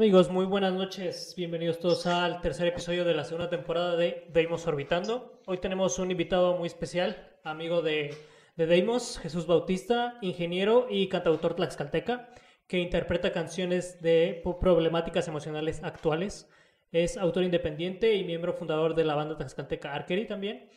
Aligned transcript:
Amigos, 0.00 0.30
muy 0.30 0.46
buenas 0.46 0.72
noches. 0.72 1.34
Bienvenidos 1.36 1.78
todos 1.78 2.06
al 2.06 2.40
tercer 2.40 2.66
episodio 2.66 3.04
de 3.04 3.12
la 3.12 3.22
segunda 3.22 3.50
temporada 3.50 3.96
de 3.96 4.26
Deimos 4.32 4.66
Orbitando. 4.66 5.42
Hoy 5.44 5.58
tenemos 5.58 5.98
un 5.98 6.10
invitado 6.10 6.56
muy 6.56 6.68
especial, 6.68 7.36
amigo 7.44 7.82
de, 7.82 8.14
de 8.56 8.66
Deimos, 8.66 9.18
Jesús 9.18 9.46
Bautista, 9.46 10.16
ingeniero 10.22 10.86
y 10.88 11.10
cantautor 11.10 11.54
tlaxcalteca, 11.54 12.30
que 12.66 12.78
interpreta 12.78 13.30
canciones 13.30 14.00
de 14.00 14.40
problemáticas 14.42 15.28
emocionales 15.28 15.84
actuales. 15.84 16.48
Es 16.92 17.18
autor 17.18 17.42
independiente 17.42 18.14
y 18.14 18.24
miembro 18.24 18.54
fundador 18.54 18.94
de 18.94 19.04
la 19.04 19.16
banda 19.16 19.36
tlaxcalteca 19.36 19.92
Archery 19.92 20.26
también. 20.26 20.70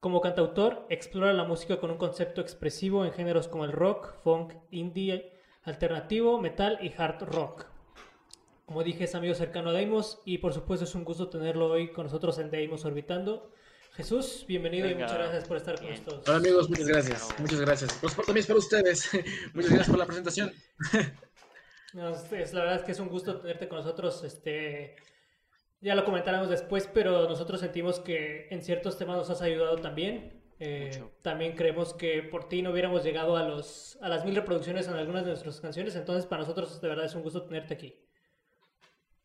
Como 0.00 0.20
cantautor, 0.20 0.84
explora 0.88 1.32
la 1.32 1.44
música 1.44 1.78
con 1.78 1.92
un 1.92 1.96
concepto 1.96 2.40
expresivo 2.40 3.04
en 3.04 3.12
géneros 3.12 3.46
como 3.46 3.64
el 3.64 3.70
rock, 3.70 4.16
funk, 4.24 4.52
indie, 4.72 5.30
alternativo, 5.62 6.40
metal 6.40 6.80
y 6.82 6.92
hard 7.00 7.22
rock. 7.22 7.77
Como 8.68 8.84
dije, 8.84 9.04
es 9.04 9.14
amigo 9.14 9.34
cercano 9.34 9.70
a 9.70 9.72
Deimos 9.72 10.20
y 10.26 10.36
por 10.36 10.52
supuesto 10.52 10.84
es 10.84 10.94
un 10.94 11.02
gusto 11.02 11.30
tenerlo 11.30 11.70
hoy 11.70 11.90
con 11.90 12.04
nosotros 12.04 12.38
en 12.38 12.50
Deimos 12.50 12.84
Orbitando. 12.84 13.50
Jesús, 13.94 14.44
bienvenido 14.46 14.86
y 14.90 14.94
muchas 14.94 15.14
gracias 15.14 15.48
por 15.48 15.56
estar 15.56 15.76
con 15.76 15.88
nosotros. 15.88 16.28
Hola 16.28 16.36
amigos, 16.36 16.68
muchas 16.68 16.86
gracias. 16.86 17.34
Muchas 17.38 17.60
gracias. 17.62 17.98
Pues 17.98 18.14
también 18.14 18.44
para 18.44 18.58
ustedes. 18.58 19.10
muchas 19.54 19.70
gracias 19.70 19.88
por 19.88 19.98
la 19.98 20.04
presentación. 20.04 20.52
es, 20.92 22.52
la 22.52 22.60
verdad 22.60 22.76
es 22.76 22.82
que 22.82 22.92
es 22.92 23.00
un 23.00 23.08
gusto 23.08 23.40
tenerte 23.40 23.68
con 23.68 23.78
nosotros. 23.78 24.22
Este, 24.22 24.96
ya 25.80 25.94
lo 25.94 26.04
comentaremos 26.04 26.50
después, 26.50 26.90
pero 26.92 27.26
nosotros 27.26 27.60
sentimos 27.60 28.00
que 28.00 28.48
en 28.50 28.62
ciertos 28.62 28.98
temas 28.98 29.16
nos 29.16 29.30
has 29.30 29.40
ayudado 29.40 29.76
también. 29.76 30.42
Eh, 30.58 31.02
también 31.22 31.56
creemos 31.56 31.94
que 31.94 32.22
por 32.22 32.50
ti 32.50 32.60
no 32.60 32.72
hubiéramos 32.72 33.02
llegado 33.02 33.38
a, 33.38 33.48
los, 33.48 33.96
a 34.02 34.10
las 34.10 34.26
mil 34.26 34.36
reproducciones 34.36 34.88
en 34.88 34.92
algunas 34.92 35.22
de 35.22 35.30
nuestras 35.30 35.58
canciones, 35.58 35.96
entonces 35.96 36.26
para 36.26 36.42
nosotros 36.42 36.82
de 36.82 36.88
verdad 36.88 37.06
es 37.06 37.14
un 37.14 37.22
gusto 37.22 37.44
tenerte 37.44 37.72
aquí. 37.72 38.07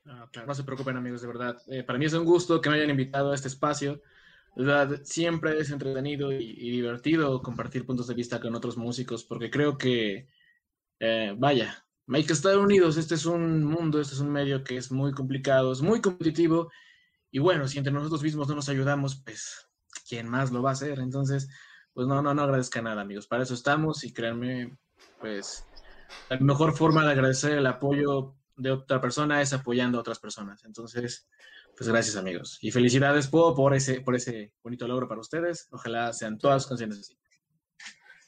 Ah, 0.05 0.29
no 0.45 0.53
se 0.53 0.63
preocupen 0.63 0.97
amigos, 0.97 1.21
de 1.21 1.27
verdad. 1.27 1.57
Eh, 1.67 1.83
para 1.83 1.97
mí 1.97 2.05
es 2.05 2.13
un 2.13 2.25
gusto 2.25 2.59
que 2.59 2.69
me 2.69 2.75
hayan 2.75 2.89
invitado 2.89 3.31
a 3.31 3.35
este 3.35 3.47
espacio. 3.47 4.01
verdad, 4.55 5.01
siempre 5.03 5.57
es 5.59 5.71
entretenido 5.71 6.31
y, 6.31 6.71
divertido 6.71 7.41
compartir 7.41 7.85
puntos 7.85 8.07
de 8.07 8.13
vista 8.13 8.39
con 8.39 8.55
otros 8.55 8.77
músicos, 8.77 9.23
porque 9.23 9.49
creo 9.49 9.77
que, 9.77 10.27
eh, 10.99 11.35
vaya, 11.37 11.85
hay 12.07 12.25
que 12.25 12.33
estar 12.33 12.57
unidos. 12.57 12.97
Este 12.97 13.15
es 13.15 13.25
un 13.25 13.63
mundo, 13.63 14.01
este 14.01 14.15
es 14.15 14.19
un 14.19 14.31
medio 14.31 14.63
que 14.63 14.77
es 14.77 14.91
muy 14.91 15.13
complicado, 15.13 15.71
es 15.71 15.81
muy 15.81 16.01
competitivo. 16.01 16.71
Y 17.31 17.39
bueno, 17.39 17.67
si 17.67 17.77
entre 17.77 17.93
nosotros 17.93 18.23
mismos 18.23 18.47
no 18.47 18.55
nos 18.55 18.69
ayudamos, 18.69 19.15
pues, 19.23 19.69
¿quién 20.07 20.27
más 20.29 20.51
lo 20.51 20.61
va 20.61 20.71
a 20.71 20.73
hacer? 20.73 20.99
Entonces, 20.99 21.49
pues 21.93 22.07
no, 22.07 22.21
no, 22.21 22.33
no 22.33 22.43
agradezca 22.43 22.81
nada, 22.81 23.01
amigos. 23.01 23.27
Para 23.27 23.43
eso 23.43 23.53
estamos 23.53 24.03
y 24.03 24.13
créanme, 24.13 24.77
pues, 25.19 25.65
la 26.29 26.37
mejor 26.39 26.75
forma 26.75 27.05
de 27.05 27.11
agradecer 27.13 27.57
el 27.57 27.67
apoyo 27.67 28.35
de 28.55 28.71
otra 28.71 29.01
persona 29.01 29.41
es 29.41 29.53
apoyando 29.53 29.97
a 29.97 30.01
otras 30.01 30.19
personas. 30.19 30.63
Entonces, 30.65 31.27
pues 31.75 31.89
gracias 31.89 32.15
amigos. 32.15 32.59
Y 32.61 32.71
felicidades 32.71 33.27
por 33.27 33.73
ese, 33.73 34.01
por 34.01 34.15
ese 34.15 34.53
bonito 34.63 34.87
logro 34.87 35.07
para 35.07 35.21
ustedes. 35.21 35.67
Ojalá 35.71 36.13
sean 36.13 36.37
todas 36.37 36.67
conscientes 36.67 36.99
así. 36.99 37.17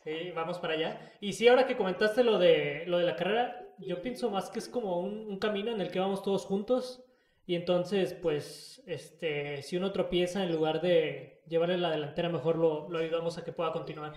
Sí, 0.03 0.31
vamos 0.35 0.59
para 0.59 0.73
allá. 0.73 1.13
Y 1.19 1.33
sí, 1.33 1.47
ahora 1.47 1.65
que 1.65 1.77
comentaste 1.77 2.23
lo 2.23 2.37
de, 2.37 2.83
lo 2.85 2.99
de 2.99 3.05
la 3.05 3.15
carrera, 3.15 3.67
yo 3.79 4.01
pienso 4.01 4.29
más 4.29 4.49
que 4.49 4.59
es 4.59 4.69
como 4.69 4.99
un, 4.99 5.39
camino 5.39 5.71
en 5.71 5.81
el 5.81 5.89
que 5.89 5.99
vamos 5.99 6.21
todos 6.21 6.45
juntos. 6.45 7.03
Y 7.47 7.55
entonces, 7.55 8.13
pues, 8.13 8.83
este, 8.85 9.61
si 9.61 9.77
uno 9.77 9.91
tropieza, 9.91 10.43
en 10.43 10.51
lugar 10.51 10.81
de 10.81 11.43
llevarle 11.47 11.77
la 11.77 11.91
delantera, 11.91 12.29
mejor 12.29 12.57
lo, 12.57 12.89
lo 12.89 12.99
ayudamos 12.99 13.37
a 13.37 13.43
que 13.43 13.51
pueda 13.51 13.71
continuar. 13.71 14.13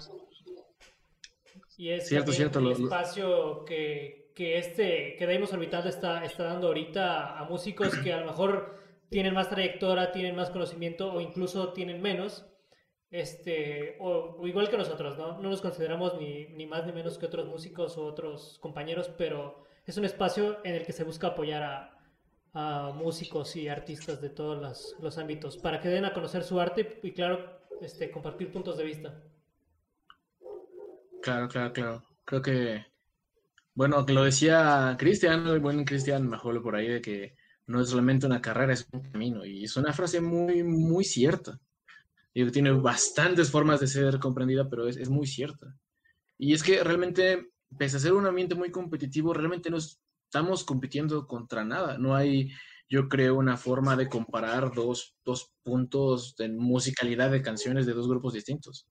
Y 1.79 1.91
es 1.91 2.09
cierto, 2.09 2.33
cierto, 2.33 2.59
el 2.59 2.73
espacio 2.73 3.65
que, 3.65 4.28
que 4.39 4.57
este 4.57 5.17
que 5.17 5.27
Deimos 5.27 5.53
Orbitando 5.53 5.89
está, 5.89 6.25
está 6.25 6.45
dando 6.45 6.69
ahorita 6.69 7.37
a 7.41 7.43
músicos 7.43 7.93
que 8.05 8.13
a 8.13 8.21
lo 8.21 8.27
mejor 8.27 8.79
tienen 9.11 9.35
más 9.35 9.51
trayectoria, 9.51 10.13
tienen 10.13 10.37
más 10.37 10.51
conocimiento 10.51 11.13
o 11.13 11.21
incluso 11.21 11.73
tienen 11.73 12.01
menos, 12.01 12.47
este, 13.11 13.97
o, 13.99 14.47
igual 14.47 14.71
que 14.71 14.77
nosotros, 14.77 15.19
¿no? 15.19 15.41
No 15.41 15.51
nos 15.51 15.61
consideramos 15.61 16.17
ni, 16.21 16.47
ni, 16.51 16.67
más 16.67 16.87
ni 16.87 16.93
menos 16.93 17.19
que 17.19 17.27
otros 17.27 17.47
músicos 17.47 17.99
o 17.99 18.05
otros 18.05 18.61
compañeros, 18.61 19.11
pero 19.19 19.65
es 19.85 19.97
un 19.97 20.05
espacio 20.05 20.65
en 20.65 20.77
el 20.77 20.87
que 20.87 20.93
se 20.93 21.03
busca 21.03 21.29
apoyar 21.29 21.65
a, 21.65 21.99
a 22.53 22.93
músicos 22.93 23.57
y 23.57 23.67
artistas 23.67 24.21
de 24.21 24.31
todos 24.31 24.63
los, 24.63 24.95
los, 25.01 25.19
ámbitos 25.19 25.57
para 25.57 25.81
que 25.81 25.89
den 25.89 26.05
a 26.05 26.15
conocer 26.15 26.45
su 26.45 26.61
arte 26.61 27.01
y, 27.03 27.11
claro, 27.11 27.61
este, 27.81 28.13
compartir 28.13 28.53
puntos 28.53 28.77
de 28.79 28.85
vista. 28.85 29.21
Claro, 31.23 31.49
claro, 31.49 31.73
claro. 31.73 32.05
Creo 32.25 32.43
que 32.43 32.98
bueno, 33.79 34.05
lo 34.09 34.25
decía 34.25 34.97
Cristian, 34.99 35.47
el 35.47 35.61
buen 35.61 35.85
Cristian 35.85 36.29
mejor 36.29 36.61
por 36.61 36.75
ahí, 36.75 36.89
de 36.89 37.01
que 37.01 37.37
no 37.69 37.81
es 37.81 37.89
solamente 37.89 38.27
una 38.27 38.43
carrera, 38.43 38.73
es 38.73 38.89
un 38.91 39.03
camino. 39.03 39.45
Y 39.47 39.63
es 39.63 39.77
una 39.77 39.93
frase 39.93 40.21
muy, 40.21 40.65
muy 40.65 41.05
cierta. 41.05 41.61
Y 42.35 42.51
tiene 42.51 42.73
bastantes 42.73 43.53
formas 43.53 43.79
de 43.79 43.87
ser 43.87 44.19
comprendida, 44.19 44.69
pero 44.69 44.89
es, 44.89 44.97
es 44.97 45.09
muy 45.09 45.29
cierta. 45.29 45.77
Y 46.37 46.55
es 46.55 46.65
que 46.65 46.83
realmente, 46.83 47.53
pese 47.79 47.99
a 47.99 48.01
ser 48.01 48.15
un 48.15 48.27
ambiente 48.27 48.57
muy 48.57 48.73
competitivo, 48.73 49.33
realmente 49.33 49.71
no 49.71 49.77
estamos 49.77 50.65
compitiendo 50.65 51.29
contra 51.29 51.65
nada. 51.65 51.99
No 51.99 52.17
hay, 52.17 52.51
yo 52.89 53.09
creo, 53.09 53.37
una 53.37 53.57
forma 53.57 53.95
de 53.95 54.09
comparar 54.09 54.75
dos, 54.75 55.15
dos 55.25 55.53
puntos 55.63 56.35
de 56.35 56.49
musicalidad 56.49 57.31
de 57.31 57.43
canciones 57.43 57.87
de 57.87 57.93
dos 57.93 58.09
grupos 58.09 58.33
distintos. 58.33 58.89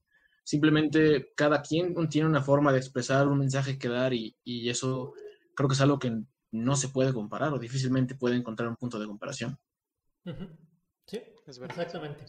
Simplemente 0.47 1.33
cada 1.35 1.61
quien 1.61 1.93
tiene 2.07 2.25
una 2.25 2.41
forma 2.41 2.71
de 2.71 2.77
expresar 2.77 3.27
un 3.27 3.37
mensaje 3.37 3.77
que 3.77 3.89
dar 3.89 4.13
y, 4.13 4.33
eso 4.45 5.13
creo 5.53 5.67
que 5.67 5.73
es 5.73 5.81
algo 5.81 5.99
que 5.99 6.21
no 6.51 6.77
se 6.77 6.87
puede 6.87 7.11
comparar 7.11 7.51
o 7.51 7.59
difícilmente 7.59 8.15
puede 8.15 8.37
encontrar 8.37 8.69
un 8.69 8.77
punto 8.77 8.97
de 8.97 9.07
comparación. 9.07 9.59
Sí, 11.05 11.21
es 11.45 11.59
verdad. 11.59 11.77
exactamente. 11.77 12.23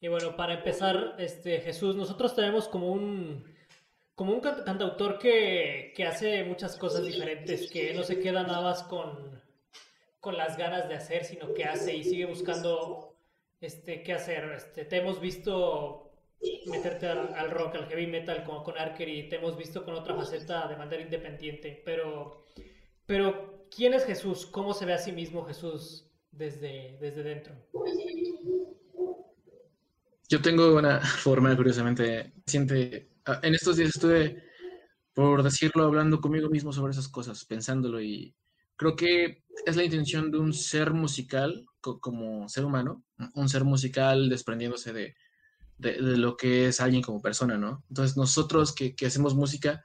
Y 0.00 0.06
bueno, 0.06 0.36
para 0.36 0.54
empezar, 0.54 1.16
este 1.18 1.60
Jesús, 1.60 1.96
nosotros 1.96 2.36
tenemos 2.36 2.68
como 2.68 2.92
un 2.92 3.44
como 4.14 4.32
un 4.32 4.40
cantautor 4.40 5.18
que, 5.18 5.92
que 5.96 6.06
hace 6.06 6.44
muchas 6.44 6.76
cosas 6.76 7.04
diferentes, 7.04 7.68
que 7.68 7.94
no 7.94 8.04
se 8.04 8.20
queda 8.20 8.44
nada 8.44 8.62
más 8.62 8.84
con, 8.84 9.42
con 10.20 10.36
las 10.36 10.56
ganas 10.56 10.88
de 10.88 10.94
hacer, 10.94 11.24
sino 11.24 11.52
que 11.52 11.64
hace 11.64 11.96
y 11.96 12.04
sigue 12.04 12.26
buscando 12.26 13.16
este, 13.60 14.04
qué 14.04 14.12
hacer. 14.12 14.52
Este, 14.52 14.84
te 14.84 14.98
hemos 14.98 15.20
visto 15.20 16.07
meterte 16.66 17.08
al, 17.08 17.50
rock, 17.50 17.74
al 17.76 17.86
heavy 17.88 18.06
metal 18.06 18.44
con, 18.44 18.62
con 18.62 18.74
y 18.76 19.28
te 19.28 19.36
hemos 19.36 19.56
visto 19.56 19.84
con 19.84 19.94
otra 19.94 20.14
faceta 20.14 20.68
de 20.68 20.76
manera 20.76 21.02
independiente, 21.02 21.82
pero, 21.84 22.46
pero 23.06 23.66
¿quién 23.74 23.94
es 23.94 24.04
Jesús? 24.04 24.46
¿Cómo 24.46 24.74
se 24.74 24.86
ve 24.86 24.94
a 24.94 24.98
sí 24.98 25.12
mismo 25.12 25.44
Jesús 25.44 26.10
desde, 26.30 26.96
desde 27.00 27.22
dentro? 27.22 27.54
Yo 30.28 30.40
tengo 30.42 30.76
una 30.76 31.00
forma, 31.00 31.56
curiosamente, 31.56 32.32
siente, 32.46 33.08
ah, 33.24 33.40
en 33.42 33.54
estos 33.54 33.76
días 33.76 33.90
estuve, 33.94 34.44
por 35.14 35.42
decirlo, 35.42 35.84
hablando 35.84 36.20
conmigo 36.20 36.48
mismo 36.48 36.72
sobre 36.72 36.92
esas 36.92 37.08
cosas, 37.08 37.44
pensándolo 37.44 38.00
y 38.00 38.34
creo 38.76 38.94
que 38.94 39.42
es 39.66 39.76
la 39.76 39.84
intención 39.84 40.30
de 40.30 40.38
un 40.38 40.52
ser 40.52 40.92
musical 40.92 41.66
como 41.80 42.48
ser 42.48 42.64
humano, 42.64 43.02
un 43.34 43.48
ser 43.48 43.64
musical 43.64 44.28
desprendiéndose 44.28 44.92
de, 44.92 45.16
de, 45.78 46.00
lo 46.00 46.36
que 46.36 46.68
es 46.68 46.80
alguien 46.80 47.02
como 47.02 47.22
persona, 47.22 47.56
¿no? 47.56 47.84
Entonces 47.88 48.16
nosotros 48.16 48.74
que, 48.74 48.94
hacemos 49.06 49.34
música 49.34 49.84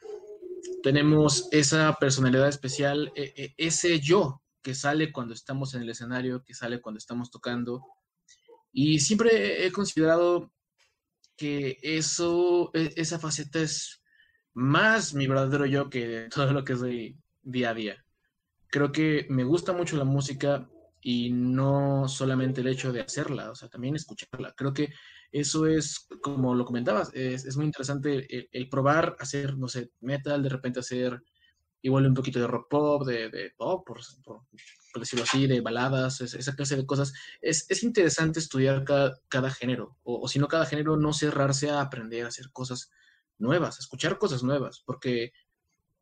tenemos 0.82 1.48
esa 1.52 1.96
personalidad 2.00 2.50
especial, 2.50 3.12
e, 3.16 3.34
e, 3.36 3.54
ese 3.58 4.00
yo 4.00 4.42
que 4.62 4.76
sale 4.76 5.12
cuando 5.12 5.34
estamos 5.34 5.74
en 5.74 5.82
el 5.82 5.90
escenario, 5.90 6.44
que 6.44 6.54
sale 6.54 6.82
cuando 6.82 6.98
estamos 6.98 7.30
tocando. 7.30 7.86
Y 8.72 9.00
siempre 9.00 9.66
he 9.66 9.72
considerado 9.72 10.52
que 11.38 11.78
eso, 11.82 12.72
e, 12.74 12.94
esa 12.96 13.20
faceta 13.20 13.62
es 13.62 14.02
más 14.54 15.14
mi 15.14 15.28
verdadero 15.28 15.66
yo 15.66 15.90
que 15.90 16.28
todo 16.34 16.52
lo 16.54 16.64
que 16.64 16.76
soy 16.76 17.20
día 17.42 17.70
a 17.70 17.74
día. 17.74 18.06
Creo 18.68 18.92
que 18.92 19.28
me 19.30 19.44
gusta 19.44 19.74
mucho 19.74 19.98
la 19.98 20.06
música 20.06 20.68
y 21.02 21.30
no 21.32 22.08
solamente 22.08 22.62
el 22.62 22.68
hecho 22.68 22.92
de 22.92 23.02
hacerla, 23.02 23.52
o 23.52 23.56
sea, 23.56 23.70
también 23.70 23.96
escucharla. 23.96 24.54
Creo 24.56 24.74
que 24.74 24.94
eso 25.34 25.66
es, 25.66 26.08
como 26.22 26.54
lo 26.54 26.64
comentabas, 26.64 27.10
es, 27.16 27.58
muy 27.58 27.66
interesante 27.66 28.48
el, 28.52 28.70
probar 28.70 29.16
hacer, 29.20 29.58
no 29.58 29.68
sé, 29.68 29.90
metal, 30.00 30.44
de 30.44 30.50
repente 30.50 30.80
hacer 30.80 31.24
igual 31.82 32.06
un 32.06 32.14
poquito 32.14 32.40
de 32.40 32.46
rock 32.46 32.68
pop, 32.70 33.04
de, 33.04 33.52
pop, 33.58 33.84
por, 33.84 34.00
decirlo 35.00 35.24
así, 35.24 35.48
de 35.48 35.60
baladas, 35.62 36.22
esa 36.22 36.56
clase 36.56 36.76
de 36.76 36.86
cosas. 36.86 37.14
Es, 37.42 37.82
interesante 37.82 38.40
estudiar 38.40 38.84
cada, 38.84 39.50
género, 39.50 39.98
o, 40.04 40.28
si 40.28 40.38
no 40.38 40.48
cada 40.48 40.68
género, 40.68 40.98
no 40.98 41.14
cerrarse 41.14 41.72
a 41.72 41.82
aprender 41.82 42.26
a 42.26 42.28
hacer 42.28 42.52
cosas 42.52 42.92
nuevas, 43.40 43.80
escuchar 43.80 44.20
cosas 44.20 44.44
nuevas, 44.44 44.84
porque 44.86 45.24
eh, 45.24 45.32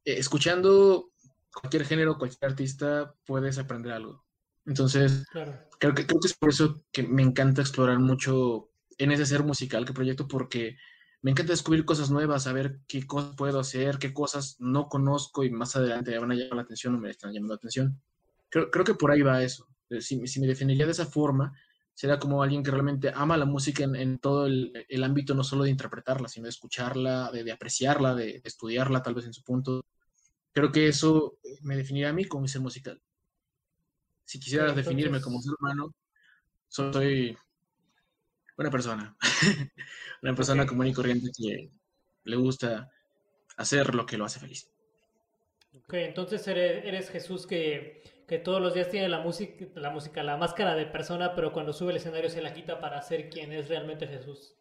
escuchando 0.04 1.14
cualquier 1.54 1.86
género, 1.86 2.18
cualquier 2.18 2.52
artista, 2.52 3.16
puedes 3.26 3.58
aprender 3.58 3.94
algo. 3.94 4.26
Entonces, 4.66 5.24
creo, 5.32 5.96
que, 5.96 6.06
creo 6.06 6.20
que 6.20 6.28
es 6.28 6.38
por 6.38 6.50
eso 6.50 6.84
que 6.92 7.04
me 7.04 7.24
encanta 7.24 7.62
explorar 7.62 7.98
mucho 7.98 8.71
en 9.04 9.12
ese 9.12 9.26
ser 9.26 9.44
musical 9.44 9.86
que 9.86 9.94
proyecto 9.94 10.28
porque 10.28 10.78
me 11.22 11.32
encanta 11.32 11.54
descubrir 11.54 11.86
cosas 11.86 12.10
nuevas, 12.10 12.44
saber 12.44 12.80
qué 12.88 13.06
cosas 13.06 13.36
puedo 13.36 13.60
hacer, 13.60 13.98
qué 14.00 14.14
cosas 14.14 14.56
no 14.60 14.88
conozco 14.88 15.44
y 15.44 15.52
más 15.52 15.76
adelante 15.76 16.12
me 16.12 16.20
van 16.20 16.32
a 16.32 16.36
llamar 16.36 16.56
la 16.56 16.62
atención 16.64 16.96
o 16.96 17.00
me 17.00 17.10
están 17.10 17.32
llamando 17.32 17.54
la 17.54 17.58
atención. 17.58 18.02
creo, 18.50 18.70
creo 18.72 18.86
que 18.86 18.96
por 18.96 19.12
ahí 19.12 19.22
va 19.22 19.44
eso. 19.44 19.68
Eh, 19.90 20.02
si, 20.02 20.26
si, 20.28 20.40
me 20.40 20.48
definiría 20.48 20.86
de 20.86 20.92
esa 20.94 21.06
forma, 21.06 21.54
será 21.94 22.18
como 22.20 22.42
alguien 22.42 22.64
que 22.64 22.72
realmente 22.72 23.12
ama 23.14 23.38
la 23.38 23.46
música 23.46 23.84
en, 23.84 23.96
en 23.96 24.20
todo 24.20 24.48
el, 24.48 24.72
el, 24.88 25.04
ámbito, 25.04 25.36
no 25.36 25.44
solo 25.44 25.64
de 25.64 25.70
interpretarla, 25.70 26.28
sino 26.28 26.46
de 26.46 26.52
escucharla, 26.52 27.32
de, 27.32 27.44
de 27.44 27.52
apreciarla, 27.52 28.16
de, 28.16 28.26
de, 28.26 28.42
estudiarla, 28.44 29.04
tal 29.04 29.14
vez 29.14 29.26
en 29.26 29.34
su 29.34 29.44
punto. 29.44 29.86
Creo 30.54 30.72
que 30.72 30.88
eso 30.88 31.38
me 31.62 31.76
definiría 31.76 32.10
a 32.10 32.14
mí 32.14 32.26
como 32.26 32.48
ser 32.48 32.62
musical. 32.62 33.02
Si 34.26 34.40
quisiera 34.40 34.66
Entonces... 34.66 34.86
definirme 34.86 35.22
como 35.22 35.42
ser 35.42 35.54
humano, 35.60 35.94
soy 36.68 37.38
una 38.62 38.72
persona. 38.72 39.16
una 40.22 40.36
persona 40.36 40.64
okay. 40.64 40.70
común 40.70 40.88
y 40.88 40.94
corriente 40.94 41.32
que 41.36 41.70
le 42.24 42.36
gusta 42.36 42.90
hacer 43.58 43.94
lo 43.96 44.06
que 44.06 44.18
lo 44.18 44.26
hace 44.26 44.40
feliz. 44.40 44.70
Ok, 45.74 45.94
entonces 45.94 46.46
eres, 46.48 46.86
eres 46.86 47.10
Jesús 47.10 47.48
que, 47.48 48.04
que, 48.28 48.40
todos 48.40 48.62
los 48.62 48.74
días 48.74 48.90
tiene 48.90 49.08
la 49.08 49.20
música, 49.20 49.66
la 49.76 49.90
música, 49.90 50.24
la 50.24 50.38
máscara 50.38 50.76
de 50.76 50.86
persona, 50.86 51.34
pero 51.34 51.52
cuando 51.54 51.74
sube 51.74 51.92
el 51.92 51.98
escenario 51.98 52.30
se 52.30 52.42
la 52.42 52.54
quita 52.54 52.80
para 52.80 53.02
ser 53.02 53.30
quien 53.30 53.52
es 53.52 53.70
realmente 53.70 54.08
Jesús. 54.08 54.56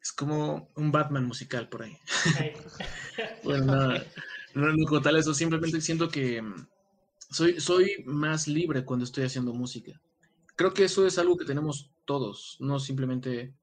Es 0.00 0.12
como 0.12 0.70
un 0.74 0.90
Batman 0.90 1.24
musical 1.24 1.68
por 1.68 1.82
ahí. 1.82 1.96
Okay. 2.34 2.52
bueno, 3.44 3.64
no, 3.64 3.98
no, 4.54 4.72
no, 4.72 5.00
tal 5.00 5.16
eso, 5.16 5.32
simplemente 5.34 5.80
siento 5.80 6.08
que 6.08 6.42
mm, 6.42 6.66
soy, 7.30 7.60
soy 7.60 8.02
más 8.04 8.46
libre 8.48 8.84
cuando 8.84 9.04
estoy 9.04 9.24
haciendo 9.24 9.52
música. 9.52 10.00
Creo 10.56 10.74
que 10.74 10.84
eso 10.84 11.06
es 11.06 11.18
algo 11.18 11.36
que 11.36 11.44
tenemos 11.44 11.90
todos, 12.04 12.56
no 12.60 12.78
simplemente 12.78 13.54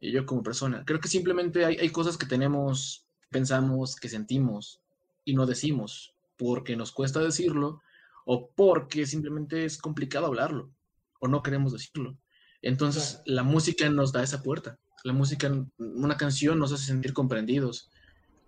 yo 0.00 0.26
como 0.26 0.42
persona. 0.42 0.84
Creo 0.84 1.00
que 1.00 1.08
simplemente 1.08 1.64
hay, 1.64 1.76
hay 1.76 1.90
cosas 1.90 2.16
que 2.16 2.26
tenemos, 2.26 3.06
pensamos, 3.30 3.96
que 3.96 4.08
sentimos 4.08 4.80
y 5.24 5.34
no 5.34 5.46
decimos 5.46 6.14
porque 6.36 6.76
nos 6.76 6.92
cuesta 6.92 7.20
decirlo 7.20 7.80
o 8.24 8.50
porque 8.50 9.06
simplemente 9.06 9.64
es 9.64 9.78
complicado 9.78 10.26
hablarlo 10.26 10.72
o 11.20 11.28
no 11.28 11.42
queremos 11.42 11.72
decirlo. 11.72 12.18
Entonces 12.62 13.20
claro. 13.24 13.24
la 13.26 13.42
música 13.42 13.88
nos 13.90 14.12
da 14.12 14.22
esa 14.22 14.42
puerta. 14.42 14.78
La 15.04 15.12
música, 15.12 15.52
una 15.78 16.16
canción 16.16 16.58
nos 16.58 16.72
hace 16.72 16.86
sentir 16.86 17.12
comprendidos, 17.12 17.90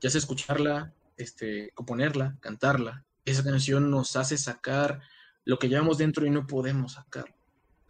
ya 0.01 0.11
sea 0.11 0.19
escucharla, 0.19 0.95
este, 1.17 1.71
componerla, 1.75 2.37
cantarla. 2.41 3.05
Esa 3.25 3.43
canción 3.43 3.91
nos 3.91 4.17
hace 4.17 4.37
sacar 4.37 5.01
lo 5.45 5.59
que 5.59 5.69
llevamos 5.69 5.99
dentro 5.99 6.27
y 6.27 6.31
no 6.31 6.47
podemos 6.47 6.93
sacar, 6.93 7.35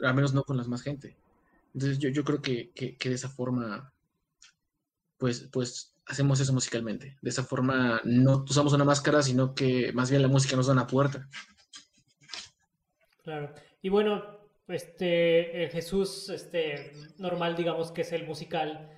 al 0.00 0.14
menos 0.14 0.35
no 0.35 0.44
con 0.44 0.56
las 0.56 0.69
más 0.69 0.82
gente. 0.82 1.17
Entonces 1.75 1.99
yo, 1.99 2.08
yo 2.08 2.25
creo 2.25 2.41
que, 2.41 2.70
que, 2.70 3.08
de 3.08 3.14
esa 3.14 3.29
forma, 3.29 3.93
pues, 5.19 5.49
pues 5.52 5.94
hacemos 6.06 6.41
eso 6.41 6.52
musicalmente. 6.52 7.17
De 7.20 7.31
esa 7.31 7.44
forma 7.44 8.00
no 8.05 8.44
usamos 8.49 8.73
una 8.73 8.85
máscara, 8.85 9.23
sino 9.23 9.55
que 9.55 9.93
más 9.93 10.11
bien 10.11 10.23
la 10.23 10.29
música 10.29 10.56
nos 10.56 10.69
da 10.69 10.73
una 10.73 10.87
puerta. 10.87 11.29
Claro. 13.25 13.52
Y 13.82 13.88
bueno, 13.88 14.23
este 14.69 15.69
Jesús 15.73 16.29
este, 16.29 16.93
normal, 17.19 17.56
digamos 17.56 17.91
que 17.91 18.02
es 18.02 18.12
el 18.12 18.26
musical. 18.26 18.91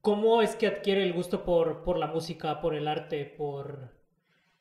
¿Cómo 0.00 0.42
es 0.42 0.56
que 0.56 0.66
adquiere 0.66 1.02
el 1.04 1.12
gusto 1.12 1.44
por, 1.44 1.82
por 1.82 1.98
la 1.98 2.08
música, 2.08 2.60
por 2.60 2.74
el 2.74 2.88
arte, 2.88 3.24
por, 3.24 3.94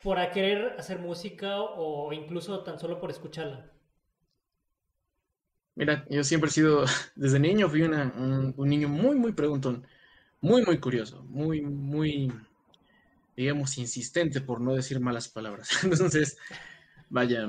por 0.02 0.18
querer 0.32 0.76
hacer 0.78 1.00
música 1.00 1.60
o 1.60 2.14
incluso 2.14 2.64
tan 2.64 2.80
solo 2.80 3.00
por 3.00 3.10
escucharla? 3.10 3.74
Mira, 5.76 6.06
yo 6.10 6.24
siempre 6.24 6.50
he 6.50 6.54
sido, 6.54 6.86
desde 7.16 7.40
niño 7.40 7.70
fui 7.70 7.82
un, 7.84 8.54
un 8.56 8.70
niño 8.70 8.90
muy, 8.90 9.16
muy 9.16 9.34
preguntón 9.34 9.86
muy, 10.44 10.62
muy 10.66 10.78
curioso, 10.78 11.24
muy, 11.24 11.62
muy, 11.62 12.30
digamos, 13.36 13.78
insistente, 13.78 14.42
por 14.42 14.60
no 14.60 14.74
decir 14.74 15.00
malas 15.00 15.30
palabras. 15.30 15.70
Entonces, 15.84 16.38
vaya, 17.10 17.48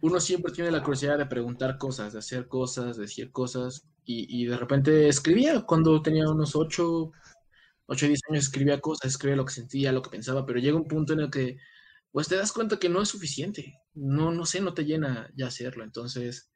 uno 0.00 0.20
siempre 0.20 0.50
tiene 0.50 0.70
la 0.70 0.82
curiosidad 0.82 1.18
de 1.18 1.26
preguntar 1.26 1.76
cosas, 1.76 2.14
de 2.14 2.20
hacer 2.20 2.48
cosas, 2.48 2.96
de 2.96 3.02
decir 3.02 3.30
cosas, 3.30 3.86
y, 4.06 4.42
y 4.42 4.46
de 4.46 4.56
repente 4.56 5.06
escribía 5.08 5.60
cuando 5.66 6.00
tenía 6.00 6.30
unos 6.30 6.56
8, 6.56 7.12
8, 7.86 8.06
10 8.06 8.20
años, 8.30 8.44
escribía 8.44 8.80
cosas, 8.80 9.10
escribía 9.12 9.36
lo 9.36 9.44
que 9.44 9.52
sentía, 9.52 9.92
lo 9.92 10.00
que 10.00 10.10
pensaba, 10.10 10.46
pero 10.46 10.58
llega 10.60 10.78
un 10.78 10.88
punto 10.88 11.12
en 11.12 11.20
el 11.20 11.30
que, 11.30 11.58
pues 12.10 12.28
te 12.28 12.36
das 12.36 12.52
cuenta 12.52 12.78
que 12.78 12.88
no 12.88 13.02
es 13.02 13.10
suficiente, 13.10 13.78
no, 13.92 14.32
no 14.32 14.46
sé, 14.46 14.62
no 14.62 14.72
te 14.72 14.86
llena 14.86 15.30
ya 15.36 15.48
hacerlo, 15.48 15.84
entonces 15.84 16.50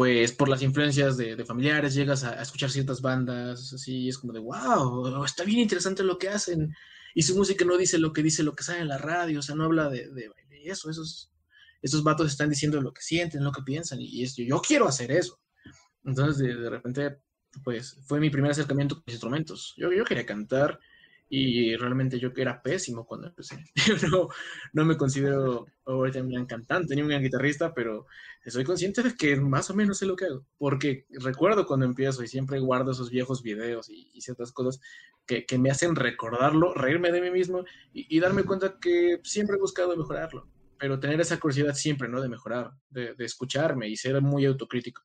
pues 0.00 0.32
por 0.32 0.48
las 0.48 0.62
influencias 0.62 1.18
de, 1.18 1.36
de 1.36 1.44
familiares 1.44 1.92
llegas 1.92 2.24
a, 2.24 2.30
a, 2.30 2.42
escuchar 2.42 2.70
ciertas 2.70 3.02
bandas, 3.02 3.70
así 3.74 4.08
es 4.08 4.16
como 4.16 4.32
de, 4.32 4.40
wow, 4.40 5.22
está 5.26 5.44
bien 5.44 5.58
interesante 5.58 6.02
lo 6.02 6.16
que 6.16 6.30
hacen. 6.30 6.74
Y 7.14 7.20
su 7.20 7.36
música 7.36 7.66
no 7.66 7.76
dice 7.76 7.98
lo 7.98 8.10
que 8.14 8.22
dice 8.22 8.42
lo 8.42 8.54
que 8.54 8.64
sale 8.64 8.80
en 8.80 8.88
la 8.88 8.96
radio, 8.96 9.40
o 9.40 9.42
sea, 9.42 9.54
no 9.54 9.64
habla 9.64 9.90
de, 9.90 10.08
de, 10.08 10.30
de 10.48 10.62
eso, 10.64 10.88
esos, 10.88 11.30
esos 11.82 12.02
vatos 12.02 12.28
están 12.28 12.48
diciendo 12.48 12.80
lo 12.80 12.94
que 12.94 13.02
sienten, 13.02 13.44
lo 13.44 13.52
que 13.52 13.60
piensan, 13.60 14.00
y, 14.00 14.22
es, 14.22 14.36
yo 14.36 14.62
quiero 14.62 14.88
hacer 14.88 15.12
eso. 15.12 15.38
Entonces, 16.02 16.38
de, 16.38 16.70
repente, 16.70 17.18
pues 17.62 18.00
fue 18.06 18.20
mi 18.20 18.30
primer 18.30 18.52
acercamiento 18.52 18.94
con 18.94 19.04
los 19.06 19.12
instrumentos. 19.12 19.74
Yo, 19.76 19.92
yo 19.92 20.06
quería 20.06 20.24
cantar, 20.24 20.80
y 21.32 21.76
realmente 21.76 22.18
yo 22.18 22.34
que 22.34 22.42
era 22.42 22.60
pésimo 22.60 23.06
cuando 23.06 23.28
empecé. 23.28 23.64
Yo 23.86 23.94
no, 24.10 24.28
no 24.72 24.84
me 24.84 24.96
considero 24.96 25.64
ahorita 25.84 26.20
un 26.20 26.28
gran 26.28 26.44
cantante 26.44 26.94
ni 26.94 27.02
un 27.02 27.08
gran 27.08 27.22
guitarrista, 27.22 27.72
pero 27.72 28.06
soy 28.46 28.64
consciente 28.64 29.00
de 29.02 29.14
que 29.14 29.36
más 29.36 29.70
o 29.70 29.74
menos 29.74 29.98
sé 29.98 30.06
lo 30.06 30.16
que 30.16 30.24
hago, 30.24 30.44
porque 30.58 31.06
recuerdo 31.10 31.66
cuando 31.66 31.86
empiezo 31.86 32.24
y 32.24 32.28
siempre 32.28 32.58
guardo 32.58 32.90
esos 32.90 33.10
viejos 33.10 33.44
videos 33.44 33.88
y, 33.88 34.10
y 34.12 34.20
ciertas 34.22 34.50
cosas 34.50 34.80
que, 35.24 35.46
que, 35.46 35.56
me 35.56 35.70
hacen 35.70 35.94
recordarlo, 35.94 36.74
reírme 36.74 37.12
de 37.12 37.20
mí 37.20 37.30
mismo 37.30 37.64
y, 37.92 38.16
y, 38.16 38.18
darme 38.18 38.42
cuenta 38.42 38.78
que 38.80 39.20
siempre 39.22 39.56
he 39.56 39.60
buscado 39.60 39.96
mejorarlo, 39.96 40.48
pero 40.78 40.98
tener 40.98 41.20
esa 41.20 41.38
curiosidad 41.38 41.74
siempre, 41.74 42.08
¿no? 42.08 42.20
De 42.20 42.28
mejorar, 42.28 42.72
de, 42.88 43.14
de 43.14 43.24
escucharme 43.24 43.88
y 43.88 43.96
ser 43.96 44.20
muy 44.20 44.46
autocrítico. 44.46 45.02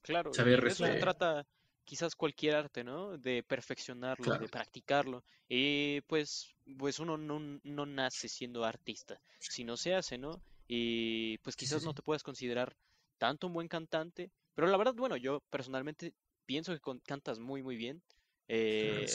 Claro, 0.00 0.32
saber 0.32 0.66
eso 0.66 0.86
se 0.86 0.94
trata 0.94 1.46
quizás 1.84 2.14
cualquier 2.14 2.56
arte, 2.56 2.84
¿no? 2.84 3.18
De 3.18 3.42
perfeccionarlo, 3.42 4.24
claro. 4.24 4.42
de 4.42 4.48
practicarlo. 4.48 5.24
Y 5.48 6.00
pues, 6.02 6.54
pues 6.78 6.98
uno 6.98 7.16
no, 7.16 7.38
no, 7.62 7.86
nace 7.86 8.28
siendo 8.28 8.64
artista, 8.64 9.20
sino 9.38 9.76
se 9.76 9.94
hace, 9.94 10.18
¿no? 10.18 10.42
Y 10.66 11.38
pues 11.38 11.56
quizás 11.56 11.78
sí, 11.78 11.80
sí. 11.80 11.86
no 11.86 11.94
te 11.94 12.02
puedas 12.02 12.22
considerar 12.22 12.74
tanto 13.18 13.46
un 13.46 13.52
buen 13.52 13.68
cantante, 13.68 14.30
pero 14.54 14.68
la 14.68 14.76
verdad, 14.76 14.94
bueno, 14.94 15.16
yo 15.16 15.40
personalmente 15.50 16.14
pienso 16.46 16.72
que 16.72 16.80
con, 16.80 17.00
cantas 17.00 17.38
muy, 17.38 17.62
muy 17.62 17.76
bien. 17.76 18.02
Eh, 18.48 19.06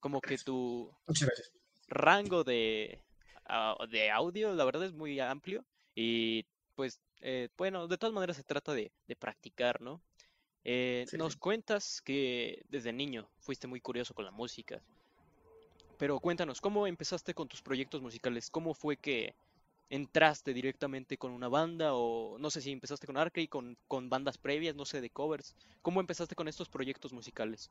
como 0.00 0.20
que 0.20 0.38
tu 0.38 0.90
rango 1.86 2.44
de, 2.44 3.02
uh, 3.48 3.86
de 3.86 4.10
audio, 4.10 4.54
la 4.54 4.64
verdad, 4.64 4.84
es 4.84 4.92
muy 4.92 5.20
amplio. 5.20 5.64
Y 5.94 6.44
pues, 6.74 7.00
eh, 7.20 7.48
bueno, 7.56 7.86
de 7.86 7.98
todas 7.98 8.14
maneras 8.14 8.36
se 8.36 8.44
trata 8.44 8.72
de, 8.72 8.92
de 9.06 9.16
practicar, 9.16 9.80
¿no? 9.80 10.02
Eh, 10.64 11.04
sí, 11.08 11.16
nos 11.16 11.32
sí. 11.32 11.38
cuentas 11.38 12.00
que 12.00 12.64
desde 12.68 12.92
niño 12.92 13.28
fuiste 13.40 13.66
muy 13.66 13.80
curioso 13.80 14.14
con 14.14 14.24
la 14.24 14.30
música, 14.30 14.80
pero 15.98 16.18
cuéntanos, 16.18 16.60
¿cómo 16.60 16.86
empezaste 16.86 17.34
con 17.34 17.48
tus 17.48 17.62
proyectos 17.62 18.02
musicales? 18.02 18.50
¿Cómo 18.50 18.74
fue 18.74 18.96
que 18.96 19.34
entraste 19.88 20.52
directamente 20.52 21.16
con 21.16 21.30
una 21.30 21.48
banda 21.48 21.94
o 21.94 22.38
no 22.38 22.50
sé 22.50 22.60
si 22.60 22.72
empezaste 22.72 23.06
con 23.06 23.16
Arcade, 23.16 23.48
con, 23.48 23.76
con 23.86 24.08
bandas 24.08 24.38
previas, 24.38 24.74
no 24.74 24.84
sé, 24.84 25.00
de 25.00 25.10
covers? 25.10 25.54
¿Cómo 25.80 26.00
empezaste 26.00 26.34
con 26.34 26.48
estos 26.48 26.68
proyectos 26.68 27.12
musicales? 27.12 27.70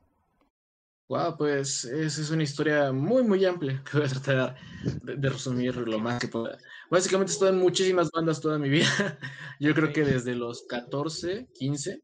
Wow, 1.09 1.35
pues 1.37 1.83
esa 1.83 2.21
es 2.21 2.29
una 2.29 2.43
historia 2.43 2.93
muy, 2.93 3.21
muy 3.23 3.43
amplia 3.43 3.83
que 3.83 3.97
voy 3.97 4.07
a 4.07 4.09
tratar 4.09 4.55
de, 5.03 5.17
de, 5.17 5.29
resumir 5.29 5.75
lo 5.75 5.99
más 5.99 6.21
que 6.21 6.29
pueda. 6.29 6.57
Básicamente 6.89 7.33
estoy 7.33 7.49
en 7.49 7.57
muchísimas 7.57 8.09
bandas 8.11 8.39
toda 8.39 8.57
mi 8.57 8.69
vida. 8.69 8.87
Yo 9.59 9.73
creo 9.73 9.91
que 9.91 10.05
desde 10.05 10.35
los 10.35 10.63
14, 10.69 11.49
15 11.53 12.01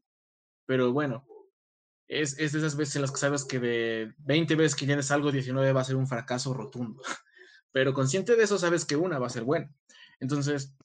pero 0.68 0.92
bueno, 0.92 1.26
es, 2.08 2.38
es 2.38 2.52
de 2.52 2.58
esas 2.58 2.76
veces 2.76 2.96
en 2.96 3.02
las 3.02 3.10
que 3.10 3.16
sabes 3.16 3.46
que 3.46 3.58
de 3.58 4.12
20 4.18 4.54
veces 4.54 4.76
que 4.76 4.84
tienes 4.84 5.10
algo, 5.10 5.32
19 5.32 5.72
va 5.72 5.80
a 5.80 5.84
ser 5.84 5.96
un 5.96 6.06
fracaso 6.06 6.52
rotundo. 6.52 7.02
Pero 7.72 7.94
consciente 7.94 8.36
de 8.36 8.42
eso, 8.42 8.58
sabes 8.58 8.84
que 8.84 8.94
una 8.94 9.18
va 9.18 9.28
a 9.28 9.30
ser 9.30 9.44
buena. 9.44 9.72
Entonces, 10.20 10.76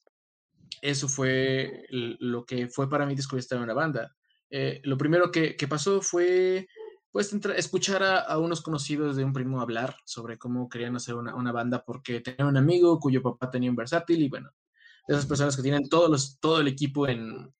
eso 0.80 1.06
fue 1.06 1.84
lo 1.90 2.46
que 2.46 2.68
fue 2.68 2.88
para 2.88 3.04
mí 3.04 3.14
descubrir 3.14 3.40
estar 3.40 3.58
en 3.58 3.64
una 3.64 3.74
banda. 3.74 4.16
Eh, 4.48 4.80
lo 4.84 4.96
primero 4.96 5.30
que, 5.30 5.54
que, 5.54 5.68
pasó 5.68 6.00
fue 6.00 6.66
pues 7.10 7.30
escuchar 7.56 8.02
a, 8.02 8.20
a, 8.20 8.38
unos 8.38 8.62
conocidos 8.62 9.16
de 9.16 9.24
un 9.24 9.34
primo 9.34 9.60
hablar 9.60 9.98
sobre 10.06 10.38
cómo 10.38 10.70
querían 10.70 10.96
hacer 10.96 11.14
una, 11.14 11.34
una, 11.34 11.52
banda 11.52 11.84
porque 11.84 12.20
tenía 12.20 12.46
un 12.46 12.56
amigo 12.56 12.98
cuyo 12.98 13.22
papá 13.22 13.50
tenía 13.50 13.68
un 13.68 13.76
versátil 13.76 14.22
y 14.22 14.28
bueno, 14.30 14.50
esas 15.06 15.26
personas 15.26 15.56
que 15.56 15.62
tienen 15.62 15.90
todos 15.90 16.08
los, 16.08 16.40
todo 16.40 16.60
el 16.60 16.68
equipo 16.68 17.06
en, 17.06 17.52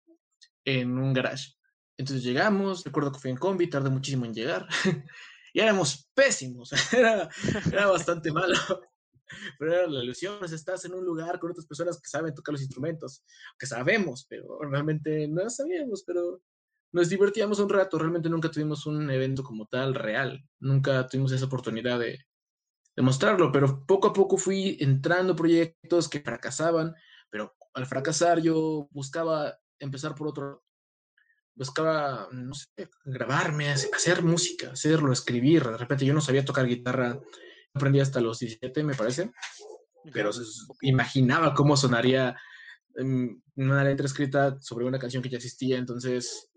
en 0.64 0.98
un 0.98 1.12
garage. 1.12 1.54
Entonces 1.96 2.24
llegamos, 2.24 2.84
recuerdo 2.84 3.12
que 3.12 3.20
fui 3.20 3.30
en 3.30 3.36
combi, 3.36 3.68
tardé 3.68 3.90
muchísimo 3.90 4.24
en 4.24 4.34
llegar, 4.34 4.66
y 5.54 5.60
éramos 5.60 6.10
pésimos, 6.14 6.72
era, 6.92 7.28
bastante 7.86 8.32
malo, 8.32 8.56
pero 9.58 9.72
era 9.72 9.86
la 9.86 10.02
ilusión, 10.02 10.36
pues, 10.40 10.52
estás 10.52 10.84
en 10.84 10.94
un 10.94 11.04
lugar 11.04 11.38
con 11.38 11.50
otras 11.50 11.66
personas 11.66 12.00
que 12.00 12.08
saben 12.08 12.34
tocar 12.34 12.52
los 12.52 12.62
instrumentos, 12.62 13.22
que 13.58 13.66
sabemos, 13.66 14.26
pero 14.28 14.58
realmente 14.62 15.28
no 15.28 15.48
sabíamos, 15.48 16.02
pero 16.04 16.42
nos 16.92 17.08
divertíamos 17.08 17.58
un 17.60 17.68
rato, 17.68 17.98
realmente 17.98 18.28
nunca 18.28 18.50
tuvimos 18.50 18.86
un 18.86 19.10
evento 19.10 19.44
como 19.44 19.66
tal 19.66 19.94
real, 19.94 20.44
nunca 20.58 21.06
tuvimos 21.06 21.32
esa 21.32 21.46
oportunidad 21.46 22.00
de, 22.00 22.18
de 22.96 23.02
mostrarlo, 23.02 23.52
pero 23.52 23.84
poco 23.86 24.08
a 24.08 24.12
poco 24.12 24.36
fui 24.36 24.76
entrando 24.80 25.36
proyectos 25.36 26.08
que 26.08 26.20
fracasaban, 26.20 26.94
pero 27.30 27.54
al 27.74 27.86
fracasar 27.86 28.40
yo 28.40 28.88
buscaba 28.90 29.58
empezar 29.78 30.14
por 30.14 30.28
otro 30.28 30.63
buscaba, 31.54 32.28
no 32.32 32.54
sé, 32.54 32.88
grabarme, 33.04 33.70
hacer 33.70 34.22
música, 34.22 34.72
hacerlo, 34.72 35.12
escribir. 35.12 35.64
De 35.64 35.78
repente 35.78 36.04
yo 36.04 36.14
no 36.14 36.20
sabía 36.20 36.44
tocar 36.44 36.66
guitarra, 36.66 37.20
aprendí 37.72 38.00
hasta 38.00 38.20
los 38.20 38.38
17, 38.38 38.82
me 38.82 38.94
parece, 38.94 39.32
pero 40.12 40.30
imaginaba 40.82 41.54
cómo 41.54 41.76
sonaría 41.76 42.36
em, 42.96 43.40
una 43.56 43.84
letra 43.84 44.06
escrita 44.06 44.60
sobre 44.60 44.84
una 44.84 44.98
canción 44.98 45.22
que 45.22 45.30
ya 45.30 45.36
existía, 45.36 45.78
entonces 45.78 46.50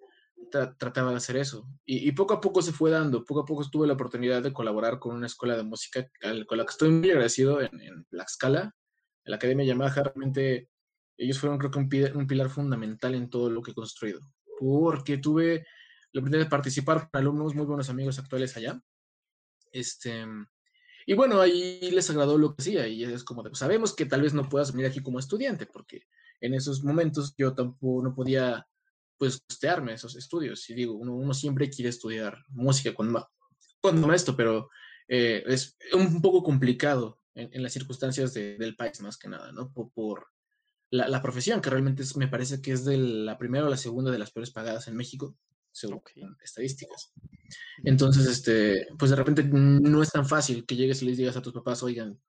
trataba 0.77 1.12
de 1.12 1.18
hacer 1.18 1.38
eso. 1.38 1.68
Y, 1.86 2.12
poco 2.13 2.34
a 2.34 2.42
poco 2.42 2.62
se 2.62 2.72
fue 2.72 2.89
dando, 2.89 3.25
poco 3.25 3.42
a 3.42 3.46
poco 3.46 3.70
tuve 3.70 3.86
la 3.86 3.94
oportunidad 3.94 4.42
de 4.42 4.54
colaborar 4.54 4.98
con 4.98 5.16
una 5.16 5.27
escuela 5.27 5.58
de 5.58 5.63
música 5.63 6.10
con 6.48 6.58
la 6.58 6.66
que 6.66 6.72
estoy 6.72 6.89
muy 6.89 7.10
agradecido 7.10 7.62
en, 7.62 7.82
en 7.82 8.06
Tlaxcala, 8.06 8.74
en 9.25 9.32
la 9.32 9.36
Academia 9.36 9.66
Yamaha, 9.66 10.04
realmente 10.04 10.70
ellos 11.18 11.39
fueron 11.39 11.58
creo 11.58 11.72
que 11.72 11.80
un, 11.80 11.89
un 12.16 12.27
pilar 12.27 12.50
fundamental 12.50 13.16
en 13.16 13.30
todo 13.30 13.50
lo 13.50 13.62
que 13.62 13.72
he 13.72 13.75
construido 13.75 14.22
porque 14.60 15.18
tuve 15.18 15.66
la 16.12 16.22
oportunidad 16.22 16.46
de 16.46 16.50
participar 16.50 17.10
con 17.10 17.22
alumnos, 17.22 17.56
muy 17.56 17.66
buenos 17.66 17.90
amigos 17.90 18.20
actuales 18.20 18.56
allá. 18.58 18.82
Este, 19.72 20.26
y 21.06 21.14
bueno, 21.14 21.40
ahí 21.40 21.90
les 21.92 22.10
agradó 22.10 22.38
lo 22.38 22.56
que 22.56 22.62
hacía 22.62 22.88
y 22.88 23.04
es 23.04 23.24
como, 23.24 23.44
de, 23.44 23.54
sabemos 23.56 23.96
que 23.96 24.06
tal 24.06 24.22
vez 24.22 24.34
no 24.34 24.50
puedas 24.50 24.72
venir 24.72 24.88
aquí 24.88 25.02
como 25.02 25.20
estudiante, 25.20 25.66
porque 25.66 26.04
en 26.42 26.54
esos 26.54 26.84
momentos 26.84 27.34
yo 27.38 27.54
tampoco 27.54 28.04
no 28.04 28.14
podía 28.14 28.68
pues 29.18 29.42
costearme 29.48 29.94
esos 29.94 30.16
estudios. 30.16 30.70
Y 30.70 30.74
digo, 30.74 30.94
uno, 30.96 31.34
siempre 31.34 31.70
quiere 31.70 31.90
estudiar 31.90 32.38
música 32.50 32.94
cuando, 32.94 33.28
cuando 33.82 34.14
esto, 34.14 34.36
pero 34.36 34.70
eh, 35.08 35.44
es 35.48 35.78
un 35.94 36.22
poco 36.22 36.44
complicado 36.44 37.20
en, 37.34 37.64
las 37.64 37.74
circunstancias 37.74 38.34
del 38.34 38.76
país 38.76 39.00
más 39.02 39.18
que 39.18 39.30
nada, 39.30 39.52
¿no? 39.52 39.72
por, 39.72 40.28
la, 40.89 41.22
profesión, 41.22 41.62
que 41.62 41.70
realmente 41.70 42.03
me 42.15 42.27
parece 42.27 42.62
que 42.62 42.72
es 42.72 42.86
de 42.86 42.98
la 42.98 43.38
primera 43.38 43.65
o 43.65 43.70
la 43.70 43.77
segunda 43.77 44.12
de 44.12 44.20
las 44.20 44.32
peores 44.32 44.51
pagadas 44.51 44.88
en 44.88 44.96
México, 44.96 45.36
según 45.72 46.01
estadísticas. 46.41 47.13
Entonces, 47.84 48.25
este, 48.27 48.88
pues 48.98 49.12
de 49.12 49.17
repente 49.17 49.44
no 49.44 50.01
es 50.01 50.12
tan 50.12 50.25
fácil 50.25 50.65
que 50.65 50.75
llegues 50.75 51.01
y 51.01 51.06
les 51.06 51.17
digas 51.17 51.38
a 51.38 51.41
tus 51.41 51.53
papás, 51.53 51.84
oigan, 51.84 52.20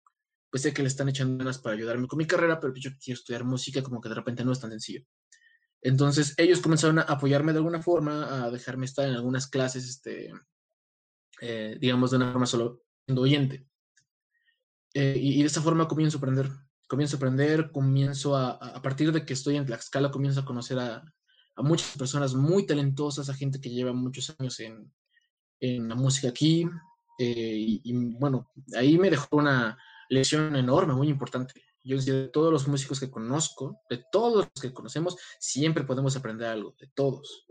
pues 0.51 0.63
sé 0.63 0.73
que 0.73 0.83
le 0.83 0.89
están 0.89 1.09
echando 1.09 1.39
ganas 1.39 1.59
para 1.59 1.77
ayudarme 1.77 2.09
con 2.09 2.19
mi 2.19 2.27
carrera, 2.27 2.59
pero 2.59 2.75
yo 2.75 2.91
quiero 3.03 3.19
estudiar 3.19 3.45
música, 3.45 3.83
como 3.83 4.01
que 4.01 4.09
de 4.09 4.15
repente 4.15 4.45
no 4.45 4.53
es 4.53 4.61
tan 4.61 4.71
sencillo. 4.71 5.03
Entonces, 5.81 6.35
ellos 6.37 6.61
comenzaron 6.61 6.99
a 6.99 7.03
apoyarme 7.03 7.53
de 7.53 7.59
alguna 7.59 7.81
forma, 7.81 8.45
a 8.45 8.51
dejarme 8.51 8.87
estar 8.87 9.09
en 9.09 9.15
algunas 9.15 9.47
clases, 9.47 9.89
este, 9.89 10.33
eh, 11.41 11.77
digamos, 11.81 12.11
de 12.11 12.17
una 12.17 12.33
forma 12.33 12.47
solo 12.47 12.83
siendo 13.07 13.23
oyente. 13.23 13.67
Eh, 14.95 15.15
y, 15.17 15.39
y, 15.39 15.41
de 15.43 15.47
esa 15.47 15.63
forma 15.63 15.87
comienzo 15.87 16.17
a 16.17 16.19
aprender 16.19 16.51
comienzo 16.89 17.17
a 17.17 17.19
aprender, 17.19 17.71
comienzo 17.71 18.35
a, 18.35 18.53
a 18.53 18.83
partir 18.83 19.13
de 19.13 19.25
que 19.25 19.35
estoy 19.35 19.57
en 19.57 19.67
Tlaxcala, 19.67 20.11
comienzo 20.11 20.41
a 20.41 20.45
conocer 20.45 20.79
a, 20.79 21.05
a 21.55 21.63
muchas 21.63 21.97
personas 21.97 22.35
muy 22.35 22.67
talentosas, 22.67 23.29
a 23.29 23.35
gente 23.35 23.61
que 23.61 23.71
lleva 23.71 23.93
muchos 23.93 24.35
años 24.39 24.59
en, 24.61 24.91
en 25.61 25.89
la 25.89 25.95
música 25.95 26.29
aquí. 26.29 26.67
Eh, 27.19 27.81
y, 27.85 27.93
bueno, 28.19 28.51
ahí 28.77 28.99
me 28.99 29.11
dejó 29.11 29.37
una 29.37 29.77
lección 30.09 30.57
enorme, 30.57 30.95
muy 30.95 31.09
importante. 31.09 31.55
Yo 31.85 31.97
decía, 31.97 32.15
de 32.15 32.29
todos 32.29 32.53
los 32.53 32.67
músicos 32.69 33.01
que 33.01 33.11
conozco, 33.11 33.81
de 33.91 34.05
todos 34.11 34.49
los 34.55 34.63
que 34.63 34.73
conocemos, 34.73 35.17
siempre 35.39 35.85
podemos 35.85 36.17
aprender 36.17 36.49
algo, 36.49 36.75
de 36.81 36.89
todos. 36.95 37.47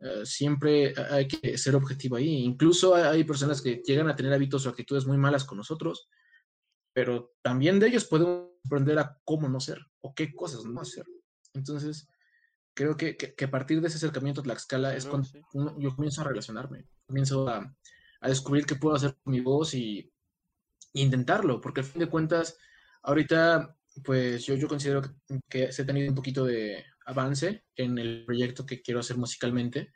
Uh, 0.00 0.26
siempre 0.26 0.94
hay 1.10 1.28
que 1.28 1.56
ser 1.56 1.76
objetivo 1.76 2.16
ahí. 2.16 2.42
Incluso 2.42 2.94
hay 2.94 3.24
personas 3.24 3.62
que 3.62 3.82
llegan 3.86 4.08
a 4.08 4.16
tener 4.16 4.32
hábitos 4.32 4.66
o 4.66 4.70
actitudes 4.70 5.06
muy 5.06 5.16
malas 5.16 5.44
con 5.44 5.58
nosotros 5.58 6.08
pero 6.92 7.32
también 7.42 7.78
de 7.78 7.88
ellos 7.88 8.04
podemos 8.04 8.50
aprender 8.64 8.98
a 8.98 9.18
cómo 9.24 9.48
no 9.48 9.60
ser 9.60 9.78
o 10.00 10.14
qué 10.14 10.34
cosas 10.34 10.64
no 10.64 10.80
hacer. 10.80 11.04
Entonces, 11.54 12.08
creo 12.74 12.96
que, 12.96 13.16
que, 13.16 13.44
a 13.44 13.50
partir 13.50 13.80
de 13.80 13.88
ese 13.88 13.96
acercamiento 13.98 14.40
a 14.40 14.44
Tlaxcala 14.44 14.96
es 14.96 15.06
cuando 15.06 15.28
yo 15.78 15.94
comienzo 15.94 16.22
a 16.22 16.24
relacionarme, 16.24 16.86
comienzo 17.06 17.48
a, 17.48 17.74
a, 18.20 18.28
descubrir 18.28 18.66
qué 18.66 18.76
puedo 18.76 18.96
hacer 18.96 19.16
con 19.22 19.32
mi 19.32 19.40
voz 19.40 19.74
y, 19.74 20.10
intentarlo, 20.94 21.60
porque 21.60 21.80
al 21.80 21.86
fin 21.86 22.00
de 22.00 22.08
cuentas, 22.08 22.58
ahorita, 23.02 23.74
pues 24.04 24.44
yo, 24.44 24.54
yo 24.56 24.68
considero 24.68 25.00
que, 25.00 25.40
que 25.48 25.72
se 25.72 25.82
ha 25.82 25.86
tenido 25.86 26.10
un 26.10 26.14
poquito 26.14 26.44
de 26.44 26.84
avance 27.06 27.64
en 27.76 27.98
el 27.98 28.24
proyecto 28.26 28.66
que 28.66 28.82
quiero 28.82 29.00
hacer 29.00 29.16
musicalmente, 29.16 29.90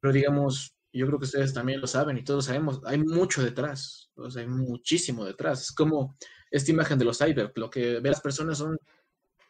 pero 0.00 0.12
digamos, 0.12 0.77
yo 0.98 1.06
creo 1.06 1.18
que 1.18 1.26
ustedes 1.26 1.54
también 1.54 1.80
lo 1.80 1.86
saben 1.86 2.18
y 2.18 2.24
todos 2.24 2.46
sabemos, 2.46 2.80
hay 2.84 2.98
mucho 2.98 3.42
detrás, 3.42 4.10
o 4.16 4.30
sea, 4.30 4.42
hay 4.42 4.48
muchísimo 4.48 5.24
detrás. 5.24 5.62
Es 5.62 5.72
como 5.72 6.16
esta 6.50 6.70
imagen 6.70 6.98
de 6.98 7.04
los 7.04 7.18
cyber, 7.18 7.52
lo 7.56 7.70
que 7.70 8.00
ve 8.00 8.10
las 8.10 8.20
personas 8.20 8.58
son 8.58 8.78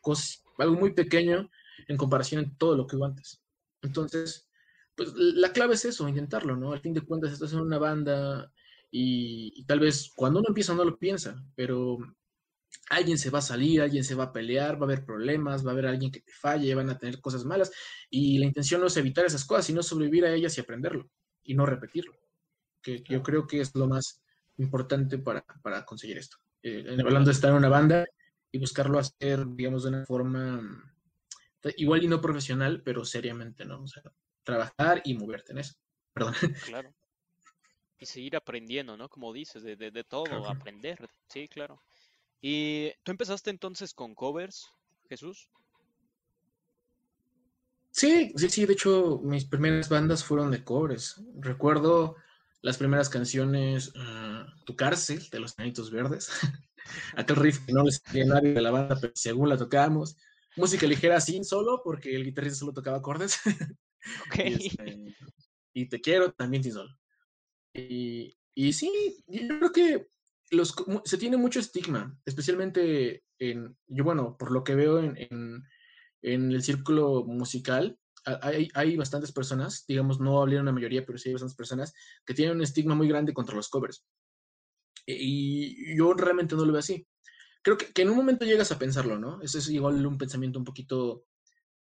cosas, 0.00 0.45
algo 0.59 0.76
muy 0.76 0.93
pequeño 0.93 1.50
en 1.87 1.97
comparación 1.97 2.43
en 2.43 2.57
todo 2.57 2.76
lo 2.76 2.87
que 2.87 2.97
hubo 2.97 3.07
antes. 3.07 3.43
Entonces, 3.83 4.49
pues 4.95 5.12
la 5.14 5.52
clave 5.52 5.75
es 5.75 5.85
eso, 5.85 6.09
intentarlo, 6.09 6.57
¿no? 6.57 6.73
Al 6.73 6.81
fin 6.81 6.93
de 6.93 7.02
cuentas, 7.02 7.33
estás 7.33 7.52
en 7.52 7.61
una 7.61 7.78
banda 7.78 8.52
y, 8.90 9.64
tal 9.64 9.81
vez 9.81 10.11
cuando 10.14 10.40
uno 10.40 10.49
empieza 10.49 10.75
no 10.75 10.85
lo 10.85 10.99
piensa, 10.99 11.43
pero 11.55 11.99
alguien 12.90 13.19
se 13.19 13.31
va 13.31 13.38
a 13.38 13.43
salir, 13.43 13.81
alguien 13.81 14.05
se 14.05 14.14
va 14.14 14.25
a 14.25 14.33
pelear, 14.33 14.76
va 14.76 14.83
a 14.83 14.85
haber 14.85 15.05
problemas, 15.05 15.64
va 15.64 15.71
a 15.71 15.73
haber 15.73 15.87
alguien 15.87 16.11
que 16.11 16.21
te 16.21 16.33
falle, 16.33 16.75
van 16.75 16.90
a 16.90 16.99
tener 16.99 17.21
cosas 17.21 17.45
malas 17.45 17.71
y 18.11 18.38
la 18.38 18.47
intención 18.47 18.81
no 18.81 18.88
es 18.88 18.97
evitar 18.97 19.25
esas 19.25 19.45
cosas, 19.45 19.67
sino 19.67 19.83
sobrevivir 19.83 20.25
a 20.25 20.35
ellas 20.35 20.57
y 20.59 20.61
aprenderlo 20.61 21.09
y 21.49 21.55
no 21.55 21.67
repetirlo. 21.67 22.14
Que 22.83 23.02
yo 23.02 23.23
creo 23.23 23.47
que 23.47 23.61
es 23.61 23.75
lo 23.75 23.88
más 23.88 24.23
importante 24.59 25.19
para, 25.19 25.43
para 25.62 25.85
conseguir 25.85 26.19
esto. 26.19 26.37
Eh, 26.62 26.85
hablando 27.00 27.31
de 27.31 27.35
estar 27.35 27.50
en 27.50 27.57
una 27.57 27.69
banda 27.69 28.07
y 28.52 28.59
buscarlo 28.59 28.99
hacer, 28.99 29.47
digamos, 29.49 29.85
de 29.85 29.88
una 29.88 30.07
forma 30.07 30.95
igual 31.76 32.05
y 32.05 32.09
no 32.09 32.21
profesional, 32.21 32.83
pero 32.83 33.05
seriamente, 33.05 33.64
¿no? 33.64 33.83
O 33.83 33.87
sea, 33.87 34.02
trabajar 34.45 35.00
y 35.05 35.14
moverte 35.14 35.52
en 35.52 35.59
eso. 35.59 35.75
Perdón. 36.12 36.35
Claro. 36.64 36.95
Y 37.99 38.07
seguir 38.07 38.37
aprendiendo, 38.37 38.97
¿no? 38.97 39.09
Como 39.09 39.33
dices, 39.33 39.62
de, 39.62 39.76
de, 39.76 40.05
todo, 40.05 40.49
aprender. 40.49 41.09
Sí, 41.28 41.49
claro. 41.49 41.83
¿Y 42.40 42.93
tú 43.02 43.11
empezaste 43.11 43.50
entonces 43.50 43.93
con 43.93 44.14
covers, 44.14 44.71
Jesús? 45.09 45.49
Sí, 47.99 48.33
sí, 48.37 48.49
sí, 48.49 48.64
de 48.64 48.75
hecho 48.75 49.21
mis 49.25 49.45
primeras 49.45 49.88
bandas 49.88 50.23
fueron 50.23 50.52
de 50.52 50.62
covers. 50.62 51.21
Recuerdo 51.40 52.14
las 52.62 52.78
primeras 52.78 53.09
canciones, 53.09 53.93
ah, 53.97 54.47
Tu 54.64 54.76
cárcel, 54.76 55.28
de 55.33 55.40
los 55.40 55.59
Nanitos 55.59 55.90
Verdes. 55.90 56.31
Aquel 57.17 57.35
riff 57.35 57.59
que 57.67 57.73
no 57.73 57.83
les 57.83 57.97
sabía 57.97 58.25
nadie 58.25 58.52
de 58.52 58.62
la 58.62 58.71
banda, 58.71 58.97
pero 59.00 59.12
según 59.17 59.49
la 59.49 59.57
tocábamos. 59.57 60.17
Música 60.55 60.87
ligera 60.87 61.21
sin 61.21 61.45
solo, 61.45 61.81
porque 61.83 62.14
el 62.14 62.25
guitarrista 62.25 62.61
solo 62.61 62.73
tocaba 62.73 62.99
acordes. 62.99 63.40
Este, 64.33 65.17
y, 65.75 65.88
Te 65.88 66.00
quiero 66.00 66.33
también 66.33 66.62
sin 66.62 66.75
solo. 66.75 66.97
Y, 67.75 68.33
y 68.55 68.73
sí, 68.73 69.25
yo 69.26 69.59
creo 69.59 69.73
que 69.73 70.07
los, 70.52 70.73
se 71.05 71.19
tiene 71.19 71.37
mucho 71.37 71.59
estigma, 71.59 72.17
especialmente 72.25 73.25
en, 73.40 73.76
yo 73.88 74.05
bueno, 74.05 74.37
por 74.38 74.52
lo 74.52 74.62
que 74.62 74.76
veo 74.76 75.00
en 75.00 75.17
en 75.17 75.64
el 76.22 76.62
círculo 76.62 77.25
musical 77.25 77.98
hay, 78.42 78.68
hay, 78.75 78.96
bastantes 78.96 79.32
personas, 79.32 79.84
digamos, 79.87 80.20
no 80.20 80.40
hablé 80.40 80.60
una 80.60 80.72
mayoría, 80.72 81.04
pero 81.04 81.18
sí 81.18 81.28
hay 81.28 81.34
bastantes 81.34 81.56
personas 81.56 81.94
que 82.25 82.34
tienen 82.34 82.56
un 82.56 82.62
estigma 82.62 82.94
muy 82.94 83.08
grande 83.08 83.32
contra 83.32 83.56
los 83.56 83.68
covers. 83.68 84.04
Y 85.06 85.96
yo 85.96 86.12
realmente 86.12 86.54
no 86.54 86.64
lo 86.64 86.72
veo 86.72 86.80
así. 86.80 87.06
Creo 87.62 87.78
que, 87.78 87.87
que 87.92 88.02
en 88.02 88.10
un 88.10 88.16
momento 88.16 88.44
llegas 88.44 88.70
a 88.72 88.78
pensarlo, 88.78 89.18
¿no? 89.18 89.40
Eso 89.40 89.58
es 89.58 89.68
igual 89.70 90.04
un 90.04 90.18
pensamiento 90.18 90.58
un 90.58 90.64
poquito 90.64 91.25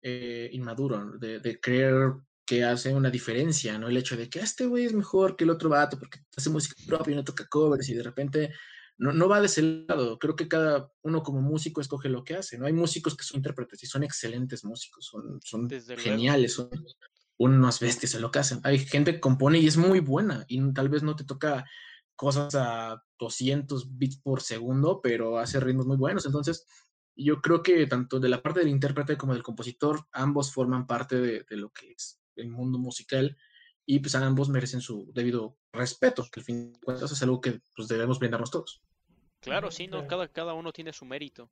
eh, 0.02 0.50
inmaduro, 0.54 1.18
de, 1.18 1.40
de, 1.40 1.60
creer 1.60 2.14
que 2.46 2.64
hace 2.64 2.94
una 2.94 3.10
diferencia, 3.10 3.78
¿no? 3.78 3.88
El 3.88 3.98
hecho 3.98 4.16
de 4.16 4.30
que 4.30 4.40
este 4.40 4.66
güey 4.66 4.86
es 4.86 4.94
mejor 4.94 5.36
que 5.36 5.44
el 5.44 5.50
otro 5.50 5.70
vato 5.70 6.00
porque 6.00 6.20
hace 6.36 6.50
música 6.50 6.76
propia 6.88 7.14
y 7.14 7.16
no 7.16 7.24
toca 7.24 7.46
covers 7.48 7.90
y 7.90 7.94
de 7.94 8.04
repente 8.04 8.54
no, 9.00 9.14
no, 9.14 9.30
va 9.30 9.40
de 9.40 9.46
ese 9.46 9.86
lado. 9.88 10.20
Creo 10.20 10.36
que 10.36 10.50
cada 10.50 10.92
uno 11.04 11.24
como 11.24 11.42
músico 11.42 11.80
escoge 11.80 12.10
lo 12.10 12.24
que 12.26 12.36
hace. 12.36 12.58
No 12.58 12.66
hay 12.66 12.74
músicos 12.74 13.16
que 13.16 13.24
son 13.24 13.38
intérpretes 13.38 13.82
y 13.82 13.88
son 13.88 14.04
excelentes 14.04 14.66
músicos, 14.66 15.06
son, 15.06 15.40
son 15.42 15.70
geniales, 15.98 16.54
son 16.54 16.70
unos 17.38 17.80
bestias 17.80 18.14
en 18.16 18.22
lo 18.22 18.30
que 18.30 18.40
hacen. 18.40 18.60
Hay 18.64 18.80
gente 18.80 19.14
que 19.14 19.20
compone 19.22 19.60
y 19.60 19.68
es 19.68 19.78
muy 19.78 20.02
buena 20.02 20.46
y 20.50 20.74
tal 20.74 20.90
vez 20.90 21.02
no 21.02 21.16
te 21.16 21.24
toca 21.24 21.66
cosas 22.18 22.54
a 22.56 23.02
200 23.18 23.98
bits 23.98 24.18
por 24.18 24.42
segundo, 24.42 25.00
pero 25.02 25.40
hace 25.40 25.62
ritmos 25.62 25.88
muy 25.88 25.96
buenos. 25.96 26.26
Entonces, 26.26 26.68
yo 27.16 27.42
creo 27.42 27.64
que 27.64 27.88
tanto 27.88 28.20
de 28.20 28.28
la 28.28 28.42
parte 28.42 28.60
del 28.60 28.68
intérprete 28.68 29.18
como 29.18 29.34
del 29.34 29.44
compositor, 29.44 30.08
ambos 30.12 30.52
forman 30.52 30.86
parte 30.86 31.16
de, 31.22 31.46
de 31.50 31.56
lo 31.56 31.70
que 31.70 31.94
es 31.94 32.20
el 32.36 32.50
mundo 32.50 32.78
musical 32.78 33.38
y 33.86 34.00
pues 34.00 34.14
ambos 34.16 34.50
merecen 34.50 34.82
su 34.82 35.10
debido 35.14 35.58
respeto, 35.72 36.28
que 36.32 36.42
al 36.42 36.46
fin 36.46 36.74
de 36.74 36.80
cuentas 36.80 37.12
es 37.12 37.24
algo 37.24 37.40
que 37.40 37.62
pues, 37.76 37.88
debemos 37.88 38.20
brindarnos 38.20 38.52
todos. 38.52 38.84
Claro, 39.42 39.72
sí, 39.72 39.88
no, 39.88 40.08
cada, 40.08 40.28
cada 40.28 40.54
uno 40.54 40.72
tiene 40.72 40.94
su 40.94 41.06
mérito. 41.06 41.50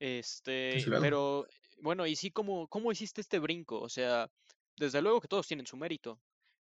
Este, 0.00 0.82
pero 1.00 1.46
bueno, 1.82 2.06
y 2.06 2.16
sí, 2.16 2.30
¿cómo, 2.30 2.66
¿cómo 2.68 2.90
hiciste 2.90 3.20
este 3.20 3.38
brinco? 3.38 3.80
O 3.80 3.88
sea, 3.88 4.30
desde 4.76 5.02
luego 5.02 5.20
que 5.20 5.28
todos 5.28 5.46
tienen 5.46 5.66
su 5.66 5.76
mérito, 5.76 6.18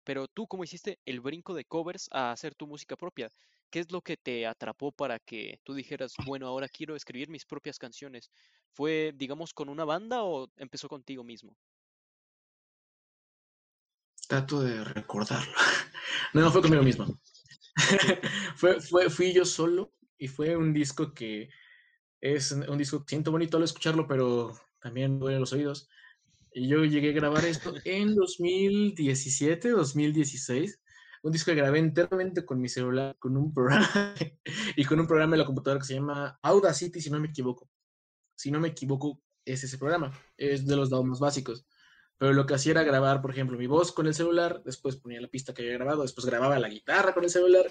pero 0.04 0.28
tú, 0.28 0.48
¿cómo 0.48 0.64
hiciste 0.64 1.00
el 1.06 1.20
brinco 1.20 1.54
de 1.54 1.66
covers 1.66 2.08
a 2.12 2.32
hacer 2.32 2.56
tu 2.56 2.66
música 2.66 2.96
propia? 2.96 3.30
¿Qué 3.70 3.80
es 3.80 3.92
lo 3.92 4.02
que 4.02 4.16
te 4.16 4.48
atrapó 4.48 4.92
para 4.92 5.20
que 5.20 5.60
tú 5.64 5.74
dijeras, 5.74 6.14
bueno, 6.26 6.48
ahora 6.48 6.70
quiero 6.70 6.96
escribir 6.96 7.30
mis 7.30 7.46
propias 7.46 7.78
canciones? 7.78 8.32
¿Fue, 8.72 9.12
digamos, 9.16 9.54
con 9.54 9.68
una 9.68 9.84
banda 9.84 10.24
o 10.24 10.50
empezó 10.58 10.88
contigo 10.88 11.24
mismo? 11.24 11.58
Trato 14.28 14.62
de 14.62 14.84
recordarlo. 14.84 15.54
no, 16.34 16.42
no 16.42 16.52
fue 16.52 16.62
conmigo 16.62 16.84
mismo. 16.84 17.20
fui 19.10 19.34
yo 19.34 19.46
solo 19.46 19.94
y 20.18 20.28
fue 20.28 20.56
un 20.56 20.74
disco 20.74 21.14
que 21.14 21.50
es 22.22 22.52
un 22.52 22.78
disco, 22.78 23.04
siento 23.08 23.32
bonito 23.32 23.58
al 23.58 23.64
escucharlo, 23.64 24.08
pero 24.08 24.54
también 24.80 25.20
duele 25.20 25.40
los 25.40 25.54
oídos. 25.54 25.90
Y 26.52 26.68
yo 26.68 26.86
llegué 26.86 27.10
a 27.10 27.14
grabar 27.14 27.46
esto 27.46 27.74
en 27.84 28.16
2017, 28.16 29.70
2016. 29.70 30.82
Un 31.24 31.32
disco 31.32 31.52
que 31.52 31.58
grabé 31.58 31.80
enteramente 31.80 32.46
con 32.46 32.62
mi 32.62 32.70
celular, 32.70 33.16
con 33.20 33.36
un 33.36 33.54
programa 33.54 34.16
y 34.76 34.86
con 34.86 35.00
un 35.00 35.08
programa 35.08 35.34
de 35.34 35.40
la 35.40 35.46
computadora 35.46 35.82
que 35.82 35.88
se 35.88 35.96
llama 35.96 36.40
Audacity, 36.42 37.02
si 37.02 37.10
no 37.10 37.20
me 37.20 37.28
equivoco. 37.28 37.70
Si 38.36 38.52
no 38.52 38.60
me 38.60 38.70
equivoco, 38.70 39.22
es 39.44 39.64
ese 39.64 39.78
programa. 39.78 40.12
Es 40.38 40.66
de 40.66 40.76
los 40.76 40.90
dados 40.90 41.06
más 41.06 41.20
básicos. 41.20 41.66
Pero 42.18 42.34
lo 42.34 42.46
que 42.46 42.54
hacía 42.54 42.72
era 42.72 42.84
grabar, 42.84 43.22
por 43.22 43.32
ejemplo, 43.32 43.58
mi 43.58 43.68
voz 43.68 43.92
con 43.92 44.08
el 44.08 44.14
celular, 44.14 44.62
después 44.64 44.96
ponía 44.96 45.20
la 45.20 45.28
pista 45.28 45.54
que 45.54 45.64
había 45.64 45.74
grabado, 45.74 46.02
después 46.04 46.26
grababa 46.26 46.58
la 46.60 46.70
guitarra 46.70 47.14
con 47.14 47.24
el 47.24 47.30
celular 47.30 47.66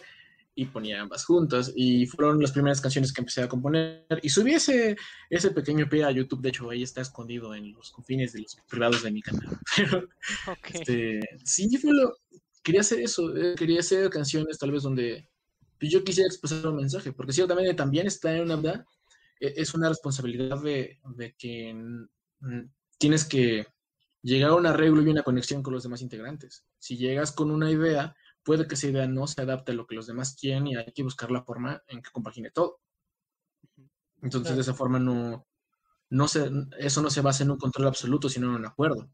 y 0.55 0.67
ponía 0.67 1.01
ambas 1.01 1.25
juntas. 1.25 1.73
Y 1.75 2.07
fueron 2.07 2.41
las 2.41 2.53
primeras 2.53 2.81
canciones 2.81 3.13
que 3.13 3.21
empecé 3.21 3.43
a 3.43 3.49
componer. 3.49 4.07
Y 4.23 4.29
subí 4.29 4.55
ese, 4.55 4.97
ese 5.31 5.51
pequeño 5.51 5.89
pie 5.89 6.05
a 6.05 6.11
YouTube. 6.11 6.41
De 6.41 6.51
hecho, 6.51 6.71
ahí 6.71 6.83
está 6.83 7.01
escondido 7.01 7.55
en 7.55 7.73
los 7.73 7.91
confines 7.91 8.33
de 8.33 8.43
los 8.43 8.57
privados 8.69 9.03
de 9.03 9.11
mi 9.11 9.23
canal. 9.23 9.59
Pero 9.77 10.09
este, 10.73 11.21
sí, 11.45 11.77
fue 11.79 11.93
lo. 11.93 12.17
Quería 12.63 12.81
hacer 12.81 13.01
eso. 13.01 13.37
Eh, 13.37 13.55
quería 13.57 13.81
hacer 13.81 14.09
canciones 14.11 14.59
tal 14.59 14.71
vez 14.71 14.83
donde 14.83 15.29
pues, 15.79 15.91
yo 15.91 16.05
quisiera 16.05 16.29
expresar 16.29 16.67
un 16.67 16.77
mensaje. 16.77 17.13
Porque 17.13 17.33
ciertamente 17.33 17.75
también 17.75 18.07
está 18.07 18.35
en 18.35 18.43
una 18.43 18.57
verdad. 18.57 18.85
Es 19.41 19.75
una 19.75 19.89
responsabilidad 19.89 20.63
de, 20.63 20.99
de 21.17 21.35
que 21.37 21.75
tienes 22.99 23.25
que 23.25 23.67
llegar 24.25 24.51
a 24.51 24.55
un 24.55 24.67
arreglo 24.67 25.03
y 25.03 25.11
una 25.11 25.23
conexión 25.23 25.63
con 25.63 25.75
los 25.75 25.83
demás 25.83 26.01
integrantes. 26.03 26.65
Si 26.79 26.97
llegas 26.97 27.31
con 27.31 27.51
una 27.51 27.71
idea, 27.71 28.17
puede 28.43 28.67
que 28.67 28.75
esa 28.75 28.89
idea 28.89 29.07
no 29.07 29.27
se 29.27 29.41
adapte 29.41 29.73
a 29.73 29.75
lo 29.75 29.87
que 29.87 29.95
los 29.95 30.07
demás 30.07 30.37
quieren 30.41 30.67
y 30.67 30.77
hay 30.77 30.93
que 30.93 31.03
buscar 31.03 31.31
la 31.31 31.45
forma 31.45 31.83
en 31.87 32.03
que 32.03 32.11
compagine 32.11 32.51
todo. 32.51 32.81
Entonces, 34.23 34.57
de 34.57 34.63
esa 34.63 34.73
forma 34.73 34.99
no, 34.99 35.47
no 36.09 36.29
se, 36.29 36.51
eso 36.79 37.03
no 37.03 37.11
se 37.11 37.21
basa 37.21 37.45
en 37.45 37.51
un 37.51 37.59
control 37.59 37.87
absoluto, 37.87 38.31
sino 38.31 38.49
en 38.49 38.55
un 38.55 38.67
acuerdo. 38.67 39.11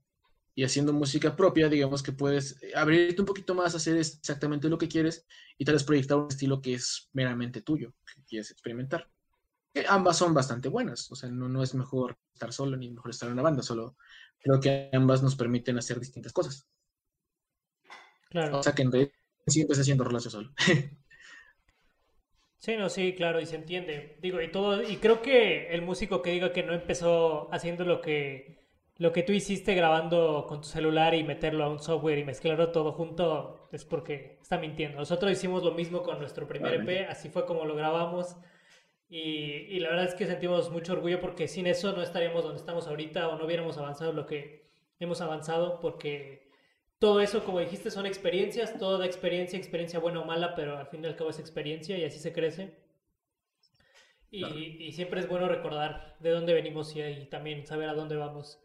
Y 0.54 0.62
haciendo 0.62 0.92
música 0.92 1.34
propia, 1.34 1.68
digamos 1.68 2.02
que 2.04 2.12
puedes 2.12 2.60
abrirte 2.76 3.20
un 3.20 3.26
poquito 3.26 3.54
más, 3.54 3.74
hacer 3.74 3.96
exactamente 3.96 4.68
lo 4.68 4.78
que 4.78 4.88
quieres 4.88 5.26
y 5.58 5.64
tal 5.64 5.74
vez 5.74 5.84
proyectar 5.84 6.18
un 6.18 6.28
estilo 6.28 6.62
que 6.62 6.74
es 6.74 7.08
meramente 7.12 7.62
tuyo, 7.62 7.94
que 8.06 8.22
quieres 8.24 8.52
experimentar. 8.52 9.10
Que 9.74 9.86
ambas 9.88 10.18
son 10.18 10.34
bastante 10.34 10.68
buenas, 10.68 11.10
o 11.10 11.16
sea, 11.16 11.30
no, 11.30 11.48
no 11.48 11.62
es 11.62 11.74
mejor 11.74 12.18
estar 12.32 12.52
solo 12.52 12.76
ni 12.76 12.90
mejor 12.90 13.10
estar 13.10 13.28
en 13.28 13.34
una 13.34 13.42
banda, 13.42 13.62
solo 13.62 13.96
creo 14.40 14.60
que 14.60 14.90
ambas 14.92 15.22
nos 15.22 15.36
permiten 15.36 15.78
hacer 15.78 15.98
distintas 15.98 16.32
cosas. 16.32 16.68
Claro. 18.30 18.58
O 18.58 18.62
sea 18.62 18.74
que 18.74 18.82
en 18.82 18.92
realidad 18.92 19.12
sí 19.46 19.62
empecé 19.62 19.82
haciendo 19.82 20.04
relación 20.04 20.32
solo. 20.32 20.52
Sí, 22.60 22.76
no, 22.76 22.90
sí, 22.90 23.14
claro, 23.14 23.40
y 23.40 23.46
se 23.46 23.56
entiende. 23.56 24.18
Digo, 24.20 24.38
y 24.42 24.50
todo, 24.50 24.82
y 24.82 24.98
creo 24.98 25.22
que 25.22 25.68
el 25.70 25.80
músico 25.80 26.20
que 26.20 26.30
diga 26.30 26.52
que 26.52 26.62
no 26.62 26.74
empezó 26.74 27.48
haciendo 27.54 27.86
lo 27.86 28.02
que, 28.02 28.68
lo 28.98 29.14
que 29.14 29.22
tú 29.22 29.32
hiciste 29.32 29.74
grabando 29.74 30.44
con 30.46 30.60
tu 30.60 30.68
celular 30.68 31.14
y 31.14 31.24
meterlo 31.24 31.64
a 31.64 31.70
un 31.70 31.78
software 31.78 32.18
y 32.18 32.24
mezclarlo 32.24 32.70
todo 32.70 32.92
junto, 32.92 33.66
es 33.72 33.86
porque 33.86 34.36
está 34.42 34.58
mintiendo. 34.58 34.98
Nosotros 34.98 35.32
hicimos 35.32 35.62
lo 35.62 35.72
mismo 35.72 36.02
con 36.02 36.18
nuestro 36.18 36.46
primer 36.46 36.74
EP, 36.74 37.08
así 37.08 37.30
fue 37.30 37.46
como 37.46 37.64
lo 37.64 37.74
grabamos. 37.74 38.36
Y, 39.10 39.66
y, 39.68 39.80
la 39.80 39.90
verdad 39.90 40.04
es 40.06 40.14
que 40.14 40.24
sentimos 40.24 40.70
mucho 40.70 40.92
orgullo 40.92 41.20
porque 41.20 41.48
sin 41.48 41.66
eso 41.66 41.92
no 41.92 42.00
estaríamos 42.00 42.44
donde 42.44 42.60
estamos 42.60 42.86
ahorita 42.86 43.28
o 43.28 43.36
no 43.36 43.44
hubiéramos 43.44 43.76
avanzado 43.76 44.12
lo 44.12 44.24
que 44.24 44.70
hemos 45.00 45.20
avanzado 45.20 45.80
porque 45.80 46.48
todo 47.00 47.22
eso, 47.22 47.42
como 47.44 47.60
dijiste, 47.60 47.90
son 47.90 48.04
experiencias, 48.04 48.78
toda 48.78 49.06
experiencia, 49.06 49.58
experiencia 49.58 49.98
buena 49.98 50.20
o 50.20 50.26
mala, 50.26 50.54
pero 50.54 50.76
al 50.76 50.86
fin 50.86 51.02
y 51.02 51.06
al 51.06 51.16
cabo 51.16 51.30
es 51.30 51.38
experiencia 51.38 51.96
y 51.96 52.04
así 52.04 52.18
se 52.18 52.32
crece. 52.32 52.78
Y, 54.30 54.92
siempre 54.92 55.20
es 55.20 55.28
bueno 55.28 55.48
recordar 55.48 56.16
de 56.20 56.30
dónde 56.30 56.52
venimos 56.52 56.94
y, 56.94 57.24
también 57.30 57.66
saber 57.66 57.88
a 57.88 57.94
dónde 57.94 58.16
vamos. 58.16 58.62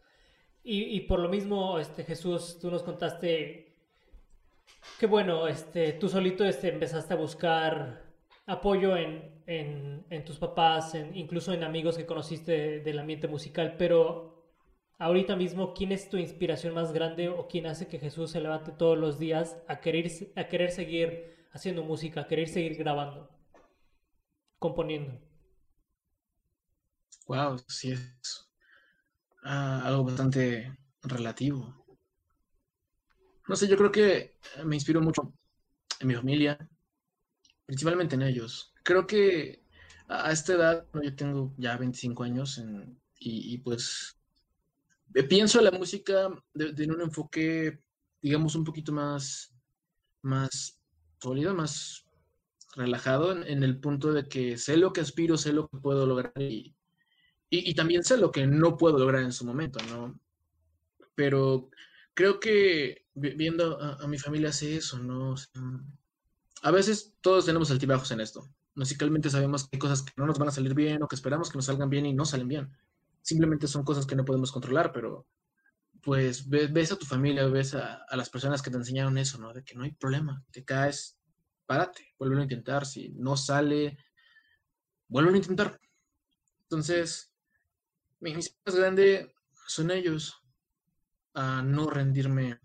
Y, 0.62 1.00
por 1.02 1.20
lo 1.20 1.30
mismo, 1.30 1.78
este, 1.78 2.04
Jesús, 2.04 2.58
tú 2.60 2.70
nos 2.70 2.82
contaste 2.82 3.74
que 5.00 5.06
bueno, 5.06 5.48
este, 5.48 5.92
tú 5.94 6.08
solito 6.08 6.44
este, 6.44 6.68
empezaste 6.68 7.14
a 7.14 7.16
buscar 7.16 8.04
apoyo 8.46 8.96
en, 8.96 9.42
en, 9.46 10.24
tus 10.24 10.38
papás, 10.38 10.94
en, 10.94 11.16
incluso 11.16 11.52
en 11.52 11.64
amigos 11.64 11.96
que 11.96 12.06
conociste 12.06 12.80
del 12.80 12.98
ambiente 12.98 13.28
musical, 13.28 13.76
pero 13.76 14.44
ahorita 14.98 15.36
mismo, 15.36 15.74
¿quién 15.74 15.92
es 15.92 16.08
tu 16.08 16.16
inspiración 16.16 16.74
más 16.74 16.92
grande 16.92 17.28
o 17.28 17.48
quién 17.48 17.66
hace 17.66 17.88
que 17.88 17.98
Jesús 17.98 18.30
se 18.30 18.40
levante 18.40 18.72
todos 18.72 18.96
los 18.96 19.18
días 19.18 19.56
a 19.68 19.80
querer, 19.80 20.10
a 20.36 20.48
querer 20.48 20.70
seguir 20.70 21.46
haciendo 21.52 21.82
música, 21.82 22.22
a 22.22 22.26
querer 22.26 22.48
seguir 22.48 22.76
grabando, 22.76 23.28
componiendo? 24.58 25.20
Wow, 27.26 27.58
sí 27.66 27.90
es 27.90 28.48
ah, 29.42 29.82
algo 29.84 30.04
bastante 30.04 30.72
relativo. 31.02 31.84
No 33.48 33.56
sé, 33.56 33.68
yo 33.68 33.76
creo 33.76 33.90
que 33.92 34.38
me 34.64 34.76
inspiro 34.76 35.00
mucho 35.00 35.32
en 36.00 36.08
mi 36.08 36.14
familia, 36.14 36.58
principalmente 37.66 38.14
en 38.14 38.22
ellos. 38.22 38.72
Creo 38.82 39.06
que 39.06 39.62
a 40.08 40.30
esta 40.30 40.54
edad, 40.54 40.86
yo 41.02 41.14
tengo 41.16 41.54
ya 41.58 41.76
25 41.76 42.22
años 42.22 42.62
y, 43.18 43.58
pues 43.58 44.16
eh, 45.14 45.24
pienso 45.24 45.60
la 45.60 45.72
música 45.72 46.28
de, 46.54 46.86
un 46.90 47.00
enfoque, 47.00 47.82
digamos, 48.22 48.54
un 48.54 48.64
poquito 48.64 48.92
más, 48.92 49.52
más 50.22 50.80
sólido, 51.20 51.54
más 51.54 52.06
relajado, 52.76 53.32
en, 53.32 53.62
el 53.62 53.80
punto 53.80 54.12
de 54.12 54.28
que 54.28 54.56
sé 54.58 54.76
lo 54.76 54.92
que 54.92 55.00
aspiro, 55.00 55.36
sé 55.36 55.52
lo 55.52 55.68
que 55.68 55.78
puedo 55.78 56.06
lograr 56.06 56.32
y, 56.38 56.74
también 57.74 58.04
sé 58.04 58.16
lo 58.16 58.30
que 58.30 58.46
no 58.46 58.76
puedo 58.76 58.98
lograr 58.98 59.22
en 59.22 59.32
su 59.32 59.44
momento, 59.44 59.78
¿no? 59.88 60.18
Pero 61.14 61.70
creo 62.14 62.38
que 62.38 63.06
viendo 63.14 63.80
a, 63.80 64.06
mi 64.06 64.18
familia 64.18 64.50
hace 64.50 64.76
eso, 64.76 64.98
¿no? 64.98 65.34
A 66.62 66.70
veces 66.70 67.14
todos 67.20 67.46
tenemos 67.46 67.70
altibajos 67.70 68.10
en 68.10 68.20
esto. 68.20 68.48
Musicalmente 68.74 69.30
sabemos 69.30 69.64
que 69.64 69.76
hay 69.76 69.78
cosas 69.78 70.02
que 70.02 70.12
no 70.16 70.26
nos 70.26 70.38
van 70.38 70.48
a 70.48 70.52
salir 70.52 70.74
bien 70.74 71.02
o 71.02 71.08
que 71.08 71.16
esperamos 71.16 71.50
que 71.50 71.58
nos 71.58 71.66
salgan 71.66 71.90
bien 71.90 72.06
y 72.06 72.12
no 72.12 72.24
salen 72.24 72.48
bien 72.48 72.70
simplemente 73.26 73.66
son 73.66 73.82
cosas 73.82 74.06
que 74.06 74.14
no 74.14 74.24
podemos 74.24 74.52
controlar, 74.52 74.92
pero 74.92 75.26
pues 76.00 76.48
ves, 76.48 76.92
a 76.92 76.96
tu 76.96 77.04
familia, 77.04 77.44
ves 77.48 77.74
a, 77.74 78.06
las 78.12 78.30
personas 78.30 78.62
que 78.62 78.70
te 78.70 78.76
enseñaron 78.76 79.18
eso, 79.18 79.36
¿no? 79.38 79.52
De 79.52 79.64
que 79.64 79.74
no 79.74 79.82
hay 79.82 79.90
problema, 79.90 80.44
te 80.52 80.64
caes, 80.64 81.18
párate, 81.66 82.14
vuelve 82.20 82.38
a 82.38 82.44
intentar, 82.44 82.86
si 82.86 83.08
no 83.08 83.36
sale, 83.36 83.98
vuelve 85.08 85.34
a 85.34 85.36
intentar. 85.38 85.80
Entonces, 86.62 87.34
mi 88.20 88.32
más 88.32 88.74
grande 88.76 89.34
son 89.66 89.90
ellos, 89.90 90.40
a 91.34 91.62
no 91.62 91.90
rendirme 91.90 92.60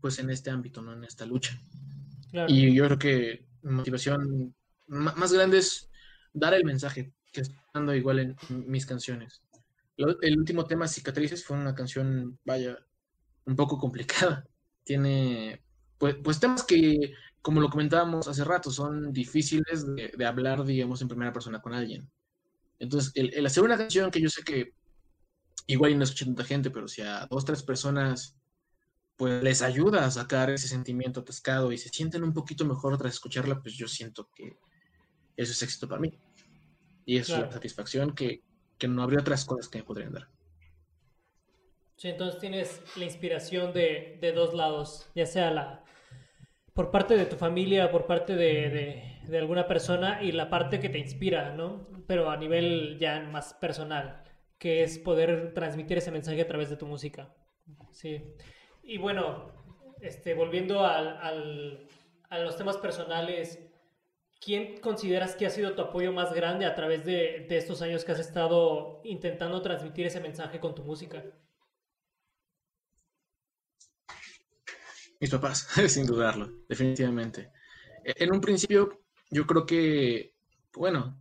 pues 0.00 0.18
en 0.18 0.30
este 0.30 0.50
ámbito, 0.50 0.82
¿no? 0.82 0.94
En 0.94 1.04
esta 1.04 1.24
lucha. 1.26 1.56
Y 2.48 2.74
yo 2.74 2.86
creo 2.86 2.98
que 2.98 3.46
motivación 3.62 4.54
más 4.86 5.32
grande 5.32 5.58
es 5.58 5.90
dar 6.32 6.54
el 6.54 6.64
mensaje 6.64 7.12
que 7.30 7.42
estoy 7.42 7.58
dando 7.72 7.94
igual 7.94 8.18
en 8.18 8.36
mis 8.48 8.86
canciones 8.86 9.42
el 9.96 10.38
último 10.38 10.64
tema, 10.64 10.88
Cicatrices, 10.88 11.44
fue 11.44 11.56
una 11.56 11.74
canción, 11.74 12.38
vaya, 12.44 12.78
un 13.44 13.56
poco 13.56 13.78
complicada. 13.78 14.46
Tiene, 14.84 15.62
pues, 15.98 16.16
pues 16.22 16.40
temas 16.40 16.64
que, 16.64 17.14
como 17.40 17.60
lo 17.60 17.70
comentábamos 17.70 18.26
hace 18.28 18.44
rato, 18.44 18.70
son 18.70 19.12
difíciles 19.12 19.86
de, 19.94 20.26
hablar, 20.26 20.64
digamos, 20.64 21.02
en 21.02 21.08
primera 21.08 21.32
persona 21.32 21.60
con 21.60 21.74
alguien. 21.74 22.10
Entonces, 22.78 23.12
el, 23.14 23.46
hacer 23.46 23.62
una 23.62 23.78
canción 23.78 24.10
que 24.10 24.20
yo 24.20 24.28
sé 24.28 24.42
que 24.42 24.74
igual 25.68 25.96
no 25.96 26.04
escucha 26.04 26.24
tanta 26.24 26.44
gente, 26.44 26.70
pero 26.70 26.88
si 26.88 27.02
a 27.02 27.26
dos, 27.30 27.44
tres 27.44 27.62
personas 27.62 28.36
pues 29.16 29.42
les 29.42 29.62
ayuda 29.62 30.04
a 30.04 30.10
sacar 30.10 30.50
ese 30.50 30.68
sentimiento 30.68 31.20
atascado 31.20 31.72
y 31.72 31.78
se 31.78 31.88
sienten 31.88 32.24
un 32.24 32.32
poquito 32.32 32.64
mejor 32.64 32.96
tras 32.98 33.14
escucharla, 33.14 33.60
pues 33.60 33.74
yo 33.74 33.88
siento 33.88 34.28
que 34.34 34.56
eso 35.36 35.52
es 35.52 35.62
éxito 35.62 35.88
para 35.88 36.00
mí. 36.00 36.18
Y 37.04 37.18
es 37.18 37.28
la 37.28 37.50
satisfacción 37.50 38.14
que, 38.14 38.42
que 38.78 38.88
no 38.88 39.02
habría 39.02 39.20
otras 39.20 39.44
cosas 39.44 39.68
que 39.68 39.78
me 39.78 39.84
podrían 39.84 40.12
dar. 40.12 40.28
Sí, 41.96 42.08
entonces 42.08 42.40
tienes 42.40 42.80
la 42.96 43.04
inspiración 43.04 43.72
de, 43.72 44.18
de 44.20 44.32
dos 44.32 44.54
lados, 44.54 45.10
ya 45.14 45.26
sea 45.26 45.50
la 45.50 45.84
por 46.74 46.90
parte 46.90 47.16
de 47.16 47.26
tu 47.26 47.36
familia, 47.36 47.90
por 47.90 48.06
parte 48.06 48.34
de, 48.34 49.20
de, 49.28 49.38
alguna 49.38 49.66
persona 49.66 50.22
y 50.22 50.32
la 50.32 50.48
parte 50.48 50.80
que 50.80 50.88
te 50.88 50.98
inspira, 50.98 51.54
¿no? 51.54 51.86
Pero 52.06 52.30
a 52.30 52.36
nivel 52.36 52.96
ya 52.98 53.20
más 53.20 53.54
personal, 53.54 54.22
que 54.58 54.82
es 54.82 54.98
poder 54.98 55.52
transmitir 55.54 55.98
ese 55.98 56.10
mensaje 56.10 56.40
a 56.40 56.46
través 56.46 56.70
de 56.70 56.76
tu 56.76 56.86
música. 56.86 57.34
Sí. 57.90 58.22
Y 58.82 58.98
bueno, 58.98 59.50
este, 60.00 60.34
volviendo 60.34 60.84
al, 60.84 61.08
al, 61.18 61.88
a 62.28 62.38
los 62.38 62.56
temas 62.56 62.76
personales, 62.76 63.58
¿quién 64.40 64.80
consideras 64.80 65.36
que 65.36 65.46
ha 65.46 65.50
sido 65.50 65.74
tu 65.74 65.82
apoyo 65.82 66.12
más 66.12 66.32
grande 66.32 66.66
a 66.66 66.74
través 66.74 67.04
de, 67.04 67.46
de 67.48 67.56
estos 67.56 67.82
años 67.82 68.04
que 68.04 68.12
has 68.12 68.18
estado 68.18 69.00
intentando 69.04 69.62
transmitir 69.62 70.06
ese 70.06 70.20
mensaje 70.20 70.58
con 70.60 70.74
tu 70.74 70.82
música? 70.82 71.24
Mis 75.20 75.30
papás, 75.30 75.68
sin 75.88 76.06
dudarlo, 76.06 76.50
definitivamente. 76.68 77.52
E, 78.04 78.24
en 78.24 78.34
un 78.34 78.40
principio, 78.40 79.02
yo 79.30 79.46
creo 79.46 79.64
que, 79.64 80.34
bueno, 80.74 81.16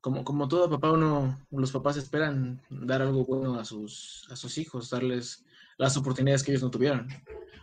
como, 0.00 0.22
como 0.24 0.46
todo 0.46 0.70
papá, 0.70 0.92
uno, 0.92 1.36
los 1.50 1.72
papás 1.72 1.96
esperan 1.96 2.62
dar 2.70 3.02
algo 3.02 3.24
bueno 3.24 3.58
a 3.58 3.64
sus, 3.64 4.28
a 4.30 4.36
sus 4.36 4.56
hijos, 4.58 4.90
darles 4.90 5.44
las 5.78 5.96
oportunidades 5.96 6.42
que 6.42 6.52
ellos 6.52 6.62
no 6.62 6.70
tuvieron. 6.70 7.08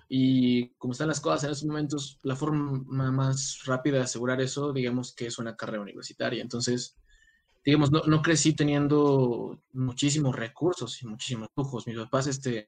Y 0.10 0.70
como 0.76 0.94
están 0.94 1.08
las 1.08 1.20
cosas 1.20 1.44
en 1.44 1.52
estos 1.52 1.68
momentos, 1.68 2.20
la 2.24 2.36
forma 2.36 3.12
más 3.12 3.62
rápida 3.66 3.98
de 3.98 4.04
asegurar 4.04 4.42
eso, 4.42 4.74
digamos 4.74 5.14
que 5.14 5.28
es 5.28 5.38
una 5.38 5.56
carrera 5.56 5.82
universitaria. 5.82 6.42
Entonces, 6.42 6.98
digamos, 7.64 7.92
no, 7.92 8.02
no 8.08 8.22
crecí 8.22 8.54
teniendo 8.54 9.62
muchísimos 9.74 10.36
recursos 10.36 11.02
y 11.04 11.08
muchísimos 11.08 11.50
lujos. 11.56 11.86
Mis 11.86 11.98
papás, 11.98 12.28
este, 12.28 12.68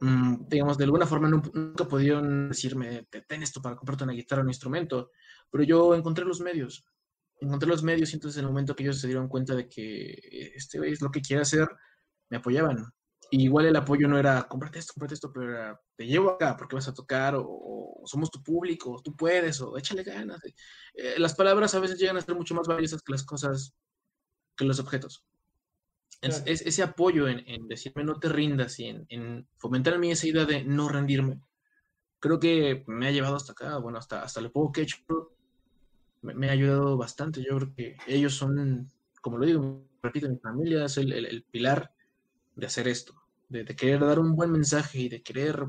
Mm, 0.00 0.48
digamos, 0.48 0.78
de 0.78 0.84
alguna 0.84 1.06
forma 1.06 1.28
nunca, 1.28 1.84
pudieron 1.86 2.48
decirme, 2.48 3.06
ten 3.28 3.42
esto 3.42 3.60
para 3.60 3.76
comprarte 3.76 4.04
una 4.04 4.14
guitarra 4.14 4.40
o 4.40 4.44
un 4.44 4.50
instrumento, 4.50 5.10
pero 5.50 5.62
yo 5.62 5.94
encontré 5.94 6.24
los 6.24 6.40
medios, 6.40 6.86
encontré 7.40 7.68
los 7.68 7.82
medios 7.82 8.10
y 8.10 8.14
entonces 8.14 8.38
en 8.38 8.44
el 8.46 8.50
momento 8.50 8.74
que 8.74 8.84
ellos 8.84 8.98
se 8.98 9.08
dieron 9.08 9.28
cuenta 9.28 9.54
de 9.54 9.68
que 9.68 10.52
este 10.56 10.78
es 10.90 11.02
lo 11.02 11.10
que 11.10 11.20
quiere 11.20 11.42
hacer, 11.42 11.68
me 12.30 12.38
apoyaban. 12.38 12.86
Igual 13.30 13.66
el 13.66 13.76
apoyo 13.76 14.08
no 14.08 14.18
era, 14.18 14.42
comprate 14.44 14.78
esto, 14.78 14.92
comprate 14.94 15.14
esto, 15.14 15.32
pero 15.32 15.50
era, 15.50 15.80
te 15.96 16.06
llevo 16.06 16.30
acá 16.30 16.56
porque 16.56 16.76
vas 16.76 16.88
a 16.88 16.94
tocar, 16.94 17.34
o, 17.36 18.02
somos 18.04 18.30
tu 18.30 18.42
público, 18.42 19.00
tú 19.04 19.14
puedes, 19.14 19.60
o 19.60 19.76
échale 19.78 20.02
ganas. 20.02 20.40
Eh, 20.94 21.14
las 21.18 21.34
palabras 21.34 21.74
a 21.74 21.80
veces 21.80 21.98
llegan 21.98 22.16
a 22.16 22.20
ser 22.20 22.34
mucho 22.34 22.54
más 22.54 22.66
valiosas 22.66 23.02
que 23.02 23.12
las 23.12 23.24
cosas, 23.24 23.74
que 24.56 24.64
los 24.64 24.80
objetos. 24.80 25.24
Es, 26.22 26.42
ese 26.46 26.82
apoyo 26.82 27.28
en, 27.28 27.66
decirme 27.66 28.04
no 28.04 28.18
te 28.18 28.28
rindas 28.28 28.78
y 28.78 28.86
en, 28.86 29.48
fomentar 29.56 29.94
en 29.94 30.00
mí 30.00 30.10
esa 30.10 30.26
idea 30.26 30.44
de 30.44 30.64
no 30.64 30.88
rendirme, 30.88 31.40
creo 32.18 32.38
que 32.38 32.84
me 32.86 33.08
ha 33.08 33.10
llevado 33.10 33.36
hasta 33.36 33.52
acá, 33.52 33.78
bueno, 33.78 33.98
hasta, 33.98 34.22
hasta 34.22 34.40
lo 34.40 34.52
poco 34.52 34.72
que 34.72 34.80
he 34.82 34.84
hecho, 34.84 34.98
me, 36.22 36.48
ha 36.48 36.52
ayudado 36.52 36.96
bastante. 36.96 37.42
Yo 37.42 37.56
creo 37.56 37.74
que 37.74 37.96
ellos 38.06 38.34
son, 38.34 38.90
como 39.20 39.38
lo 39.38 39.46
digo, 39.46 39.82
repito, 40.02 40.28
mi 40.28 40.38
familia 40.38 40.84
es 40.84 40.96
el, 40.98 41.44
pilar 41.50 41.92
de 42.56 42.66
hacer 42.66 42.88
esto, 42.88 43.14
de, 43.50 43.64
querer 43.76 44.00
dar 44.00 44.18
un 44.18 44.34
buen 44.34 44.50
mensaje 44.50 45.00
y 45.00 45.08
de 45.08 45.22
querer, 45.22 45.66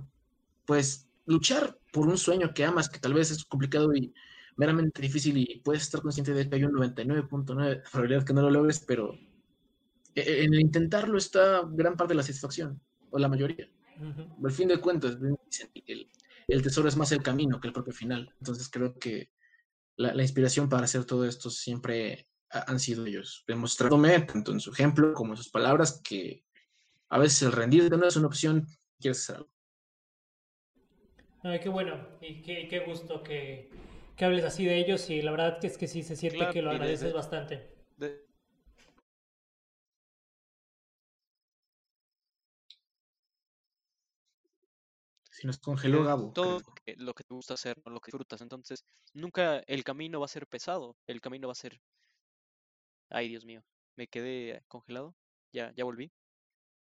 pues, 0.66 1.10
luchar 1.26 1.78
por 1.92 2.08
un 2.08 2.18
sueño 2.18 2.54
que 2.54 2.64
amas, 2.64 2.90
que 2.90 3.00
tal 3.00 3.14
vez 3.14 3.32
es 3.32 3.44
complicado 3.44 3.94
y 3.94 4.14
meramente 4.56 5.02
difícil 5.02 5.38
y 5.38 5.60
puedes 5.64 5.84
estar 5.84 6.02
consciente 6.02 6.34
de 6.34 6.48
que 6.48 6.56
hay 6.56 6.64
un 6.64 6.74
99.9 6.74 7.84
probabilidad 7.92 8.24
que 8.24 8.34
no 8.34 8.44
lo 8.44 8.52
logres, 8.52 8.80
pero 8.88 9.14
e, 10.16 10.22
e, 10.22 10.44
en 10.44 10.54
intentarlo 10.54 11.18
está 11.18 11.62
gran 11.72 11.96
parte 11.96 12.14
de 12.14 12.18
la 12.18 12.24
satisfacción, 12.24 12.80
o 13.10 13.20
la 13.20 13.28
mayoría. 13.28 13.70
Al 14.44 14.52
fin 14.52 14.68
de 14.68 14.80
cuentas, 14.80 15.18
el, 15.86 16.10
el, 16.48 16.62
tesoro 16.62 16.88
es 16.88 16.98
más 16.98 17.12
el 17.12 17.22
camino 17.22 17.60
que 17.60 17.68
el 17.68 17.74
propio 17.74 17.94
final. 17.94 18.34
Entonces 18.40 18.68
creo 18.68 18.98
que 18.98 19.32
la, 19.96 20.16
la 20.16 20.24
inspiración 20.24 20.70
para 20.70 20.86
hacer 20.86 21.06
todo 21.06 21.26
esto 21.26 21.52
siempre 21.52 22.28
han 22.50 22.80
sido 22.80 23.06
ellos, 23.06 23.44
demostrándome 23.48 24.20
tanto 24.22 24.52
en 24.52 24.60
su 24.60 24.72
ejemplo 24.72 25.14
como 25.14 25.34
en 25.34 25.38
sus 25.38 25.50
palabras 25.50 26.02
que 26.04 26.44
a 27.12 27.20
veces 27.20 27.42
el 27.42 27.52
rendirte 27.52 27.98
no 27.98 28.08
es 28.08 28.16
una 28.16 28.28
opción, 28.28 28.66
quieres 29.00 29.20
hacer 29.20 29.36
algo. 29.36 29.50
Ay, 31.44 31.60
qué 31.60 31.68
bueno 31.68 32.08
y 32.22 32.42
qué, 32.42 32.68
qué 32.70 32.80
gusto 32.80 33.22
que, 33.22 33.70
que, 34.16 34.26
hables 34.26 34.46
así 34.46 34.64
de 34.64 34.78
ellos 34.78 35.10
y 35.10 35.22
la 35.22 35.32
verdad 35.32 35.60
que 35.60 35.68
es 35.68 35.78
que 35.78 35.88
sí 35.88 36.04
se 36.04 36.16
siente 36.16 36.50
que 36.52 36.62
lo 36.62 36.72
agradeces 36.72 37.14
bastante. 37.14 37.70
Si 45.32 45.48
nos 45.48 45.58
congeló 45.58 46.04
Gabo. 46.04 46.32
Todo 46.32 46.62
lo 46.98 47.14
que, 47.14 47.24
te 47.24 47.34
gusta 47.34 47.56
hacer, 47.56 47.82
lo 47.86 48.00
que 48.00 48.12
disfrutas. 48.12 48.42
Entonces, 48.42 48.86
nunca 49.14 49.58
el 49.68 49.84
camino 49.84 50.20
va 50.20 50.26
a 50.26 50.30
ser 50.30 50.46
pesado. 50.46 50.96
El 51.08 51.20
camino 51.20 51.48
va 51.48 51.54
a 51.54 51.56
ser. 51.56 51.82
Ay, 53.10 53.28
Dios 53.28 53.44
mío. 53.44 53.64
Me 53.96 54.08
quedé 54.08 54.64
congelado. 54.68 55.16
Ya, 55.52 55.74
ya 55.76 55.84
volví. 55.84 56.12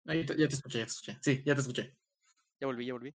Ahí 0.06 0.24
ya 0.26 0.48
te 0.48 0.54
escuché, 0.54 0.78
ya 0.78 0.86
te 0.86 0.90
escuché. 0.90 1.18
Sí, 1.20 1.42
ya 1.44 1.54
te 1.54 1.60
escuché. 1.60 1.96
Ya 2.60 2.66
volví, 2.66 2.86
ya 2.86 2.92
volví. 2.92 3.14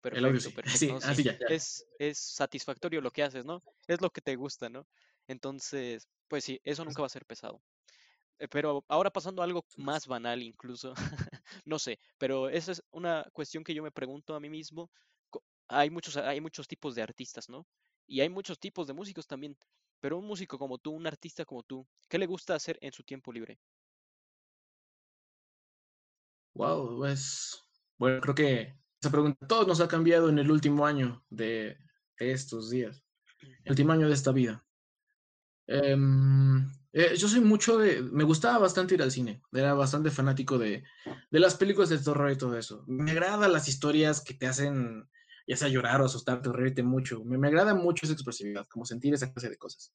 perfecto, 0.00 0.18
el 0.18 0.24
audio 0.24 0.40
sí. 0.40 0.54
Sí, 0.76 0.90
así 1.02 1.22
ya, 1.24 1.38
Es, 1.48 1.86
es 1.98 2.18
satisfactorio 2.18 3.00
lo 3.00 3.10
que 3.10 3.22
haces, 3.22 3.44
¿no? 3.44 3.62
Es 3.86 4.00
lo 4.00 4.10
que 4.10 4.20
te 4.20 4.36
gusta, 4.36 4.68
¿no? 4.68 4.86
Entonces, 5.26 6.08
pues 6.28 6.44
sí, 6.44 6.60
eso 6.64 6.84
nunca 6.84 7.02
va 7.02 7.06
a 7.06 7.10
ser 7.10 7.26
pesado. 7.26 7.62
Eh, 8.38 8.48
pero 8.48 8.84
ahora 8.88 9.10
pasando 9.10 9.42
a 9.42 9.44
algo 9.44 9.64
más 9.76 10.06
banal 10.06 10.42
incluso, 10.42 10.94
no 11.66 11.78
sé, 11.78 12.00
pero 12.18 12.48
esa 12.48 12.72
es 12.72 12.82
una 12.90 13.26
cuestión 13.32 13.64
que 13.64 13.74
yo 13.74 13.82
me 13.82 13.92
pregunto 13.92 14.34
a 14.34 14.40
mí 14.40 14.50
mismo. 14.50 14.90
Hay 15.68 15.90
muchos, 15.90 16.16
hay 16.16 16.40
muchos 16.40 16.68
tipos 16.68 16.94
de 16.94 17.02
artistas, 17.02 17.48
¿no? 17.48 17.66
Y 18.06 18.20
hay 18.20 18.28
muchos 18.28 18.58
tipos 18.58 18.86
de 18.86 18.94
músicos 18.94 19.26
también. 19.26 19.56
Pero 20.00 20.18
un 20.18 20.26
músico 20.26 20.58
como 20.58 20.78
tú, 20.78 20.92
un 20.92 21.06
artista 21.06 21.44
como 21.44 21.62
tú, 21.62 21.86
¿qué 22.08 22.18
le 22.18 22.26
gusta 22.26 22.54
hacer 22.54 22.78
en 22.80 22.92
su 22.92 23.04
tiempo 23.04 23.32
libre? 23.32 23.60
Wow, 26.54 26.98
pues, 26.98 27.62
bueno, 27.98 28.20
creo 28.20 28.34
que 28.34 28.80
esa 29.00 29.10
pregunta 29.10 29.46
todos 29.46 29.66
nos 29.66 29.80
ha 29.80 29.88
cambiado 29.88 30.28
en 30.28 30.38
el 30.38 30.50
último 30.50 30.86
año 30.86 31.24
de, 31.30 31.78
estos 32.18 32.70
días, 32.70 33.02
el 33.64 33.72
último 33.72 33.92
año 33.92 34.08
de 34.08 34.14
esta 34.14 34.32
vida. 34.32 34.64
Em, 35.66 36.70
eh, 36.92 37.14
yo 37.16 37.28
soy 37.28 37.40
mucho 37.40 37.78
de. 37.78 38.02
Me 38.02 38.24
gustaba 38.24 38.58
bastante 38.58 38.94
ir 38.94 39.02
al 39.02 39.12
cine. 39.12 39.40
Era 39.52 39.74
bastante 39.74 40.10
fanático 40.10 40.58
de, 40.58 40.82
de 41.30 41.40
las 41.40 41.54
películas 41.54 41.88
de 41.88 41.98
terror 41.98 42.30
y 42.30 42.36
todo 42.36 42.58
eso. 42.58 42.84
Me 42.88 43.12
agradan 43.12 43.52
las 43.52 43.68
historias 43.68 44.20
que 44.20 44.34
te 44.34 44.48
hacen, 44.48 45.08
ya 45.46 45.56
sea 45.56 45.68
llorar 45.68 46.02
o 46.02 46.06
asustarte 46.06 46.48
o 46.48 46.52
reírte 46.52 46.82
mucho. 46.82 47.24
Me, 47.24 47.38
me 47.38 47.48
agrada 47.48 47.74
mucho 47.74 48.04
esa 48.04 48.14
expresividad, 48.14 48.66
como 48.66 48.84
sentir 48.84 49.14
esa 49.14 49.32
clase 49.32 49.48
de 49.48 49.56
cosas. 49.56 49.94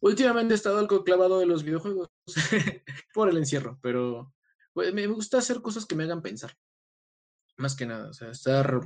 Últimamente 0.00 0.54
he 0.54 0.56
estado 0.56 0.78
algo 0.78 1.04
clavado 1.04 1.38
de 1.38 1.46
los 1.46 1.62
videojuegos 1.62 2.10
por 3.14 3.28
el 3.28 3.36
encierro, 3.36 3.78
pero 3.80 4.34
me 4.74 5.06
gusta 5.06 5.38
hacer 5.38 5.60
cosas 5.60 5.86
que 5.86 5.94
me 5.94 6.04
hagan 6.04 6.22
pensar. 6.22 6.56
Más 7.56 7.76
que 7.76 7.86
nada, 7.86 8.10
o 8.10 8.12
sea, 8.12 8.30
estar, 8.30 8.80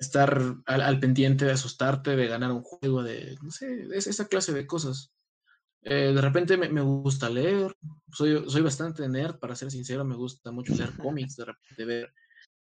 estar 0.00 0.56
al, 0.66 0.80
al 0.80 1.00
pendiente 1.00 1.44
de 1.44 1.52
asustarte, 1.52 2.16
de 2.16 2.26
ganar 2.26 2.52
un 2.52 2.62
juego, 2.62 3.02
de, 3.02 3.36
no 3.42 3.50
sé, 3.50 3.88
esa 3.94 4.26
clase 4.26 4.52
de 4.52 4.66
cosas. 4.66 5.12
Eh, 5.82 6.12
de 6.12 6.20
repente 6.20 6.56
me, 6.56 6.80
gusta 6.80 7.30
leer, 7.30 7.74
soy, 8.12 8.44
soy 8.48 8.62
bastante 8.62 9.08
nerd, 9.08 9.38
para 9.38 9.54
ser 9.54 9.70
sincero, 9.70 10.04
me 10.04 10.16
gusta 10.16 10.50
mucho 10.50 10.74
leer 10.74 10.90
cómics, 11.02 11.36
de 11.36 11.44
repente 11.44 11.84
ver 11.84 12.12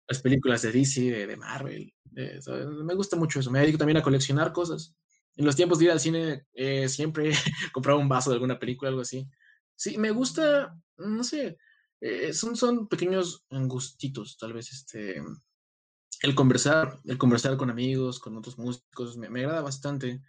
las 0.08 0.22
películas 0.22 0.62
de 0.64 0.72
DC, 0.72 1.02
de, 1.02 1.38
Marvel, 1.38 1.94
eh, 2.16 2.40
me 2.84 2.94
gusta 2.94 3.16
mucho 3.16 3.40
eso, 3.40 3.52
me 3.52 3.60
dedico 3.60 3.78
también 3.78 3.98
a 3.98 4.04
coleccionar 4.04 4.52
cosas. 4.52 4.96
En 5.36 5.46
los 5.46 5.56
tiempos 5.56 5.80
de 5.80 5.86
ir 5.86 5.92
al 5.92 6.00
cine 6.00 6.46
eh, 6.54 6.90
siempre 6.90 7.32
compraba 7.74 8.00
un 8.00 8.10
vaso 8.10 8.30
de 8.30 8.36
alguna 8.36 8.60
película, 8.60 8.90
algo 8.90 9.02
así. 9.02 9.28
Sí, 9.76 9.98
me 9.98 10.12
gusta, 10.12 10.78
no 10.98 11.24
sé, 11.24 11.58
son, 12.34 12.56
son 12.56 12.88
pequeños 12.88 13.46
angustitos, 13.50 14.38
tal 14.38 14.54
vez, 14.54 14.72
este, 14.72 15.22
el 16.22 16.36
conversar, 16.36 17.00
el 17.06 17.18
conversar 17.18 17.58
con 17.58 17.70
amigos, 17.70 18.20
con 18.20 18.38
otros 18.38 18.58
músicos, 18.58 19.18
me, 19.18 19.30
me 19.30 19.42
agrada 19.42 19.62
bastante 19.62 20.22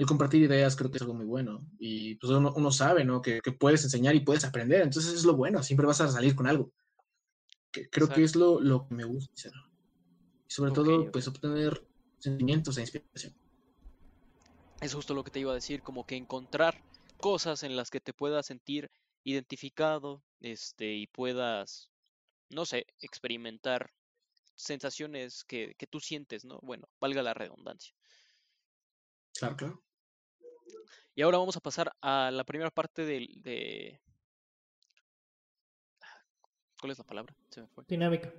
el 0.00 0.06
compartir 0.06 0.40
ideas 0.42 0.76
creo 0.76 0.90
que 0.90 0.96
es 0.96 1.02
algo 1.02 1.12
muy 1.12 1.26
bueno. 1.26 1.58
Y 1.78 2.14
pues 2.14 2.32
uno, 2.32 2.72
sabe, 2.72 3.04
¿no? 3.04 3.20
Que, 3.20 3.42
puedes 3.58 3.84
enseñar 3.84 4.14
y 4.14 4.20
puedes 4.20 4.46
aprender. 4.46 4.80
Entonces 4.80 5.12
es 5.12 5.24
lo 5.26 5.36
bueno, 5.36 5.62
siempre 5.62 5.86
vas 5.86 6.00
a 6.00 6.08
salir 6.08 6.34
con 6.34 6.46
algo. 6.46 6.72
creo 7.70 8.08
que 8.08 8.24
es 8.24 8.34
lo, 8.34 8.60
lo, 8.60 8.88
que 8.88 8.94
me 8.94 9.04
gusta. 9.04 9.50
Y 10.48 10.50
sobre 10.50 10.72
todo, 10.72 11.12
pues 11.12 11.28
obtener 11.28 11.86
sentimientos 12.18 12.78
e 12.78 12.80
inspiración. 12.80 13.34
Es 14.80 14.94
justo 14.94 15.12
lo 15.12 15.22
que 15.22 15.30
te 15.30 15.40
iba 15.40 15.52
a 15.52 15.56
decir, 15.56 15.82
como 15.82 16.06
que 16.06 16.16
encontrar 16.16 16.82
cosas 17.18 17.62
en 17.62 17.76
las 17.76 17.90
que 17.90 18.00
te 18.00 18.14
puedas 18.14 18.46
sentir 18.46 18.90
identificado, 19.24 20.22
este, 20.40 20.94
y 20.94 21.06
puedas, 21.06 21.90
no 22.48 22.64
sé, 22.64 22.86
experimentar 23.00 23.92
sensaciones 24.54 25.44
que, 25.44 25.74
que 25.76 25.86
tú 25.86 26.00
sientes, 26.00 26.44
¿no? 26.44 26.58
Bueno, 26.62 26.88
valga 27.00 27.22
la 27.22 27.34
redundancia. 27.34 27.94
Claro, 29.34 29.56
claro. 29.56 29.82
Y 31.14 31.22
ahora 31.22 31.38
vamos 31.38 31.56
a 31.56 31.60
pasar 31.60 31.92
a 32.00 32.30
la 32.30 32.44
primera 32.44 32.70
parte 32.70 33.04
del, 33.04 33.42
de... 33.42 34.00
¿Cuál 36.80 36.92
es 36.92 36.98
la 36.98 37.04
palabra? 37.04 37.34
Se 37.50 37.60
me 37.60 37.68
fue. 37.68 37.84
Dinámica. 37.86 38.32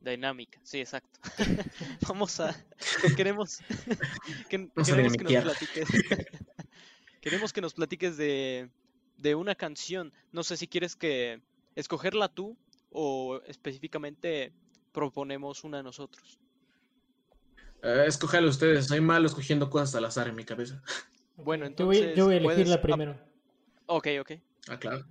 Dinámica, 0.00 0.60
sí, 0.62 0.80
exacto. 0.80 1.20
vamos 2.08 2.40
a... 2.40 2.54
queremos... 3.16 3.60
que, 4.48 4.68
queremos 4.84 5.16
que 5.16 5.24
nos 5.24 5.42
platiques... 5.44 5.88
queremos 7.20 7.52
que 7.52 7.60
nos 7.60 7.74
platiques 7.74 8.16
de, 8.16 8.70
de 9.20 9.34
una 9.34 9.54
canción. 9.54 10.12
No 10.32 10.42
sé 10.42 10.56
si 10.56 10.66
quieres 10.66 10.96
que 10.96 11.40
escogerla 11.74 12.28
tú 12.28 12.56
o 12.90 13.40
específicamente 13.46 14.52
proponemos 14.92 15.64
una 15.64 15.78
a 15.80 15.82
nosotros. 15.82 16.38
Eh, 17.82 18.08
ustedes, 18.46 18.86
soy 18.86 19.00
malo 19.00 19.26
escogiendo 19.26 19.70
cosas 19.70 19.94
al 19.94 20.04
azar 20.04 20.28
en 20.28 20.34
mi 20.34 20.44
cabeza. 20.44 20.82
Bueno, 21.36 21.66
entonces. 21.66 22.14
Yo 22.16 22.26
voy, 22.26 22.34
a 22.34 22.36
elegir 22.38 22.68
la 22.68 22.82
primero. 22.82 23.16
Ok, 23.86 24.08
ok. 24.20 24.32
Ah, 24.68 24.78
claro. 24.78 25.06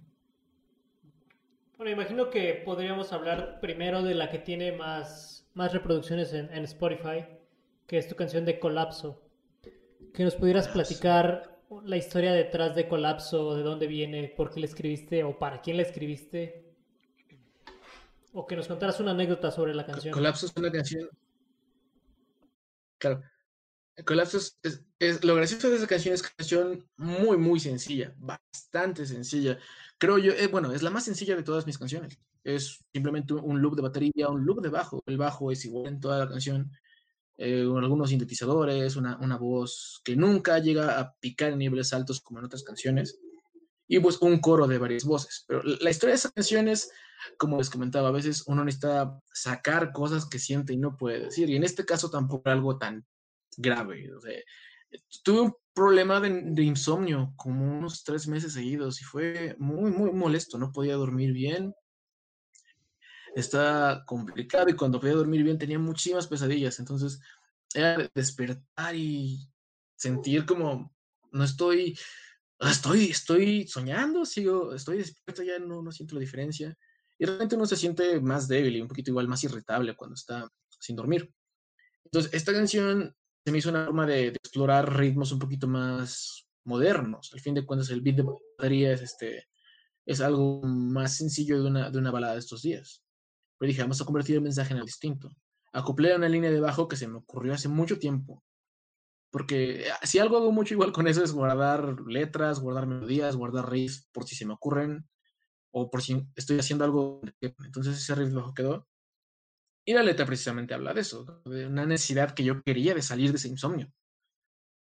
Bueno, 1.78 1.92
imagino 1.92 2.30
que 2.30 2.62
podríamos 2.66 3.14
hablar 3.14 3.60
primero 3.62 4.04
de 4.04 4.14
la 4.14 4.30
que 4.30 4.38
tiene 4.38 4.74
más, 4.74 5.48
más 5.54 5.74
reproducciones 5.74 6.34
en, 6.34 6.52
Spotify, 6.66 7.26
que 7.88 7.98
es 7.98 8.08
tu 8.08 8.16
canción 8.16 8.46
de 8.46 8.60
Colapso. 8.60 9.24
Que 10.14 10.24
nos 10.24 10.36
pudieras 10.36 10.68
platicar 10.68 11.59
la 11.84 11.98
historia 11.98 12.34
detrás 12.34 12.76
de 12.76 12.88
Colapso, 12.88 13.56
de 13.56 13.64
dónde 13.64 13.88
viene, 13.88 14.34
por 14.36 14.50
qué 14.50 14.60
la 14.60 14.66
escribiste 14.66 15.24
o 15.24 15.38
para 15.38 15.62
quién 15.62 15.78
la 15.78 15.84
escribiste. 15.84 16.66
O 18.34 18.46
que 18.46 18.56
nos 18.56 18.68
contaras 18.68 19.00
una 19.00 19.12
anécdota 19.12 19.52
sobre 19.52 19.74
la 19.74 19.86
canción. 19.86 20.14
Colapso 20.14 20.46
es 20.46 20.54
una 20.56 20.72
canción. 20.72 21.10
Claro. 22.98 23.22
Colapso 24.06 24.40
es, 25.00 25.24
lo 25.24 25.36
gracioso 25.36 25.70
de 25.70 25.76
esa 25.76 25.88
canción 25.88 26.14
es 26.14 26.24
canción 26.24 26.88
muy, 26.96 27.38
muy 27.38 27.60
sencilla, 27.60 28.14
bastante 28.18 29.06
sencilla. 29.06 29.58
Creo 29.98 30.18
yo, 30.18 30.32
eh, 30.34 30.48
bueno, 30.48 30.72
es 30.72 30.84
la 30.84 30.90
más 30.90 31.06
sencilla 31.06 31.36
de 31.36 31.44
todas 31.44 31.66
mis 31.66 31.78
canciones. 31.78 32.18
Es 32.44 32.80
simplemente 32.94 33.34
un 33.34 33.62
loop 33.62 33.76
de 33.76 33.82
batería, 33.82 34.30
un 34.30 34.46
loop 34.46 34.62
de 34.62 34.70
bajo. 34.70 35.04
El 35.06 35.18
bajo 35.18 35.52
es 35.52 35.66
igual 35.66 35.88
en 35.88 36.00
toda 36.00 36.20
la 36.20 36.30
canción. 36.30 36.72
Eh, 37.42 37.62
algunos 37.62 38.10
sintetizadores, 38.10 38.98
una, 38.98 39.18
una, 39.22 39.38
voz 39.38 40.02
que 40.04 40.14
nunca 40.14 40.60
llega 40.60 41.00
a 41.00 41.14
picar 41.22 41.54
en 41.54 41.60
niveles 41.60 41.94
altos 41.94 42.20
como 42.20 42.40
en 42.40 42.46
otras 42.46 42.64
canciones. 42.64 43.18
Y 43.88 43.98
pues 44.02 44.22
un 44.22 44.40
coro 44.40 44.68
de 44.68 44.78
varias 44.78 45.06
voces. 45.06 45.46
Pero 45.48 45.64
la 45.64 45.90
historia 45.90 46.12
de 46.12 46.18
esa 46.18 46.32
canción 46.32 46.68
es, 46.68 46.92
como 47.38 47.58
les 47.58 47.70
comentaba, 47.70 48.10
a 48.10 48.12
veces 48.12 48.44
uno 48.46 48.66
necesita 48.66 49.18
sacar 49.34 49.94
cosas 49.94 50.28
que 50.28 50.38
siente 50.38 50.74
y 50.74 50.78
no 50.78 50.98
puede 50.98 51.22
decir. 51.22 51.50
Y 51.50 51.56
en 51.56 51.64
este 51.64 51.86
caso 51.86 52.10
tampoco 52.10 52.50
algo 52.50 52.78
tan 52.78 53.06
grave. 53.56 54.14
O 54.14 54.20
sea, 54.20 54.34
tuve 55.24 55.40
un 55.40 55.56
problema 55.74 56.20
de, 56.20 56.62
insomnio 56.62 57.32
como 57.38 57.66
unos 57.66 58.04
tres 58.04 58.28
meses 58.28 58.52
seguidos 58.52 59.00
y 59.02 59.06
fue 59.06 59.56
muy, 59.60 59.92
muy 59.92 60.12
molesto. 60.12 60.58
No 60.58 60.74
podía 60.74 60.96
dormir 60.96 61.32
bien. 61.32 61.74
Estaba 63.36 64.04
complicado 64.06 64.70
y 64.70 64.76
cuando 64.76 65.00
podía 65.00 65.16
dormir 65.16 65.44
bien 65.44 65.58
tenía 65.58 65.80
muchísimas 65.80 66.28
pesadillas. 66.28 66.80
Entonces 66.80 67.20
era 67.74 68.10
despertar 68.14 68.96
y 68.96 69.48
sentir 69.96 70.46
como 70.46 70.94
no 71.32 71.44
estoy, 71.44 71.98
estoy, 72.60 73.06
estoy 73.06 73.68
soñando, 73.68 74.26
sigo, 74.26 74.74
estoy 74.74 74.98
despierto, 74.98 75.44
ya 75.44 75.60
no, 75.60 75.82
no 75.82 75.92
siento 75.92 76.16
la 76.16 76.22
diferencia. 76.22 76.78
Y 77.18 77.26
realmente 77.26 77.56
uno 77.56 77.66
se 77.66 77.76
siente 77.76 78.20
más 78.22 78.48
débil 78.48 78.78
y 78.78 78.82
un 78.82 78.88
poquito 78.88 79.12
igual 79.12 79.28
más 79.28 79.44
irritable 79.44 79.96
cuando 79.96 80.16
está 80.16 80.50
sin 80.80 80.96
dormir. 80.96 81.32
Entonces, 82.06 82.34
esta 82.34 82.54
canción 82.54 83.14
se 83.46 83.52
me 83.52 83.58
hizo 83.58 83.70
una 83.70 83.86
forma 83.86 84.06
de, 84.06 84.28
explorar 84.28 84.98
ritmos 84.98 85.32
un 85.32 85.40
poquito 85.40 85.68
más 85.68 86.48
modernos. 86.64 87.32
Al 87.34 87.42
fin 87.42 87.54
de 87.54 87.66
cuentas, 87.66 87.90
el 87.90 88.02
beat 88.02 88.18
de 88.18 88.24
batería 88.24 88.94
es, 88.94 89.02
este, 89.02 89.48
es 90.06 90.22
algo 90.22 90.62
más 90.64 91.18
sencillo 91.18 91.62
de 91.62 91.68
una, 91.68 91.90
de 91.92 91.98
una 91.98 92.12
balada 92.12 92.34
de 92.34 92.40
estos 92.40 92.62
días. 92.62 93.04
Pero 93.60 93.68
dije, 93.68 93.82
vamos 93.82 94.02
a 94.02 94.06
convertir 94.06 94.36
el 94.36 94.42
mensaje 94.42 94.72
en 94.72 94.78
algo 94.78 94.88
distinto. 94.88 95.30
Acoplé 95.74 96.16
una 96.16 96.30
línea 96.30 96.50
de 96.50 96.60
bajo 96.60 96.88
que 96.88 96.96
se 96.96 97.08
me 97.08 97.18
ocurrió 97.18 97.54
hace 97.54 97.68
mucho 97.68 98.00
tiempo. 98.00 98.44
Porque 99.32 99.82
eh, 99.82 99.92
si 100.04 100.18
algo 100.18 100.38
hago 100.38 100.52
mucho 100.52 100.74
igual 100.74 100.92
con 100.92 101.08
eso 101.08 101.24
es 101.24 101.34
guardar 101.34 102.02
letras, 102.08 102.60
guardar 102.60 102.88
melodías, 102.88 103.36
guardar 103.36 103.70
riffs 103.70 104.08
por 104.12 104.26
si 104.26 104.36
se 104.36 104.46
me 104.46 104.54
ocurren 104.54 105.08
o 105.72 105.92
por 105.92 106.02
si 106.02 106.26
estoy 106.36 106.60
haciendo 106.60 106.86
algo. 106.86 107.22
Entonces 107.42 107.98
ese 107.98 108.16
riff 108.16 108.34
bajo 108.34 108.54
quedó. 108.54 108.88
Y 109.86 109.94
la 109.94 110.04
letra 110.04 110.26
precisamente 110.26 110.74
habla 110.74 110.94
de 110.94 111.02
eso, 111.02 111.42
de 111.46 111.68
una 111.68 111.86
necesidad 111.86 112.34
que 112.34 112.44
yo 112.44 112.62
quería 112.64 112.94
de 112.94 113.02
salir 113.02 113.32
de 113.32 113.38
ese 113.38 113.48
insomnio. 113.50 113.92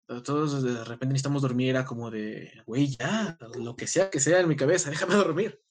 Todos 0.07 0.63
de 0.63 0.85
repente 0.85 1.15
necesitamos 1.15 1.43
dormir, 1.43 1.71
era 1.71 1.85
como 1.85 2.11
de, 2.11 2.63
güey, 2.67 2.95
ya, 2.97 3.39
lo 3.59 3.75
que 3.75 3.87
sea 3.87 4.11
que 4.11 4.21
sea 4.21 4.41
en 4.41 4.49
mi 4.49 4.57
cabeza, 4.57 4.91
déjame 4.91 5.15
dormir. 5.15 5.64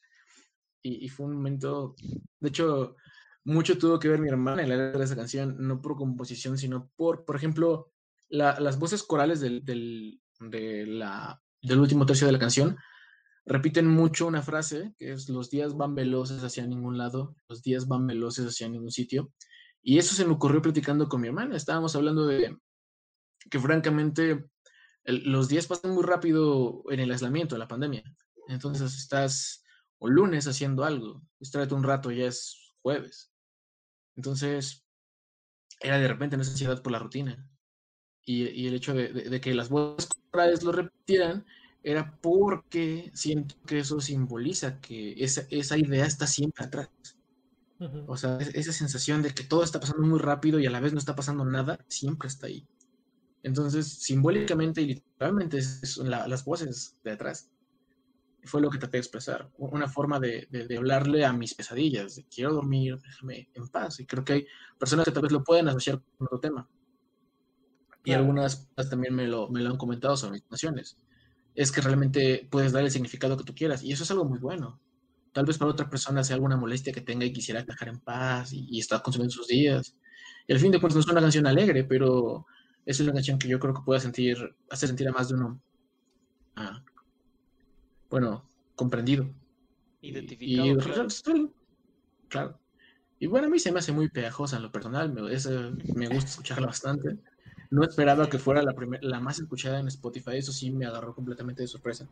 Y, 0.83 1.07
fue 1.07 1.27
un 1.27 1.35
momento, 1.35 1.95
de 2.39 2.49
hecho, 2.49 2.97
mucho 3.45 3.77
tuvo 3.77 3.99
que 3.99 4.09
ver 4.09 4.19
mi 4.19 4.27
hermana 4.27 4.61
en 4.61 4.69
la 4.69 4.75
letra 4.75 4.99
de 4.99 5.05
esa 5.05 5.15
canción, 5.15 5.55
no 5.59 5.81
por 5.81 5.95
composición, 5.95 6.57
sino 6.57 6.91
por, 6.97 7.23
por 7.23 7.37
ejemplo, 7.37 7.91
las 8.29 8.77
voces 8.79 9.03
corales 9.03 9.39
del, 9.39 9.63
del, 9.63 10.19
de 10.39 10.85
la, 10.85 11.41
del 11.61 11.79
último 11.79 12.05
tercio 12.05 12.27
de 12.27 12.33
la 12.33 12.39
canción 12.39 12.77
repiten 13.45 13.87
mucho 13.87 14.27
una 14.27 14.41
frase 14.41 14.93
que 14.97 15.11
es 15.11 15.29
los 15.29 15.49
días 15.49 15.75
van 15.75 15.95
veloces 15.95 16.43
hacia 16.43 16.65
ningún 16.65 16.97
lado, 16.97 17.35
los 17.47 17.61
días 17.61 17.87
van 17.87 18.07
veloces 18.07 18.45
hacia 18.45 18.69
ningún 18.69 18.91
sitio. 18.91 19.31
Y 19.81 19.97
eso 19.97 20.15
se 20.15 20.25
me 20.25 20.33
ocurrió 20.33 20.61
platicando 20.61 21.09
con 21.09 21.21
mi 21.21 21.27
hermana. 21.27 21.57
Estábamos 21.57 21.95
hablando 21.95 22.25
de 22.25 22.57
que 23.49 23.59
francamente 23.59 24.45
los 25.03 25.49
días 25.49 25.67
pasan 25.67 25.91
muy 25.91 26.03
rápido 26.03 26.83
en 26.89 27.01
el 27.01 27.11
aislamiento, 27.11 27.55
en 27.55 27.59
la 27.59 27.67
pandemia. 27.67 28.03
Entonces 28.47 28.95
estás 28.95 29.62
o 30.03 30.09
lunes 30.09 30.47
haciendo 30.47 30.83
algo, 30.83 31.21
espérate 31.39 31.73
un 31.73 31.83
rato, 31.83 32.11
ya 32.11 32.25
es 32.25 32.73
jueves. 32.81 33.31
Entonces 34.17 34.85
era 35.79 35.97
de 35.97 36.09
repente 36.09 36.35
una 36.35 36.43
ansiedad 36.43 36.81
por 36.81 36.91
la 36.91 36.99
rutina. 36.99 37.49
Y, 38.25 38.67
el 38.67 38.73
hecho 38.73 38.93
de, 38.93 39.39
que 39.39 39.53
las 39.53 39.69
voces 39.69 40.09
corales 40.29 40.61
lo 40.61 40.73
repitieran 40.73 41.45
era 41.83 42.17
porque 42.19 43.11
siento 43.13 43.55
que 43.65 43.79
eso 43.79 44.01
simboliza 44.01 44.81
que 44.81 45.13
esa, 45.23 45.43
esa 45.49 45.77
idea 45.77 46.05
está 46.05 46.27
siempre 46.27 46.65
atrás. 46.65 46.89
O 48.07 48.17
sea, 48.17 48.37
esa 48.39 48.73
sensación 48.73 49.21
de 49.21 49.33
que 49.33 49.45
todo 49.45 49.63
está 49.63 49.79
pasando 49.79 50.05
muy 50.05 50.19
rápido 50.19 50.59
y 50.59 50.65
a 50.65 50.69
la 50.69 50.81
vez 50.81 50.91
no 50.91 50.99
está 50.99 51.15
pasando 51.15 51.45
nada, 51.45 51.79
siempre 51.87 52.27
está 52.27 52.47
ahí. 52.47 52.67
Entonces, 53.41 53.87
simbólicamente 53.87 54.81
y 54.81 54.87
literalmente 54.95 55.61
son 55.61 56.09
las 56.09 56.43
voces 56.43 56.97
de 57.05 57.11
atrás. 57.11 57.52
Fue 58.45 58.61
lo 58.61 58.69
que 58.69 58.77
traté 58.77 58.97
de 58.97 59.01
expresar. 59.01 59.49
Una 59.57 59.87
forma 59.87 60.19
de, 60.19 60.47
de, 60.49 60.77
hablarle 60.77 61.25
a 61.25 61.33
mis 61.33 61.53
pesadillas, 61.53 62.15
de 62.15 62.25
quiero 62.25 62.53
dormir, 62.53 62.99
déjame 63.01 63.49
en 63.53 63.67
paz. 63.69 63.99
Y 63.99 64.05
creo 64.05 64.23
que 64.23 64.33
hay 64.33 64.47
personas 64.77 65.05
que 65.05 65.11
tal 65.11 65.23
vez 65.23 65.31
lo 65.31 65.43
pueden 65.43 65.67
asociar 65.69 66.01
con 66.17 66.27
otro 66.27 66.39
tema. 66.39 66.67
Y 68.03 68.11
algunas 68.11 68.69
también 68.89 69.15
me 69.15 69.27
lo, 69.27 69.49
me 69.49 69.61
lo 69.61 69.69
han 69.69 69.77
comentado 69.77 70.17
sobre 70.17 70.33
mis 70.33 70.51
naciones 70.51 70.97
es 71.55 71.71
que 71.71 71.81
realmente 71.81 72.47
puedes 72.49 72.71
dar 72.71 72.83
el 72.83 72.91
significado 72.91 73.37
que 73.37 73.43
tú 73.43 73.53
quieras. 73.53 73.83
Y 73.83 73.91
eso 73.91 74.03
es 74.03 74.11
algo 74.11 74.25
muy 74.25 74.39
bueno. 74.39 74.79
Tal 75.31 75.45
vez 75.45 75.57
para 75.57 75.71
otra 75.71 75.89
persona 75.89 76.23
sea 76.23 76.35
alguna 76.35 76.57
molestia 76.57 76.93
que 76.93 77.01
tenga 77.01 77.25
y 77.25 77.33
quisiera 77.33 77.63
dejar 77.63 77.89
en 77.89 77.99
paz 77.99 78.53
y, 78.53 78.79
está 78.79 79.01
consumiendo 79.01 79.33
sus 79.33 79.47
días. 79.47 79.95
Y 80.47 80.53
al 80.53 80.59
fin 80.59 80.71
de 80.71 80.79
cuentas 80.79 80.95
no 80.95 81.01
es 81.01 81.07
una 81.07 81.21
canción 81.21 81.47
alegre, 81.47 81.83
pero 81.83 82.45
es 82.85 82.99
una 82.99 83.13
canción 83.13 83.39
que 83.39 83.47
yo 83.47 83.59
creo 83.59 83.73
que 83.73 83.81
puede 83.83 83.99
sentir, 83.99 84.37
hacer 84.69 84.89
sentir 84.89 85.07
a 85.07 85.11
más 85.11 85.29
de 85.29 85.35
uno, 85.35 85.61
ah, 86.55 86.83
bueno, 88.13 88.47
comprendido. 88.75 89.27
Identificado. 89.99 90.67
Y, 90.67 90.77
claro. 90.77 91.07
claro. 92.27 92.59
Y 93.17 93.25
bueno, 93.25 93.47
a 93.47 93.49
mí 93.49 93.57
se 93.57 93.71
me 93.71 93.79
hace 93.79 93.91
muy 93.91 94.07
pegajosa 94.07 94.57
en 94.57 94.61
lo 94.61 94.71
personal, 94.71 95.11
me, 95.11 95.23
me 95.23 96.07
gusta 96.09 96.29
escucharla 96.29 96.67
bastante. 96.67 97.17
No 97.71 97.83
esperaba 97.83 98.29
que 98.29 98.37
fuera 98.37 98.61
la, 98.61 98.75
la 99.01 99.19
más 99.19 99.39
escuchada 99.39 99.79
en 99.79 99.87
Spotify, 99.87 100.37
eso 100.37 100.51
sí 100.51 100.69
me 100.69 100.85
agarró 100.85 101.15
completamente 101.15 101.63
de 101.63 101.67
sorpresa. 101.67 102.07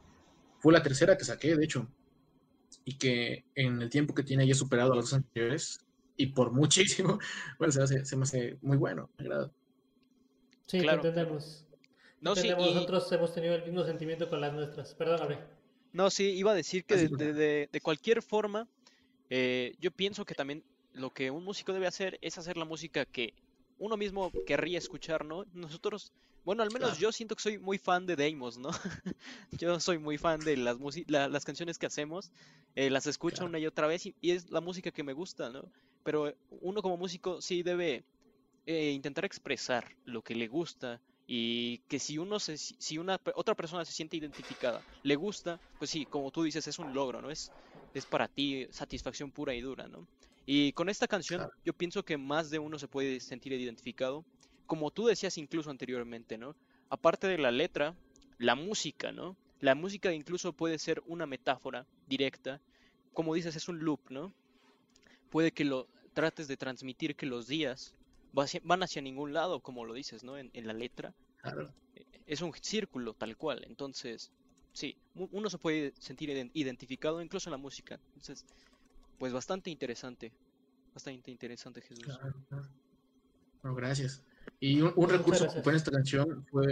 Fue 0.57 0.73
la 0.73 0.81
tercera 0.81 1.15
que 1.15 1.23
saqué, 1.23 1.55
de 1.55 1.65
hecho, 1.65 1.87
y 2.83 2.97
que 2.97 3.45
en 3.53 3.79
el 3.79 3.91
tiempo 3.91 4.15
que 4.15 4.23
tiene 4.23 4.47
ya 4.47 4.55
superado 4.55 4.93
a 4.93 4.95
las 4.95 5.05
dos 5.05 5.13
anteriores, 5.13 5.85
y 6.17 6.27
por 6.27 6.51
muchísimo, 6.51 7.19
bueno, 7.59 7.71
se 7.73 8.15
me 8.15 8.23
hace, 8.23 8.57
muy 8.63 8.77
bueno, 8.77 9.11
me 9.19 9.25
agrada. 9.25 9.51
Sí, 10.65 10.79
claro. 10.79 10.97
entendemos. 10.97 11.67
No, 12.21 12.35
sí, 12.35 12.49
Nosotros 12.49 13.11
hemos 13.11 13.35
tenido 13.35 13.53
el 13.53 13.65
mismo 13.65 13.83
sentimiento 13.83 14.27
con 14.31 14.41
las 14.41 14.51
nuestras. 14.51 14.95
Perdóname. 14.95 15.60
No, 15.93 16.09
sí, 16.09 16.29
iba 16.31 16.51
a 16.51 16.55
decir 16.55 16.85
que 16.85 16.95
de, 16.95 17.67
de, 17.71 17.81
cualquier 17.81 18.21
forma, 18.21 18.67
eh, 19.29 19.75
yo 19.79 19.91
pienso 19.91 20.25
que 20.25 20.35
también 20.35 20.63
lo 20.93 21.11
que 21.13 21.31
un 21.31 21.43
músico 21.43 21.73
debe 21.73 21.87
hacer 21.87 22.17
es 22.21 22.37
hacer 22.37 22.57
la 22.57 22.65
música 22.65 23.05
que 23.05 23.33
uno 23.77 23.97
mismo 23.97 24.31
querría 24.45 24.77
escuchar, 24.77 25.25
¿no? 25.25 25.45
Nosotros, 25.53 26.13
bueno, 26.45 26.63
al 26.63 26.71
menos 26.71 26.97
yo 26.97 27.11
siento 27.11 27.35
que 27.35 27.41
soy 27.41 27.57
muy 27.57 27.77
fan 27.77 28.05
de 28.05 28.15
Deimos, 28.15 28.57
¿no? 28.57 28.69
yo 29.51 29.79
soy 29.79 29.97
muy 29.97 30.17
fan 30.17 30.39
de 30.39 30.55
las, 30.55 30.77
las 31.07 31.45
canciones 31.45 31.77
que 31.77 31.87
hacemos, 31.87 32.31
eh, 32.75 32.89
las 32.89 33.07
escucho 33.07 33.45
una 33.45 33.59
y 33.59 33.65
otra 33.65 33.87
vez 33.87 34.05
y, 34.05 34.15
es 34.21 34.49
la 34.49 34.61
música 34.61 34.91
que 34.91 35.03
me 35.03 35.13
gusta, 35.13 35.49
¿no? 35.49 35.63
Pero 36.03 36.33
uno 36.61 36.81
como 36.81 36.95
músico 36.95 37.41
sí 37.41 37.63
debe 37.63 38.03
eh, 38.65 38.91
intentar 38.91 39.25
expresar 39.25 39.95
lo 40.05 40.21
que 40.21 40.35
le 40.35 40.47
gusta 40.47 41.01
y 41.33 41.77
que 41.87 41.97
si 41.97 42.17
uno 42.17 42.41
se, 42.41 42.57
si 42.57 42.97
una 42.97 43.17
otra 43.35 43.55
persona 43.55 43.85
se 43.85 43.93
siente 43.93 44.17
identificada, 44.17 44.83
le 45.01 45.15
gusta, 45.15 45.61
pues 45.79 45.89
sí, 45.89 46.05
como 46.05 46.29
tú 46.29 46.43
dices, 46.43 46.67
es 46.67 46.77
un 46.77 46.93
logro, 46.93 47.21
¿no? 47.21 47.31
Es, 47.31 47.53
es 47.93 48.05
para 48.05 48.27
ti 48.27 48.67
satisfacción 48.69 49.31
pura 49.31 49.55
y 49.55 49.61
dura, 49.61 49.87
¿no? 49.87 50.05
Y 50.45 50.73
con 50.73 50.89
esta 50.89 51.07
canción 51.07 51.49
yo 51.63 51.71
pienso 51.71 52.03
que 52.03 52.17
más 52.17 52.49
de 52.49 52.59
uno 52.59 52.77
se 52.77 52.89
puede 52.89 53.21
sentir 53.21 53.53
identificado, 53.53 54.25
como 54.65 54.91
tú 54.91 55.05
decías 55.05 55.37
incluso 55.37 55.69
anteriormente, 55.69 56.37
¿no? 56.37 56.53
Aparte 56.89 57.27
de 57.27 57.37
la 57.37 57.51
letra, 57.51 57.95
la 58.37 58.55
música, 58.55 59.13
¿no? 59.13 59.37
La 59.61 59.73
música 59.73 60.11
incluso 60.11 60.51
puede 60.51 60.79
ser 60.79 61.01
una 61.05 61.27
metáfora 61.27 61.87
directa, 62.07 62.59
como 63.13 63.35
dices, 63.35 63.55
es 63.55 63.69
un 63.69 63.79
loop, 63.79 64.01
¿no? 64.09 64.33
Puede 65.29 65.53
que 65.53 65.63
lo 65.63 65.87
trates 66.13 66.49
de 66.49 66.57
transmitir 66.57 67.15
que 67.15 67.25
los 67.25 67.47
días 67.47 67.95
van 68.31 68.83
hacia 68.83 69.01
ningún 69.01 69.33
lado, 69.33 69.61
como 69.61 69.85
lo 69.85 69.93
dices, 69.93 70.23
¿no? 70.23 70.37
En, 70.37 70.51
la 70.53 70.73
letra. 70.73 71.13
Es 72.25 72.41
un 72.41 72.53
círculo 72.53 73.13
tal 73.13 73.35
cual. 73.37 73.63
Entonces, 73.67 74.31
sí, 74.73 74.97
uno 75.15 75.49
se 75.49 75.57
puede 75.57 75.93
sentir 75.99 76.29
identificado 76.53 77.21
incluso 77.21 77.49
en 77.49 77.51
la 77.51 77.57
música. 77.57 77.99
Entonces, 78.07 78.45
pues 79.17 79.33
bastante 79.33 79.69
interesante. 79.69 80.31
Bastante 80.93 81.31
interesante, 81.31 81.81
Jesús. 81.81 82.19
Bueno, 83.61 83.75
gracias. 83.75 84.23
Y 84.59 84.81
un, 84.81 85.09
recurso 85.09 85.47
que 85.47 85.69
en 85.69 85.75
esta 85.75 85.91
canción 85.91 86.45
fue 86.49 86.63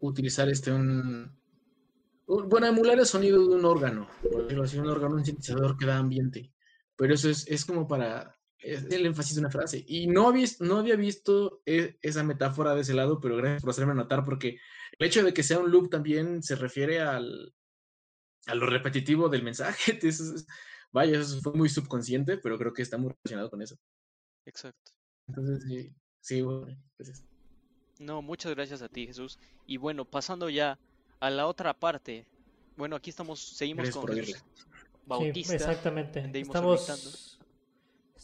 utilizar 0.00 0.48
este 0.48 0.72
un, 0.72 1.32
bueno, 2.26 2.66
emular 2.66 2.98
el 2.98 3.06
sonido 3.06 3.46
de 3.46 3.54
un 3.54 3.64
órgano, 3.64 4.08
por 4.22 4.42
decirlo 4.42 4.64
así, 4.64 4.78
un 4.78 4.88
órgano, 4.88 5.14
un 5.14 5.24
sintetizador 5.24 5.76
que 5.76 5.86
da 5.86 5.98
ambiente. 5.98 6.52
Pero 6.96 7.14
eso 7.14 7.28
es, 7.28 7.46
es 7.48 7.64
como 7.64 7.86
para 7.86 8.36
el 8.64 9.06
énfasis 9.06 9.34
de 9.34 9.40
una 9.40 9.50
frase. 9.50 9.84
Y 9.86 10.06
no, 10.06 10.28
había, 10.28 10.46
no 10.60 10.78
había 10.78 10.96
visto 10.96 11.62
e, 11.66 11.98
esa 12.02 12.22
metáfora 12.22 12.74
de 12.74 12.80
ese 12.80 12.94
lado, 12.94 13.20
pero 13.20 13.36
gracias 13.36 13.62
por 13.62 13.70
hacerme 13.70 13.94
notar, 13.94 14.24
porque 14.24 14.58
el 14.98 15.06
hecho 15.06 15.22
de 15.22 15.34
que 15.34 15.42
sea 15.42 15.58
un 15.58 15.70
loop 15.70 15.90
también 15.90 16.42
se 16.42 16.56
refiere 16.56 17.00
al, 17.00 17.54
a 18.46 18.54
lo 18.54 18.66
repetitivo 18.66 19.28
del 19.28 19.42
mensaje. 19.42 19.98
vaya, 20.92 21.20
eso 21.20 21.40
fue 21.40 21.52
muy 21.52 21.68
subconsciente, 21.68 22.38
pero 22.38 22.58
creo 22.58 22.72
que 22.72 22.82
está 22.82 22.98
muy 22.98 23.12
relacionado 23.12 23.50
con 23.50 23.62
eso. 23.62 23.76
Exacto. 24.46 24.92
Entonces, 25.28 25.64
sí, 25.64 25.94
sí, 26.20 26.42
bueno, 26.42 26.76
No, 27.98 28.22
muchas 28.22 28.54
gracias 28.54 28.82
a 28.82 28.88
ti, 28.88 29.06
Jesús. 29.06 29.38
Y 29.66 29.76
bueno, 29.76 30.04
pasando 30.04 30.50
ya 30.50 30.78
a 31.20 31.30
la 31.30 31.46
otra 31.46 31.74
parte. 31.74 32.26
Bueno, 32.76 32.96
aquí 32.96 33.10
estamos, 33.10 33.40
seguimos 33.40 33.90
con 33.90 34.06
Jesús 34.08 34.44
Bautista. 35.06 35.54
exactamente. 35.54 36.30
estamos, 36.34 37.38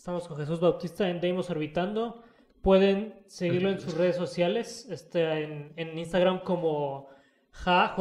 estamos 0.01 0.27
con 0.27 0.39
Jesús 0.39 0.61
Bautista 0.61 1.11
en 1.11 1.21
Deimos 1.21 1.51
Orbitando. 1.51 2.25
Pueden 2.63 3.23
seguirlo 3.27 3.69
en 3.69 3.79
sus 3.79 3.99
redes 3.99 4.17
sociales, 4.17 4.89
este, 4.89 5.45
en, 5.45 5.75
en 5.77 5.99
Instagram 5.99 6.43
como 6.43 7.11
ja, 7.51 7.95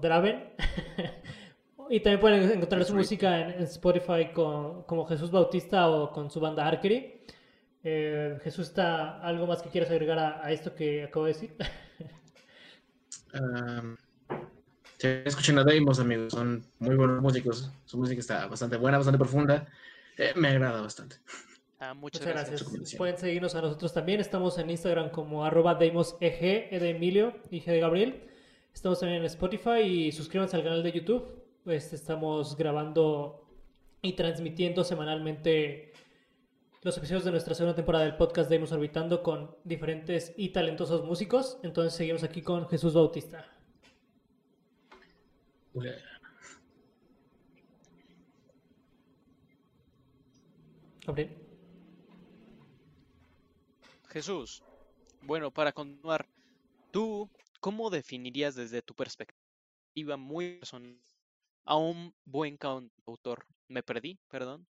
draven 0.00 0.54
y 1.90 2.00
también 2.00 2.18
pueden 2.18 2.50
encontrar 2.50 2.82
su 2.86 2.94
música 2.94 3.40
en, 3.40 3.62
Spotify 3.64 4.32
con, 4.32 4.84
como 4.84 5.04
Jesús 5.04 5.30
Bautista 5.30 5.90
o 5.90 6.10
con 6.10 6.30
su 6.30 6.40
banda 6.40 6.66
Archery. 6.66 7.26
Eh, 7.82 8.38
Jesús, 8.42 8.68
¿está 8.68 9.20
algo 9.20 9.46
más 9.46 9.60
que 9.60 9.68
quieras 9.68 9.90
agregar 9.90 10.18
a, 10.18 10.46
a 10.46 10.50
esto 10.50 10.74
que 10.74 11.04
acabo 11.04 11.26
de 11.26 11.32
decir? 11.34 11.54
escuchen 15.26 15.58
a 15.58 15.64
Deimos, 15.64 16.00
amigos, 16.00 16.32
son 16.32 16.64
muy 16.78 16.96
buenos 16.96 17.20
músicos. 17.20 17.70
Su 17.84 17.98
música 17.98 18.20
está 18.20 18.46
bastante 18.46 18.78
buena, 18.78 18.96
bastante 18.96 19.18
profunda. 19.18 19.68
Eh, 20.18 20.32
me 20.36 20.48
agrada 20.48 20.80
bastante. 20.80 21.16
Ah, 21.80 21.94
muchas, 21.94 22.24
gracias. 22.24 22.64
Pueden 22.96 23.18
seguirnos 23.18 23.54
a 23.54 23.60
nosotros 23.60 23.92
también. 23.92 24.20
Estamos 24.20 24.58
en 24.58 24.70
Instagram 24.70 25.10
como 25.10 25.44
arroba 25.44 25.74
Deimos 25.74 26.16
EG, 26.20 26.68
E 26.70 26.78
de 26.78 26.90
Emilio 26.90 27.34
y 27.50 27.60
G 27.60 27.66
de 27.66 27.80
Gabriel. 27.80 28.30
Estamos 28.72 29.00
también 29.00 29.20
en 29.20 29.26
Spotify 29.26 29.80
y 29.80 30.12
suscríbanse 30.12 30.56
al 30.56 30.64
canal 30.64 30.82
de 30.82 30.92
YouTube. 30.92 31.44
Pues 31.64 31.92
estamos 31.92 32.56
grabando 32.56 33.46
y 34.02 34.12
transmitiendo 34.12 34.84
semanalmente 34.84 35.92
los 36.82 36.96
episodios 36.98 37.24
de 37.24 37.30
nuestra 37.30 37.54
segunda 37.54 37.74
temporada 37.74 38.04
del 38.04 38.16
podcast 38.16 38.50
de 38.50 38.58
Orbitando 38.58 39.22
con 39.22 39.56
diferentes 39.64 40.34
y 40.36 40.50
talentosos 40.50 41.04
músicos. 41.04 41.58
Entonces 41.62 41.94
seguimos 41.94 42.22
aquí 42.22 42.42
con 42.42 42.68
Jesús 42.68 42.92
Bautista. 42.92 43.46
Jesús, 54.08 54.62
bueno, 55.22 55.50
para 55.50 55.72
continuar, 55.72 56.26
¿tú 56.90 57.28
cómo 57.60 57.90
definirías 57.90 58.54
desde 58.54 58.82
tu 58.82 58.94
perspectiva 58.94 60.16
muy 60.16 60.58
personal 60.58 60.98
a 61.64 61.76
un 61.76 62.14
buen 62.24 62.56
cantautor? 62.56 63.44
Me 63.68 63.82
perdí, 63.82 64.18
perdón, 64.28 64.66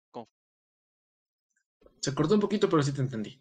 se 2.05 2.13
cortó 2.13 2.35
un 2.35 2.39
poquito, 2.39 2.69
pero 2.69 2.83
sí 2.83 2.93
te 2.93 3.01
entendí. 3.01 3.39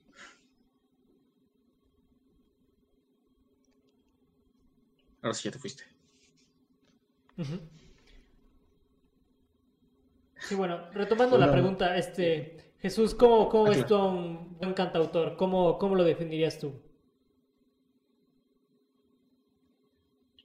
Ahora 5.21 5.35
sí 5.35 5.45
ya 5.45 5.53
te 5.53 5.59
fuiste. 5.59 5.85
Sí, 10.41 10.55
bueno, 10.55 10.91
retomando 10.93 11.37
la 11.37 11.51
pregunta, 11.53 11.97
este 11.99 12.64
Jesús, 12.85 13.15
¿cómo, 13.15 13.49
cómo 13.49 13.73
es 13.73 13.87
tú 13.87 13.97
un 13.97 14.59
buen 14.59 14.75
cantautor? 14.75 15.39
¿Cómo, 15.39 15.79
¿Cómo, 15.79 15.95
lo 15.95 16.05
definirías 16.05 16.59
tú? 16.59 16.83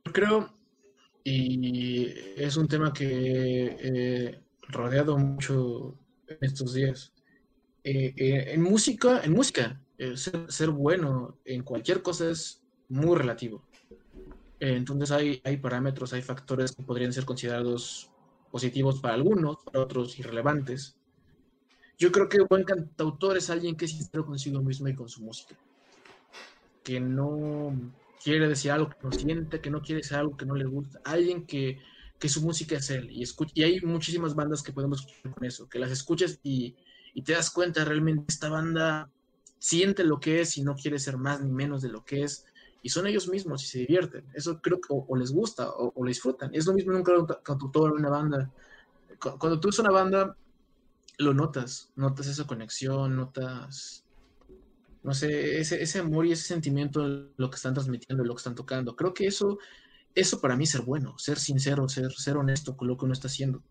Yo 0.06 0.14
creo, 0.14 0.50
y 1.22 2.06
es 2.38 2.56
un 2.56 2.70
tema 2.70 2.94
que 2.94 3.76
he 3.84 4.42
rodeado 4.70 5.18
mucho 5.18 6.00
en 6.30 6.38
estos 6.40 6.74
días, 6.74 7.12
eh, 7.84 8.14
eh, 8.16 8.54
en 8.54 8.62
música, 8.62 9.20
en 9.22 9.34
música, 9.34 9.82
eh, 9.98 10.16
ser, 10.16 10.70
bueno 10.70 11.38
en 11.44 11.62
cualquier 11.62 12.02
cosa 12.02 12.30
es 12.30 12.64
muy 12.88 13.18
relativo. 13.18 13.68
entonces 14.62 15.12
hay, 15.12 15.42
hay 15.44 15.58
parámetros, 15.58 16.14
hay 16.14 16.22
factores 16.22 16.74
que 16.74 16.84
podrían 16.84 17.12
ser 17.12 17.26
considerados 17.26 18.10
positivos 18.50 19.02
para 19.02 19.16
algunos, 19.16 19.58
para 19.66 19.82
otros 19.82 20.18
irrelevantes. 20.18 20.99
Yo 22.00 22.14
creo 22.14 22.30
que 22.30 22.40
un 22.40 22.48
buen 22.48 22.64
cantautor 22.64 23.36
es 23.36 23.50
alguien 23.50 23.76
que 23.76 23.84
es 23.84 23.92
sincero 23.92 24.26
consigo 24.26 24.62
mismo 24.62 24.88
y 24.88 24.96
con 24.96 25.10
su 25.10 25.22
música. 25.22 25.54
Que 26.82 27.02
no 27.02 27.78
quiere 28.24 28.48
decir 28.48 28.72
algo 28.72 28.90
que 28.90 28.98
no 29.04 29.12
siente, 29.12 29.60
que 29.60 29.70
no 29.70 29.82
quiere 29.82 30.02
decir 30.02 30.16
algo 30.16 30.38
que 30.38 30.46
no 30.46 30.56
le 30.56 30.64
gusta. 30.64 31.02
Alguien 31.04 31.46
que, 31.46 31.78
que 32.18 32.30
su 32.30 32.42
música 32.42 32.78
es 32.78 32.90
él. 32.90 33.12
Y, 33.12 33.26
y 33.54 33.64
hay 33.64 33.82
muchísimas 33.82 34.34
bandas 34.34 34.64
que 34.64 34.72
podemos 34.72 35.02
escuchar 35.02 35.34
con 35.34 35.44
eso, 35.44 35.68
que 35.68 35.78
las 35.78 35.92
escuchas 35.92 36.40
y, 36.42 36.78
y 37.14 37.22
te 37.22 37.34
das 37.34 37.52
cuenta 37.52 37.84
realmente 37.84 38.24
esta 38.30 38.50
banda 38.50 39.12
siente 39.58 40.06
lo 40.06 40.22
que 40.22 40.40
es 40.40 40.58
y 40.58 40.64
no 40.64 40.76
quiere 40.76 41.00
ser 41.00 41.18
más 41.18 41.42
ni 41.42 41.52
menos 41.52 41.82
de 41.82 41.90
lo 41.90 42.06
que 42.06 42.24
es 42.24 42.46
y 42.82 42.88
son 42.88 43.08
ellos 43.08 43.28
mismos 43.28 43.62
y 43.66 43.68
se 43.68 43.80
divierten. 43.80 44.26
Eso 44.34 44.62
creo 44.62 44.80
que 44.80 44.88
o, 44.90 45.16
les 45.18 45.34
gusta 45.34 45.70
o, 45.70 45.92
o, 45.94 46.06
disfrutan. 46.06 46.50
Es 46.54 46.66
lo 46.66 46.72
mismo 46.72 46.94
en 46.94 47.00
un 47.00 47.04
cantautor, 47.04 47.92
en 47.92 47.98
una 47.98 48.10
banda. 48.10 48.50
Cuando 49.20 49.60
tú 49.60 49.68
eres 49.68 49.80
una 49.80 49.92
banda, 49.92 50.38
lo 51.20 51.34
notas, 51.34 51.92
notas 51.96 52.28
esa 52.28 52.48
conexión, 52.48 53.16
notas, 53.16 54.04
no 55.04 55.14
sé, 55.14 55.60
ese, 55.60 55.84
ese 55.84 56.00
amor 56.00 56.26
y 56.26 56.32
ese 56.32 56.48
sentimiento 56.48 57.08
de 57.08 57.30
lo 57.38 57.50
que 57.50 57.58
están 57.58 57.76
transmitiendo, 57.76 58.24
de 58.24 58.28
lo 58.28 58.34
que 58.34 58.40
están 58.40 58.56
tocando. 58.56 58.96
Creo 58.96 59.14
que 59.14 59.28
eso, 59.28 59.60
eso 60.16 60.42
para 60.42 60.56
mí 60.56 60.64
es 60.64 60.72
ser 60.72 60.82
bueno, 60.82 61.18
ser 61.20 61.38
sincero, 61.38 61.88
ser, 61.88 62.12
ser 62.14 62.38
honesto 62.38 62.76
con 62.76 62.88
lo 62.88 62.98
que 62.98 63.06
uno 63.06 63.14
está 63.14 63.28
haciendo 63.28 63.64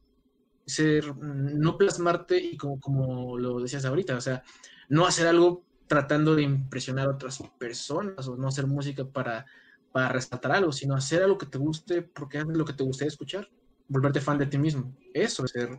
ser, 0.69 1.17
no 1.17 1.79
plasmarte 1.79 2.39
y 2.39 2.57
como, 2.57 2.79
como 2.79 3.39
lo 3.39 3.61
decías 3.61 3.85
ahorita, 3.85 4.17
o 4.17 4.21
sea, 4.21 4.43
no 4.89 5.07
hacer 5.07 5.27
algo 5.27 5.65
tratando 5.87 6.35
de 6.37 6.43
impresionar 6.43 7.09
a 7.09 7.13
otras 7.13 7.43
personas 7.59 8.29
o 8.29 8.37
no 8.37 8.49
hacer 8.49 8.67
música 8.67 9.05
para, 9.07 9.47
para 9.93 10.11
resaltar 10.11 10.53
algo, 10.53 10.71
sino 10.71 10.95
hacer 10.95 11.23
algo 11.23 11.39
que 11.39 11.47
te 11.47 11.59
guste 11.59 12.03
porque 12.03 12.39
es 12.39 12.45
lo 12.47 12.65
que 12.65 12.75
te 12.75 12.85
gustaría 12.85 13.09
escuchar, 13.09 13.49
volverte 13.89 14.21
fan 14.21 14.39
de 14.39 14.47
ti 14.47 14.59
mismo. 14.59 14.95
Eso 15.15 15.45
es 15.45 15.53
ser 15.53 15.71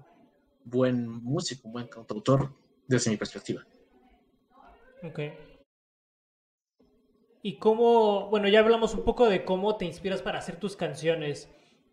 buen 0.64 1.08
músico, 1.08 1.70
buen 1.70 1.88
cantautor, 1.88 2.54
desde 2.88 3.12
mi 3.12 3.18
perspectiva. 3.18 3.66
Ok. 5.04 5.20
Y 7.42 7.58
cómo, 7.58 8.30
bueno, 8.30 8.48
ya 8.50 8.60
hablamos 8.60 8.94
un 8.94 9.04
poco 9.04 9.28
de 9.28 9.46
cómo 9.46 9.78
te 9.78 9.86
inspiras 9.86 10.22
para 10.22 10.40
hacer 10.40 10.58
tus 10.58 10.76
canciones. 10.76 11.50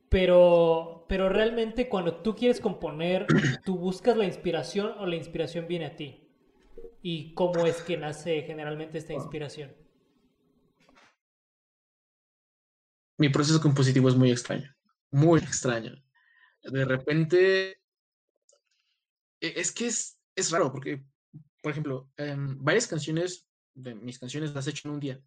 Pero, 0.09 1.05
pero 1.09 1.29
realmente 1.29 1.89
cuando 1.89 2.17
tú 2.17 2.35
quieres 2.35 2.61
componer, 2.61 3.27
¿tú 3.65 3.79
buscas 3.79 4.17
la 4.17 4.25
inspiración 4.25 4.95
o 4.99 5.07
la 5.07 5.17
inspiración 5.17 5.67
viene 5.69 5.87
a 5.87 5.97
ti? 5.97 6.29
¿Y 7.03 7.35
cómo 7.35 7.67
es 7.67 7.83
que 7.83 7.97
nace 7.97 8.43
generalmente 8.43 8.99
esta 8.99 9.13
inspiración? 9.13 9.73
Mi 13.19 13.29
proceso 13.29 13.61
compositivo 13.61 14.09
es 14.09 14.17
muy 14.17 14.31
extraño, 14.31 14.75
muy 15.11 15.41
extraño. 15.41 15.95
De 16.63 16.85
repente, 16.85 17.81
es 19.41 19.73
que 19.73 19.87
es, 19.87 20.19
es 20.35 20.51
raro 20.51 20.73
porque, 20.73 21.05
por 21.63 21.73
ejemplo, 21.73 22.11
em, 22.17 22.57
varias 22.63 22.87
canciones, 22.87 23.49
de 23.75 23.95
mis 23.95 24.19
canciones 24.19 24.55
las 24.55 24.67
he 24.67 24.71
hecho 24.71 24.89
en 24.89 24.95
un 24.95 25.01
día. 25.01 25.21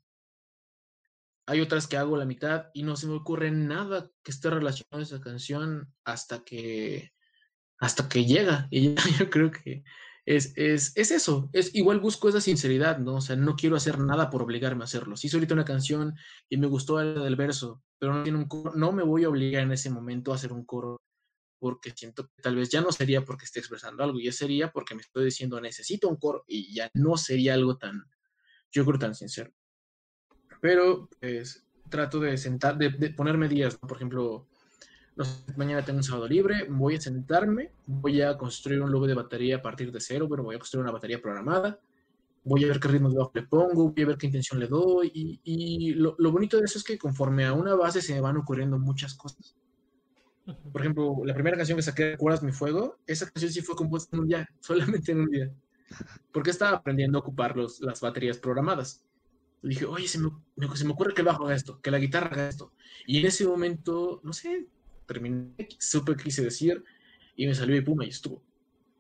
Hay 1.48 1.62
otras 1.62 1.88
que 1.88 1.98
hago 1.98 2.16
la 2.16 2.26
mitad 2.26 2.68
y 2.74 2.84
no 2.84 2.96
se 2.96 3.08
me 3.08 3.14
ocurre 3.14 3.52
nada 3.52 4.12
que 4.24 4.32
esté 4.32 4.50
relacionado 4.50 5.00
a 5.00 5.04
esa 5.04 5.20
canción 5.20 5.92
hasta 6.04 6.44
que, 6.44 7.12
hasta 7.80 8.08
que 8.08 8.26
llega. 8.26 8.68
Y 8.72 8.96
yo 8.96 9.30
creo 9.30 9.52
que 9.52 9.84
es, 10.26 10.54
es, 10.56 10.96
es, 10.96 11.10
eso. 11.10 11.50
Es, 11.54 11.74
igual 11.74 12.00
busco 12.00 12.30
esa 12.30 12.40
sinceridad, 12.40 13.00
¿no? 13.00 13.16
O 13.16 13.22
sea, 13.22 13.36
no 13.36 13.56
quiero 13.56 13.76
hacer 13.76 13.98
nada 13.98 14.30
por 14.30 14.44
obligarme 14.44 14.84
a 14.84 14.86
hacerlo. 14.86 15.18
Si 15.18 15.26
hice 15.26 15.38
ahorita 15.38 15.56
una 15.56 15.66
canción 15.66 16.16
y 16.48 16.58
me 16.58 16.68
gustó 16.68 17.00
el 17.00 17.16
del 17.16 17.36
verso, 17.36 17.82
pero 17.98 18.14
no 18.14 18.24
tiene 18.24 18.38
un 18.38 18.48
no 18.76 18.92
me 18.92 19.04
voy 19.04 19.24
a 19.24 19.30
obligar 19.30 19.64
en 19.64 19.72
ese 19.72 19.90
momento 19.90 20.32
a 20.32 20.36
hacer 20.36 20.54
un 20.54 20.66
coro 20.66 20.98
porque 21.60 21.92
siento 21.92 22.28
que 22.28 22.42
tal 22.42 22.56
vez 22.56 22.70
ya 22.70 22.82
no 22.82 22.92
sería 22.92 23.24
porque 23.24 23.46
esté 23.46 23.60
expresando 23.60 24.04
algo, 24.04 24.20
ya 24.20 24.32
sería 24.32 24.72
porque 24.72 24.96
me 24.96 25.02
estoy 25.02 25.26
diciendo 25.26 25.60
necesito 25.60 26.08
un 26.08 26.16
coro 26.16 26.46
y 26.48 26.74
ya 26.74 26.90
no 26.94 27.18
sería 27.18 27.54
algo 27.54 27.78
tan, 27.78 28.06
yo 28.72 28.86
creo, 28.86 28.98
tan 28.98 29.14
sincero. 29.14 29.52
Pero 30.62 31.10
pues 31.20 31.66
trato 31.90 32.20
de 32.20 32.38
sentar, 32.38 32.78
de, 32.78 33.12
ponerme 33.12 33.48
días, 33.48 33.76
por 33.76 33.98
ejemplo, 33.98 34.48
mañana 35.58 35.84
tengo 35.84 35.98
un 35.98 36.04
sábado 36.04 36.28
libre, 36.28 36.66
voy 36.70 36.96
a 36.96 37.02
sentarme, 37.02 37.72
voy 37.86 38.22
a 38.22 38.38
construir 38.38 38.82
un 38.82 38.92
logo 38.92 39.08
de 39.08 39.16
batería 39.16 39.58
a 39.58 39.62
partir 39.62 39.92
de 39.92 40.00
cero, 40.00 40.28
pero 40.30 40.44
voy 40.44 40.56
a 40.56 40.60
construir 40.60 40.84
una 40.84 40.92
batería 40.92 41.22
programada, 41.22 41.80
voy 42.44 42.64
a 42.64 42.68
ver 42.68 42.80
qué 42.80 42.88
ritmo 42.88 43.10
de 43.10 43.18
bajo 43.18 43.32
le 43.34 43.44
pongo, 43.44 43.92
voy 43.92 44.04
a 44.04 44.08
ver 44.08 44.18
qué 44.18 44.28
intención 44.28 44.60
le 44.60 44.68
doy, 44.68 45.12
y, 45.14 45.42
y 45.44 45.94
lo, 45.96 46.16
lo, 46.18 46.32
bonito 46.32 46.58
de 46.58 46.66
eso 46.66 46.78
es 46.78 46.84
que 46.84 46.98
conforme 46.98 47.46
a 47.46 47.54
una 47.54 47.76
base 47.76 48.02
se 48.02 48.14
me 48.14 48.22
van 48.22 48.38
ocurriendo 48.38 48.80
muchas 48.80 49.16
cosas. 49.16 49.56
Por 50.72 50.82
ejemplo, 50.82 51.22
la 51.26 51.34
primera 51.34 51.58
canción 51.58 51.78
que 51.78 51.84
saqué, 51.84 52.12
¿Recuerdas 52.12 52.44
mi 52.44 52.52
fuego? 52.52 53.00
Esa 53.06 53.30
canción 53.30 53.52
sí 53.52 53.62
fue 53.62 53.76
compuesta 53.76 54.16
en 54.16 54.22
un 54.22 54.28
día, 54.28 54.50
solamente 54.60 55.12
en 55.12 55.22
un 55.22 55.30
día. 55.30 55.52
Porque 56.32 56.52
estaba 56.52 56.78
aprendiendo 56.78 57.18
a 57.18 57.22
ocupar 57.22 57.58
los, 57.58 57.82
las 57.82 58.02
baterías 58.02 58.38
programadas. 58.38 59.04
dije, 59.62 59.86
oye, 59.86 60.08
se 60.08 60.20
me, 60.20 60.30
se 60.76 60.86
me 60.86 60.92
ocurre 60.92 61.14
que 61.14 61.22
el 61.22 61.28
bajo 61.28 61.46
haga 61.46 61.56
esto, 61.56 61.80
que 61.82 61.92
la 61.92 62.00
guitarra 62.00 62.28
haga 62.28 62.50
esto. 62.50 62.72
Y 63.06 63.20
en 63.20 63.26
ese 63.26 63.46
momento, 63.46 64.22
no 64.24 64.34
sé, 64.34 64.68
terminé, 65.06 65.54
supe 65.80 66.16
qué 66.16 66.26
quise 66.26 66.44
decir 66.44 66.84
y 67.36 67.48
me 67.48 67.56
salió 67.56 67.76
de 67.76 67.82
puma 67.82 68.06
y 68.06 68.10
estuvo. 68.10 68.44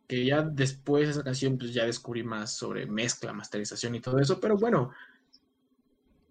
Que 0.07 0.25
ya 0.25 0.41
después 0.41 1.05
de 1.05 1.11
esa 1.11 1.23
canción, 1.23 1.57
pues 1.57 1.73
ya 1.73 1.85
descubrí 1.85 2.23
más 2.23 2.55
sobre 2.55 2.87
mezcla, 2.87 3.33
masterización 3.33 3.93
y 3.95 4.01
todo 4.01 4.17
eso, 4.17 4.39
pero 4.39 4.57
bueno, 4.57 4.91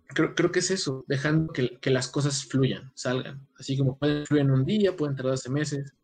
creo, 0.08 0.34
creo 0.34 0.50
que 0.50 0.58
es 0.58 0.70
eso, 0.70 1.04
dejando 1.06 1.52
que, 1.52 1.78
que, 1.80 1.90
las 1.90 2.08
cosas 2.08 2.44
fluyan, 2.44 2.90
salgan. 2.94 3.46
Así 3.58 3.76
como 3.76 3.98
pueden 3.98 4.26
fluir 4.26 4.42
en 4.42 4.50
un 4.50 4.64
día, 4.64 4.96
pueden 4.96 5.16
tardarse 5.16 5.50
meses. 5.50 5.94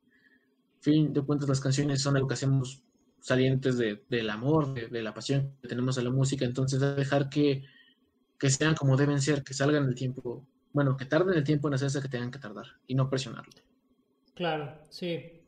fin 0.80 1.12
de 1.12 1.22
cuentas, 1.22 1.48
las 1.48 1.61
canciones 1.61 2.02
son 2.02 2.16
algo 2.16 2.28
que 2.28 2.34
hacemos 2.34 2.82
salientes 3.20 3.78
de, 3.78 4.05
del 4.11 4.28
amor, 4.28 4.74
de, 4.74 5.02
la 5.02 5.14
pasión 5.14 5.57
que 5.62 5.68
tenemos 5.68 5.96
a 5.96 6.02
la 6.02 6.11
música, 6.11 6.44
entonces 6.44 6.78
dejar 6.78 7.30
que, 7.30 7.64
que 8.38 8.50
sean 8.50 8.74
como 8.74 8.96
deben 8.96 9.20
ser, 9.22 9.42
que 9.42 9.55
salgan 9.55 9.88
el 9.88 9.94
tiempo, 9.94 10.46
bueno, 10.74 10.96
que 10.96 11.07
tarden 11.07 11.34
el 11.34 11.44
tiempo 11.44 11.68
en 11.68 11.74
hacerse 11.74 12.02
que 12.02 12.09
tengan 12.09 12.30
que 12.30 12.38
tardar 12.38 12.66
y 12.86 12.94
no 12.94 13.09
presionarlo. 13.09 13.52
Claro, 14.34 14.76
sí. 14.90 15.40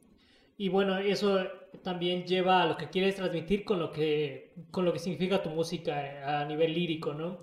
Y 0.57 0.71
bueno, 0.71 0.97
eso 0.97 1.45
también 1.83 2.25
lleva 2.25 2.63
a 2.63 2.67
lo 2.67 2.79
que 2.79 2.89
quieres 2.89 3.17
transmitir 3.17 3.65
con 3.65 3.79
lo 3.79 3.93
que, 3.93 4.55
con 4.71 4.87
lo 4.87 4.93
que 4.95 4.99
significa 4.99 5.43
tu 5.43 5.51
música 5.51 6.41
a 6.41 6.47
nivel 6.47 6.73
lírico, 6.73 7.13
¿no? 7.13 7.43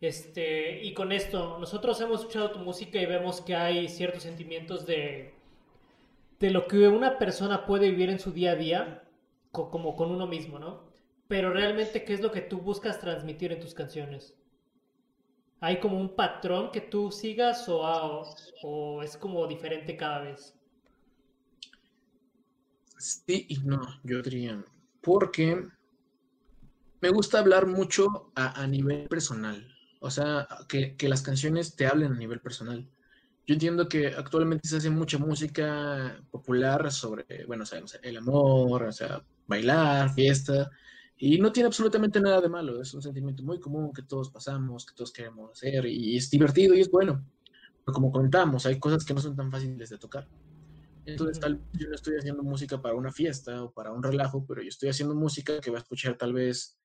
Este, 0.00 0.84
y 0.84 0.92
con 0.92 1.10
esto, 1.10 1.58
nosotros 1.58 2.00
hemos 2.00 2.20
escuchado 2.20 2.50
tu 2.50 2.58
música 2.58 3.00
y 3.00 3.06
vemos 3.06 3.40
que 3.40 3.54
hay 3.54 3.88
ciertos 3.88 4.22
sentimientos 4.24 4.86
de, 4.86 5.34
de 6.38 6.50
lo 6.50 6.66
que 6.66 6.88
una 6.88 7.18
persona 7.18 7.64
puede 7.66 7.90
vivir 7.90 8.10
en 8.10 8.18
su 8.18 8.32
día 8.32 8.52
a 8.52 8.56
día, 8.56 9.02
como 9.50 9.96
con 9.96 10.10
uno 10.10 10.26
mismo, 10.26 10.58
¿no? 10.58 10.84
Pero 11.28 11.52
realmente, 11.52 12.04
¿qué 12.04 12.12
es 12.12 12.20
lo 12.20 12.30
que 12.30 12.42
tú 12.42 12.58
buscas 12.58 13.00
transmitir 13.00 13.52
en 13.52 13.60
tus 13.60 13.74
canciones? 13.74 14.34
¿Hay 15.60 15.80
como 15.80 15.98
un 15.98 16.14
patrón 16.14 16.70
que 16.70 16.82
tú 16.82 17.10
sigas 17.10 17.68
o, 17.68 17.84
ah, 17.86 18.22
o 18.62 19.02
es 19.02 19.16
como 19.16 19.46
diferente 19.46 19.96
cada 19.96 20.20
vez? 20.20 20.54
Sí 22.98 23.46
y 23.48 23.58
no, 23.58 23.80
yo 24.04 24.22
diría, 24.22 24.62
porque 25.00 25.66
me 27.00 27.08
gusta 27.10 27.38
hablar 27.38 27.66
mucho 27.66 28.30
a, 28.34 28.62
a 28.62 28.66
nivel 28.66 29.08
personal. 29.08 29.75
O 30.06 30.10
sea, 30.10 30.48
que, 30.68 30.96
que, 30.96 31.08
las 31.08 31.22
canciones 31.22 31.76
te 31.76 31.86
hablen 31.86 32.12
a 32.12 32.16
nivel 32.16 32.40
personal. 32.40 32.88
Yo 33.46 33.54
entiendo 33.54 33.88
que 33.88 34.08
actualmente 34.08 34.68
se 34.68 34.76
hace 34.76 34.90
mucha 34.90 35.18
música 35.18 36.20
popular 36.30 36.90
sobre, 36.90 37.44
bueno, 37.46 37.64
o 37.64 37.66
sea, 37.66 37.80
el 38.02 38.16
amor, 38.16 38.84
o 38.84 38.92
sea, 38.92 39.22
bailar, 39.46 40.12
fiesta, 40.14 40.70
y 41.18 41.38
no 41.38 41.52
tiene 41.52 41.68
absolutamente 41.68 42.20
nada 42.20 42.40
de 42.40 42.48
malo. 42.48 42.80
Es 42.80 42.92
un 42.94 43.02
sentimiento 43.02 43.42
muy 43.42 43.58
común 43.60 43.92
que 43.92 44.02
todos 44.02 44.30
pasamos, 44.30 44.84
que 44.84 44.94
todos 44.94 45.12
queremos 45.12 45.52
hacer, 45.52 45.86
y 45.86 46.16
es 46.16 46.30
divertido 46.30 46.74
y 46.74 46.80
es 46.80 46.90
bueno. 46.90 47.24
Pero 47.84 47.94
como 47.94 48.10
contamos, 48.10 48.66
hay 48.66 48.78
cosas 48.78 49.04
que 49.04 49.14
no 49.14 49.20
son 49.20 49.36
tan 49.36 49.50
fáciles 49.50 49.90
de 49.90 49.98
tocar. 49.98 50.28
Entonces, 51.04 51.38
tal 51.38 51.54
vez 51.56 51.64
yo 51.74 51.88
no 51.88 51.94
estoy 51.94 52.16
haciendo 52.16 52.42
música 52.42 52.82
para 52.82 52.96
una 52.96 53.12
fiesta 53.12 53.62
o 53.62 53.72
para 53.72 53.92
un 53.92 54.02
relajo, 54.02 54.44
pero 54.44 54.60
yo 54.60 54.68
estoy 54.68 54.88
haciendo 54.88 55.14
música 55.14 55.60
que 55.60 55.70
va 55.70 55.78
a 55.78 55.82
escuchar 55.82 56.18
tal 56.18 56.32
vez 56.32 56.76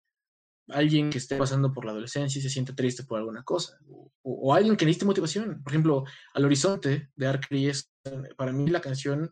alguien 0.70 1.10
que 1.10 1.18
esté 1.18 1.38
pasando 1.38 1.74
por 1.74 1.86
la 1.86 1.92
adolescencia 1.92 2.40
y 2.40 2.42
se 2.42 2.50
siente 2.50 2.74
triste 2.74 3.04
por 3.04 3.20
alguna 3.20 3.44
cosa, 3.44 3.78
o, 4.22 4.54
alguien 4.54 4.76
que 4.76 4.86
necesite 4.86 5.06
motivación. 5.06 5.62
Por 5.64 5.72
ejemplo, 5.72 6.04
Al 6.34 6.46
Horizonte 6.46 7.10
de 7.16 7.28
Arcri 7.28 7.68
es 7.68 7.92
para 8.38 8.52
mí 8.52 8.68
la 8.68 8.82
canción 8.82 9.32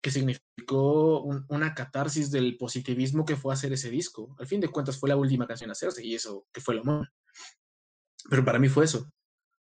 que 0.00 0.10
significó 0.10 1.22
una 1.48 1.74
catarsis 1.74 2.30
del 2.30 2.56
positivismo 2.56 3.24
que 3.24 3.36
fue 3.36 3.54
hacer 3.54 3.72
ese 3.72 3.88
disco. 3.88 4.34
Al 4.38 4.46
fin 4.48 4.60
de 4.60 4.68
cuentas 4.68 4.98
fue 4.98 5.08
la 5.08 5.16
última 5.16 5.46
canción 5.46 5.70
a 5.70 5.72
hacerse 5.72 6.04
y 6.04 6.14
eso 6.14 6.46
que 6.52 6.60
fue 6.60 6.74
lo 6.74 6.82
malo. 6.82 7.06
Pero 8.28 8.44
para 8.44 8.58
mí 8.58 8.68
fue 8.68 8.84
eso, 8.84 9.12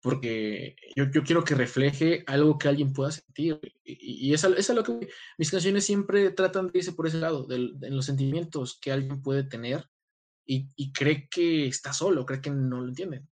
porque 0.01 0.75
yo, 0.97 1.05
yo, 1.11 1.23
quiero 1.23 1.45
que 1.45 1.55
refleje 1.55 2.25
algo 2.27 2.59
que 2.59 2.69
alguien 2.69 2.93
pueda 2.93 3.13
sentir. 3.13 3.61
Y, 3.85 4.29
y 4.29 4.35
es, 4.35 4.43
es 4.45 4.69
lo 4.71 4.83
que 4.83 5.09
mis 5.39 5.51
canciones 5.51 5.85
siempre 5.85 6.31
tratan 6.31 6.69
de 6.69 6.79
irse 6.79 6.93
por 6.93 7.07
ese 7.07 7.19
lado, 7.19 7.47
de, 7.47 7.71
de 7.75 7.91
los 7.91 8.07
sentimientos 8.07 8.79
que 8.81 8.91
alguien 8.91 9.23
puede 9.23 9.45
tener 9.45 9.87
y, 10.45 10.93
cree 10.93 11.29
que 11.29 11.67
está 11.67 11.93
solo, 11.93 12.27
cree 12.27 12.41
que 12.41 12.51
no 12.51 12.81
lo 12.81 12.89
entienden. 12.89 13.29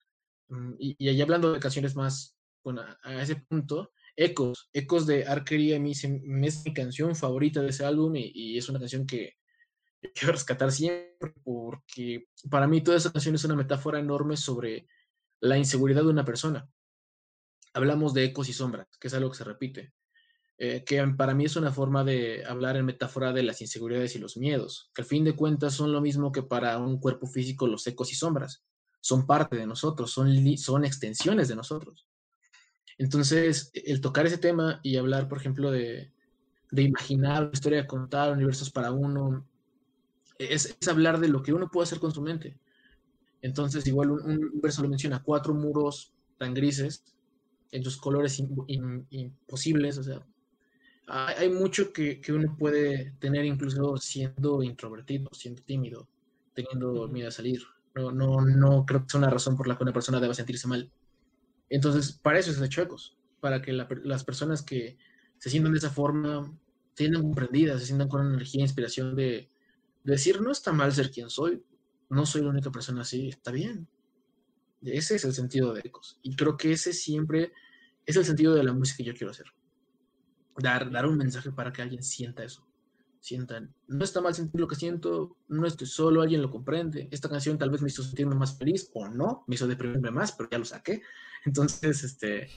Mm, 0.48 0.74
y, 0.78 0.96
y 0.98 1.08
ahí 1.08 1.20
hablando 1.22 1.52
de 1.52 1.60
canciones 1.60 1.96
más, 1.96 2.36
bueno, 2.64 2.82
a 3.02 3.22
ese 3.22 3.36
punto, 3.36 3.92
Ecos, 4.16 4.70
Ecos 4.72 5.06
de 5.06 5.26
Archery 5.26 5.74
a 5.74 5.78
mí 5.78 5.92
es 5.92 6.64
mi 6.64 6.72
canción 6.72 7.14
favorita 7.14 7.60
de 7.60 7.68
ese 7.68 7.84
álbum 7.84 8.16
y, 8.16 8.56
es 8.56 8.68
una 8.68 8.78
canción 8.78 9.06
que 9.06 9.34
quiero 10.14 10.32
rescatar 10.32 10.72
siempre 10.72 11.34
porque 11.44 12.28
para 12.50 12.66
mí 12.66 12.82
toda 12.82 12.96
esa 12.96 13.12
canción 13.12 13.34
es 13.34 13.44
una 13.44 13.56
metáfora 13.56 14.00
enorme 14.00 14.36
sobre 14.36 14.88
la 15.40 15.58
inseguridad 15.58 16.02
de 16.02 16.08
una 16.08 16.24
persona. 16.24 16.68
Hablamos 17.74 18.14
de 18.14 18.24
ecos 18.24 18.48
y 18.48 18.54
sombras, 18.54 18.88
que 18.98 19.08
es 19.08 19.14
algo 19.14 19.30
que 19.30 19.36
se 19.36 19.44
repite. 19.44 19.92
Eh, 20.58 20.84
que 20.84 21.06
para 21.18 21.34
mí 21.34 21.44
es 21.44 21.56
una 21.56 21.70
forma 21.70 22.02
de 22.02 22.42
hablar 22.46 22.76
en 22.76 22.86
metáfora 22.86 23.34
de 23.34 23.42
las 23.42 23.60
inseguridades 23.60 24.16
y 24.16 24.18
los 24.18 24.38
miedos, 24.38 24.90
que 24.94 25.02
al 25.02 25.08
fin 25.08 25.22
de 25.22 25.36
cuentas 25.36 25.74
son 25.74 25.92
lo 25.92 26.00
mismo 26.00 26.32
que 26.32 26.42
para 26.42 26.78
un 26.78 26.98
cuerpo 26.98 27.26
físico 27.26 27.66
los 27.66 27.86
ecos 27.86 28.10
y 28.10 28.14
sombras, 28.14 28.64
son 29.00 29.26
parte 29.26 29.56
de 29.56 29.66
nosotros, 29.66 30.10
son, 30.10 30.56
son 30.56 30.86
extensiones 30.86 31.48
de 31.48 31.56
nosotros. 31.56 32.06
Entonces, 32.96 33.70
el 33.74 34.00
tocar 34.00 34.24
ese 34.24 34.38
tema 34.38 34.80
y 34.82 34.96
hablar, 34.96 35.28
por 35.28 35.38
ejemplo, 35.38 35.70
de, 35.70 36.10
de 36.70 36.82
imaginar 36.82 37.42
una 37.42 37.52
historia, 37.52 37.82
de 37.82 37.86
contar 37.86 38.32
universos 38.32 38.70
para 38.70 38.92
uno, 38.92 39.46
es, 40.38 40.74
es, 40.80 40.88
hablar 40.88 41.20
de 41.20 41.28
lo 41.28 41.42
que 41.42 41.52
uno 41.52 41.70
puede 41.70 41.84
hacer 41.84 41.98
con 41.98 42.12
su 42.12 42.22
mente. 42.22 42.58
Entonces, 43.42 43.86
igual 43.86 44.10
un, 44.10 44.22
un 44.24 44.60
verso 44.62 44.82
lo 44.82 44.88
menciona, 44.88 45.22
cuatro 45.22 45.52
muros 45.52 46.14
tan 46.38 46.54
grises, 46.54 47.04
en 47.72 47.84
sus 47.84 47.98
colores 47.98 48.42
imposibles, 49.10 49.98
o 49.98 50.02
sea, 50.02 50.26
hay 51.06 51.48
mucho 51.48 51.92
que, 51.92 52.20
que, 52.20 52.32
uno 52.32 52.56
puede 52.58 53.12
tener 53.20 53.44
incluso 53.44 53.96
siendo 53.96 54.62
introvertido, 54.62 55.28
siendo 55.32 55.62
tímido, 55.62 56.08
teniendo 56.52 57.06
miedo 57.08 57.28
a 57.28 57.32
salir. 57.32 57.62
No, 57.94 58.10
no, 58.10 58.40
no 58.40 58.84
creo 58.84 59.02
que 59.02 59.10
sea 59.10 59.18
una 59.18 59.30
razón 59.30 59.56
por 59.56 59.68
la 59.68 59.76
que 59.76 59.84
una 59.84 59.92
persona 59.92 60.20
deba 60.20 60.34
sentirse 60.34 60.66
mal. 60.66 60.90
Entonces, 61.70 62.12
para 62.12 62.38
eso 62.38 62.50
es 62.50 62.58
de 62.58 62.68
chuecos, 62.68 63.16
para 63.40 63.62
que 63.62 63.72
la, 63.72 63.88
las 64.04 64.24
personas 64.24 64.62
que 64.62 64.98
se 65.38 65.50
sientan 65.50 65.72
de 65.72 65.78
esa 65.78 65.90
forma 65.90 66.52
se 66.94 67.04
sientan 67.04 67.22
comprendidas, 67.22 67.80
se 67.80 67.86
sientan 67.86 68.08
con 68.08 68.22
una 68.22 68.34
energía 68.34 68.60
e 68.60 68.64
inspiración 68.64 69.14
de, 69.14 69.48
de, 70.02 70.12
decir, 70.12 70.40
no 70.40 70.50
está 70.50 70.72
mal 70.72 70.92
ser 70.92 71.10
quien 71.10 71.30
soy, 71.30 71.62
no 72.08 72.26
soy 72.26 72.42
la 72.42 72.50
única 72.50 72.70
persona 72.70 73.02
así, 73.02 73.28
está 73.28 73.52
bien. 73.52 73.86
Ese 74.82 75.16
es 75.16 75.24
el 75.24 75.34
sentido 75.34 75.72
de 75.72 75.82
Ecos. 75.84 76.18
Y 76.22 76.34
creo 76.36 76.56
que 76.56 76.72
ese 76.72 76.92
siempre 76.92 77.52
es 78.04 78.16
el 78.16 78.24
sentido 78.24 78.54
de 78.54 78.64
la 78.64 78.72
música 78.72 78.98
que 78.98 79.04
yo 79.04 79.14
quiero 79.14 79.30
hacer 79.30 79.46
dar, 80.58 80.90
dar 80.90 81.06
un 81.06 81.16
mensaje 81.16 81.50
para 81.50 81.72
que 81.72 81.82
alguien 81.82 82.02
sienta 82.02 82.44
eso. 82.44 82.66
Sientan, 83.20 83.74
no 83.88 84.04
está 84.04 84.20
mal 84.20 84.34
sentir 84.34 84.60
lo 84.60 84.68
que 84.68 84.76
siento, 84.76 85.36
no 85.48 85.66
estoy 85.66 85.86
solo, 85.86 86.22
alguien 86.22 86.42
lo 86.42 86.50
comprende. 86.50 87.08
Esta 87.10 87.28
canción 87.28 87.58
tal 87.58 87.70
vez 87.70 87.82
me 87.82 87.88
hizo 87.88 88.02
sentirme 88.02 88.36
más 88.36 88.56
feliz 88.56 88.90
o 88.94 89.08
no, 89.08 89.44
me 89.48 89.56
hizo 89.56 89.66
deprimirme 89.66 90.10
más, 90.10 90.32
pero 90.32 90.48
ya 90.48 90.58
lo 90.58 90.64
saqué. 90.64 91.02
Entonces, 91.44 92.04
este, 92.04 92.48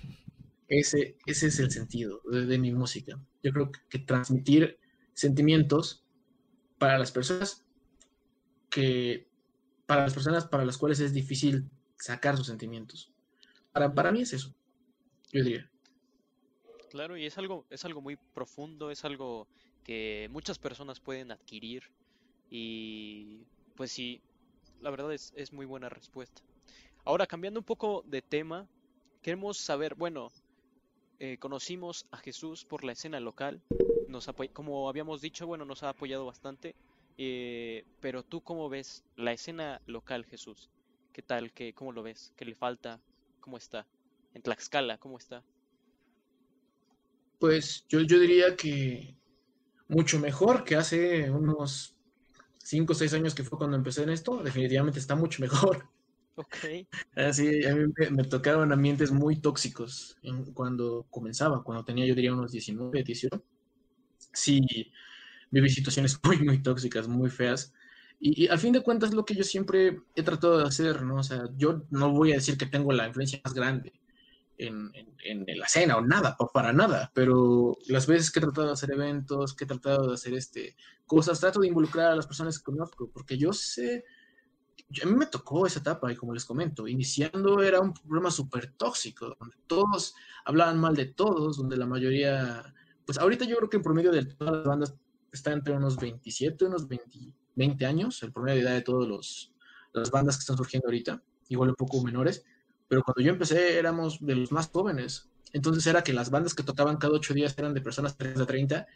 ese, 0.68 1.18
ese 1.26 1.48
es 1.48 1.60
el 1.60 1.72
sentido 1.72 2.22
de, 2.32 2.60
mi 2.60 2.72
música. 2.72 3.20
Yo 3.42 3.52
creo 3.52 3.72
que, 3.72 3.80
que, 3.90 4.00
transmitir 4.00 4.78
sentimientos 5.14 6.06
para 6.78 7.00
las 7.00 7.12
personas 7.12 7.66
que, 8.70 9.28
para 9.88 10.04
las 10.04 10.14
personas 10.14 10.46
para 10.46 10.66
las 10.66 10.78
cuales 10.78 11.00
es 11.00 11.14
difícil 11.14 11.68
sacar 11.98 12.38
sus 12.38 12.48
sentimientos. 12.48 13.12
Para, 13.72 13.94
para 13.94 14.12
mí 14.12 14.22
es 14.22 14.34
eso, 14.34 14.54
yo 15.32 15.44
diría. 15.44 15.70
Claro, 16.90 17.18
y 17.18 17.26
es 17.26 17.38
algo, 17.38 17.66
es 17.70 17.86
algo 17.86 18.02
muy 18.02 18.18
profundo, 18.34 18.90
es 18.90 19.06
algo 19.06 19.48
que 19.84 20.28
muchas 20.32 20.58
personas 20.58 21.00
pueden 21.00 21.32
adquirir 21.32 21.84
y 22.50 23.46
pues 23.76 23.92
sí, 23.92 24.22
la 24.82 24.90
verdad 24.90 25.14
es, 25.14 25.32
es 25.36 25.54
muy 25.54 25.66
buena 25.66 25.90
respuesta. 25.90 26.42
Ahora, 27.06 27.28
cambiando 27.28 27.60
un 27.60 27.66
poco 27.66 28.04
de 28.08 28.22
tema, 28.22 28.68
queremos 29.22 29.58
saber, 29.58 29.96
bueno, 29.96 30.32
eh, 31.20 31.38
conocimos 31.38 32.06
a 32.12 32.18
Jesús 32.18 32.66
por 32.66 32.84
la 32.84 32.94
escena 32.94 33.20
local. 33.20 33.62
Nos 34.08 34.28
como 34.54 34.90
habíamos 34.90 35.22
dicho, 35.22 35.46
bueno, 35.46 35.66
nos 35.66 35.84
ha 35.84 35.90
apoyado 35.90 36.26
bastante. 36.26 36.76
Eh, 37.18 37.84
pero 38.00 38.24
tú 38.24 38.42
cómo 38.42 38.70
ves 38.70 39.04
la 39.16 39.34
escena 39.34 39.82
local, 39.86 40.26
Jesús? 40.26 40.70
¿Qué 41.12 41.22
tal? 41.22 41.52
¿Qué, 41.52 41.74
¿Cómo 41.74 41.92
lo 41.92 42.02
ves? 42.02 42.32
¿Qué 42.38 42.46
le 42.46 42.56
falta? 42.56 43.02
¿Cómo 43.42 43.58
está? 43.58 43.86
En 44.34 44.42
Tlaxcala, 44.42 44.98
¿cómo 44.98 45.18
está? 45.18 45.44
Pues 47.40 47.86
yo, 47.88 48.02
yo 48.02 48.20
diría 48.20 48.56
que 48.56 49.16
mucho 49.88 50.20
mejor 50.20 50.64
que 50.64 50.76
hace 50.76 51.30
unos 51.32 51.96
5 52.60 52.94
o 52.94 52.96
6 52.96 53.14
años 53.14 53.34
que 53.34 53.44
fue 53.44 53.58
cuando 53.58 53.78
empecé 53.78 54.04
en 54.04 54.10
esto. 54.10 54.44
Definitivamente 54.44 55.00
está 55.00 55.16
mucho 55.16 55.42
mejor. 55.42 55.90
Ok. 56.36 56.88
Así, 57.18 57.66
a 57.66 57.76
mí 57.76 57.92
me, 58.12 58.24
tocaron 58.24 58.72
ambientes 58.72 59.12
muy 59.12 59.42
tóxicos 59.42 60.18
cuando 60.54 61.06
comenzaba, 61.10 61.66
cuando 61.66 61.84
tenía 61.84 62.06
yo 62.06 62.16
diría 62.16 62.32
unos 62.32 62.54
19, 62.54 63.04
18. 63.04 63.44
Sí, 64.32 64.62
viví 65.52 65.70
situaciones 65.70 66.18
muy, 66.24 66.38
muy 66.38 66.64
tóxicas, 66.64 67.10
muy 67.10 67.30
feas. 67.30 67.74
Y, 68.22 68.48
al 68.48 68.58
fin 68.58 68.72
de 68.72 68.82
cuentas, 68.82 69.14
lo 69.14 69.26
que 69.26 69.36
yo 69.36 69.44
siempre 69.44 70.00
he 70.16 70.24
tratado 70.24 70.60
de 70.60 70.64
hacer, 70.64 71.02
¿no? 71.02 71.16
O 71.16 71.24
sea, 71.24 71.44
yo 71.58 71.86
no 71.90 72.12
voy 72.12 72.32
a 72.32 72.36
decir 72.36 72.58
que 72.58 72.68
tengo 72.68 72.94
la 72.94 73.08
influencia 73.08 73.42
más 73.44 73.54
grande 73.54 74.00
en, 74.60 74.92
en, 74.94 75.46
en 75.48 75.60
la 75.60 75.66
escena 75.66 75.98
o 75.98 76.02
nada, 76.02 76.36
o 76.40 76.52
para 76.52 76.72
nada, 76.74 77.12
pero 77.14 77.78
las 77.88 78.06
veces 78.06 78.32
que 78.32 78.40
he 78.40 78.42
tratado 78.42 78.68
de 78.68 78.74
hacer 78.74 78.92
eventos, 78.92 79.54
que 79.56 79.64
he 79.64 79.68
tratado 79.68 80.08
de 80.08 80.14
hacer 80.14 80.34
este, 80.34 80.76
cosas, 81.08 81.40
trato 81.40 81.62
de 81.62 81.68
involucrar 81.68 82.12
a 82.12 82.16
las 82.16 82.28
personas 82.28 82.60
que 82.60 82.66
conozco, 82.66 83.10
porque 83.12 83.38
yo 83.38 83.54
sé 83.54 84.04
a 85.04 85.06
mí 85.06 85.16
me 85.16 85.28
tocó 85.28 85.66
esa 85.66 85.80
etapa 85.80 86.12
y 86.12 86.16
como 86.16 86.34
les 86.34 86.46
comento, 86.46 86.88
iniciando 86.88 87.62
era 87.62 87.80
un 87.80 87.94
problema 87.94 88.32
súper 88.32 88.72
tóxico, 88.72 89.36
donde 89.40 89.56
todos 89.68 90.16
hablaban 90.46 90.80
mal 90.80 90.96
de 90.96 91.06
todos, 91.06 91.58
donde 91.58 91.78
la 91.78 91.86
mayoría, 91.86 92.74
pues 93.06 93.18
ahorita 93.18 93.46
yo 93.46 93.58
creo 93.58 93.70
que 93.70 93.78
en 93.78 93.84
promedio 93.84 94.12
de 94.12 94.26
todas 94.26 94.58
las 94.58 94.66
bandas 94.66 94.96
está 95.32 95.52
entre 95.52 95.76
unos 95.76 95.98
27, 95.98 96.66
unos 96.66 96.88
20, 96.88 97.86
años, 97.86 98.24
el 98.24 98.32
promedio 98.32 98.56
de 98.56 98.62
edad 98.64 98.74
de 98.74 98.82
todas 98.82 99.52
las 99.94 100.12
bandas 100.12 100.38
que 100.38 100.42
están 100.42 100.58
surgiendo 100.58 100.88
ahorita, 100.88 101.22
igual 101.50 101.70
un 101.70 101.76
poco 101.76 102.02
menores, 102.02 102.44
pero 102.90 103.04
cuando 103.04 103.22
yo 103.22 103.32
empecé 103.32 103.78
éramos 103.78 104.18
de 104.20 104.36
los 104.36 104.52
más 104.52 104.68
jóvenes, 104.68 105.30
entonces 105.54 105.86
era 105.88 106.04
que 106.04 106.12
las 106.12 106.30
bandas 106.30 106.54
que 106.54 106.64
tocaban 106.64 106.98
cada 106.98 107.14
ocho 107.14 107.34
días 107.34 107.56
eran 107.58 107.74
de 107.74 107.82
personas 107.82 108.18
de 108.18 108.46
30 108.46 108.88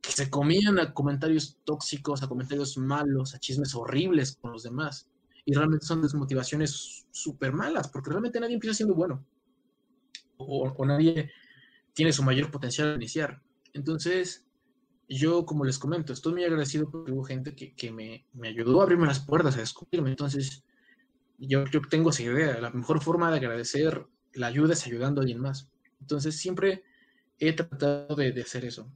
que 0.00 0.12
se 0.12 0.30
comían 0.30 0.78
a 0.78 0.94
comentarios 0.94 1.58
tóxicos, 1.64 2.22
a 2.22 2.28
comentarios 2.28 2.78
malos, 2.78 3.34
a 3.34 3.38
chismes 3.38 3.74
horribles 3.74 4.38
con 4.40 4.52
los 4.52 4.62
demás 4.62 5.10
y 5.44 5.52
realmente 5.52 5.84
son 5.84 6.00
desmotivaciones 6.00 7.06
súper 7.10 7.52
malas, 7.52 7.88
porque 7.88 8.10
realmente 8.10 8.40
nadie 8.40 8.54
empieza 8.54 8.74
siendo 8.74 8.94
bueno, 8.94 9.24
o, 10.36 10.86
nadie 10.86 11.30
tiene 11.92 12.12
su 12.12 12.22
mayor 12.22 12.50
potencial 12.50 12.88
al 12.88 12.96
iniciar. 12.96 13.42
Entonces, 13.72 14.46
yo, 15.08 15.44
como 15.44 15.64
les 15.64 15.78
comento, 15.78 16.12
estoy 16.12 16.32
muy 16.34 16.44
agradecido 16.44 16.88
porque 16.88 17.12
hubo 17.12 17.24
gente 17.24 17.54
que, 17.54 17.74
que 17.74 17.90
me, 17.90 18.26
me, 18.32 18.48
ayudó 18.48 18.80
a 18.80 18.84
abrirme 18.84 19.06
las 19.06 19.20
puertas, 19.20 19.56
a 19.56 19.60
descubrirme. 19.60 20.10
Entonces, 20.10 20.62
yo, 21.48 21.64
yo 21.66 21.80
tengo 21.88 22.10
esa 22.10 22.22
idea, 22.22 22.60
la 22.60 22.70
mejor 22.70 23.02
forma 23.02 23.30
de 23.30 23.38
agradecer 23.38 24.06
la 24.34 24.48
ayuda 24.48 24.74
es 24.74 24.86
ayudando 24.86 25.20
a 25.20 25.22
alguien 25.22 25.40
más. 25.40 25.70
Entonces, 26.00 26.36
siempre 26.36 26.84
he 27.38 27.52
tratado 27.52 28.14
de, 28.16 28.32
de 28.32 28.42
hacer 28.42 28.64
eso. 28.64 28.90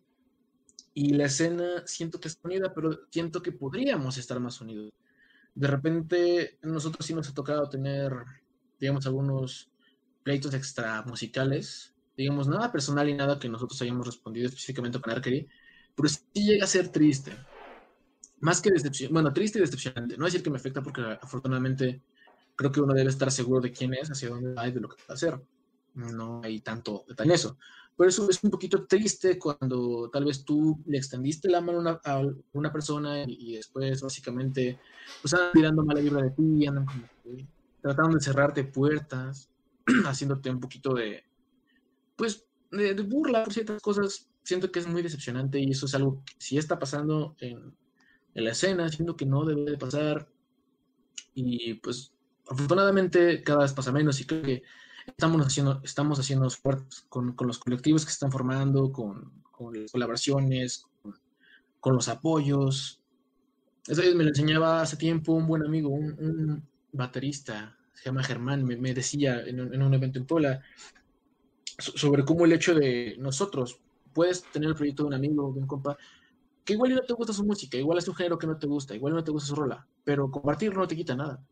Y 0.94 1.14
la 1.14 1.26
escena 1.26 1.82
siento 1.86 2.20
que 2.20 2.28
está 2.28 2.46
unida, 2.48 2.72
pero 2.72 3.00
siento 3.10 3.42
que 3.42 3.52
podríamos 3.52 4.16
estar 4.18 4.38
más 4.40 4.60
unidos 4.60 4.92
de 5.54 5.68
repente 5.68 6.58
nosotros 6.62 7.06
sí 7.06 7.14
nos 7.14 7.28
ha 7.28 7.34
tocado 7.34 7.68
tener, 7.68 8.12
digamos, 8.80 9.06
algunos 9.06 9.70
pleitos 10.22 10.54
extra 10.54 11.02
musicales, 11.02 11.94
digamos, 12.16 12.48
nada 12.48 12.72
personal 12.72 13.08
y 13.08 13.14
nada 13.14 13.38
que 13.38 13.48
nosotros 13.48 13.80
hayamos 13.82 14.06
respondido 14.06 14.48
específicamente 14.48 15.00
con 15.00 15.12
Arkery, 15.12 15.48
pero 15.94 16.08
sí 16.08 16.22
llega 16.34 16.64
a 16.64 16.68
ser 16.68 16.88
triste. 16.88 17.32
Más 18.40 18.60
que 18.60 18.70
decepción, 18.70 19.12
bueno, 19.12 19.32
triste 19.32 19.58
y 19.58 19.62
decepcionante. 19.62 20.16
No 20.18 20.24
decir 20.26 20.42
que 20.42 20.50
me 20.50 20.56
afecta 20.56 20.82
porque 20.82 21.02
afortunadamente 21.02 22.02
creo 22.56 22.72
que 22.72 22.80
uno 22.80 22.94
debe 22.94 23.10
estar 23.10 23.30
seguro 23.30 23.60
de 23.60 23.72
quién 23.72 23.94
es, 23.94 24.10
hacia 24.10 24.28
dónde 24.28 24.54
va 24.54 24.68
y 24.68 24.72
de 24.72 24.80
lo 24.80 24.88
que 24.88 24.96
va 24.96 25.10
a 25.10 25.14
hacer. 25.14 25.40
No 25.94 26.40
hay 26.42 26.60
tanto 26.60 27.04
detalle 27.08 27.30
en 27.30 27.34
eso. 27.34 27.58
Por 27.96 28.08
eso 28.08 28.28
es 28.28 28.42
un 28.42 28.50
poquito 28.50 28.86
triste 28.86 29.38
cuando 29.38 30.10
tal 30.12 30.24
vez 30.24 30.44
tú 30.44 30.82
le 30.86 30.98
extendiste 30.98 31.48
la 31.48 31.60
mano 31.60 32.00
a 32.04 32.22
una 32.52 32.72
persona 32.72 33.24
y, 33.26 33.54
después 33.54 34.02
básicamente 34.02 34.80
pues 35.22 35.32
andan 35.34 35.52
tirando 35.52 35.84
mala 35.84 36.00
vibra 36.00 36.22
de 36.22 36.30
ti, 36.30 36.66
andan 36.66 36.86
como 36.86 37.04
tratando 37.80 38.16
de 38.16 38.24
cerrarte 38.24 38.64
puertas, 38.64 39.50
haciéndote 40.06 40.50
un 40.50 40.58
poquito 40.58 40.94
de, 40.94 41.22
pues, 42.16 42.46
de, 42.70 42.94
burla 43.02 43.44
por 43.44 43.52
ciertas 43.52 43.80
cosas. 43.82 44.28
Siento 44.42 44.72
que 44.72 44.80
es 44.80 44.86
muy 44.86 45.02
decepcionante 45.02 45.60
y 45.60 45.70
eso 45.70 45.86
es 45.86 45.94
algo 45.94 46.22
que 46.24 46.34
sí 46.38 46.58
está 46.58 46.78
pasando 46.78 47.36
en, 47.40 47.76
en 48.34 48.44
la 48.44 48.50
escena, 48.50 48.88
siento 48.88 49.16
que 49.16 49.26
no 49.26 49.44
debe 49.44 49.70
de 49.70 49.78
pasar. 49.78 50.28
Y 51.34 51.74
pues 51.74 52.13
afortunadamente 52.48 53.42
cada 53.42 53.62
vez 53.62 53.72
pasa 53.72 53.92
menos 53.92 54.20
y 54.20 54.26
creo 54.26 54.42
que 54.42 54.62
estamos 55.06 55.46
haciendo, 55.46 55.80
estamos 55.84 56.18
haciendo 56.18 56.48
fuertes 56.50 57.04
con, 57.08 57.32
con, 57.34 57.46
los 57.46 57.58
colectivos 57.58 58.04
que 58.04 58.10
se 58.10 58.14
están 58.14 58.32
formando, 58.32 58.92
con, 58.92 59.32
las 59.72 59.92
colaboraciones, 59.92 60.84
con, 61.80 61.94
los 61.94 62.08
apoyos. 62.08 63.00
Eso 63.86 64.02
me 64.14 64.24
lo 64.24 64.30
enseñaba 64.30 64.80
hace 64.80 64.96
tiempo 64.96 65.32
un 65.32 65.46
buen 65.46 65.62
amigo, 65.62 65.90
un, 65.90 66.66
baterista, 66.92 67.76
se 67.94 68.04
llama 68.06 68.22
Germán, 68.22 68.64
me, 68.64 68.94
decía 68.94 69.40
en 69.40 69.60
un, 69.60 69.74
en 69.74 69.82
un, 69.82 69.94
evento 69.94 70.18
en 70.18 70.26
Puebla 70.26 70.62
sobre 71.78 72.24
cómo 72.24 72.44
el 72.44 72.52
hecho 72.52 72.74
de 72.74 73.16
nosotros, 73.18 73.80
puedes 74.12 74.44
tener 74.44 74.70
el 74.70 74.76
proyecto 74.76 75.02
de 75.02 75.08
un 75.08 75.14
amigo, 75.14 75.52
de 75.52 75.60
un 75.60 75.66
compa, 75.66 75.96
que 76.64 76.74
igual 76.74 76.94
no 76.94 77.02
te 77.02 77.12
gusta 77.12 77.32
su 77.32 77.44
música, 77.44 77.76
igual 77.76 77.98
es 77.98 78.08
un 78.08 78.14
género 78.14 78.38
que 78.38 78.46
no 78.46 78.56
te 78.56 78.66
gusta, 78.66 78.94
igual 78.94 79.14
no 79.14 79.24
te 79.24 79.32
gusta 79.32 79.48
su 79.48 79.56
rola, 79.56 79.86
pero 80.04 80.30
compartirlo 80.30 80.80
no 80.80 80.88
te 80.88 80.96
quita 80.96 81.14
nada. 81.14 81.44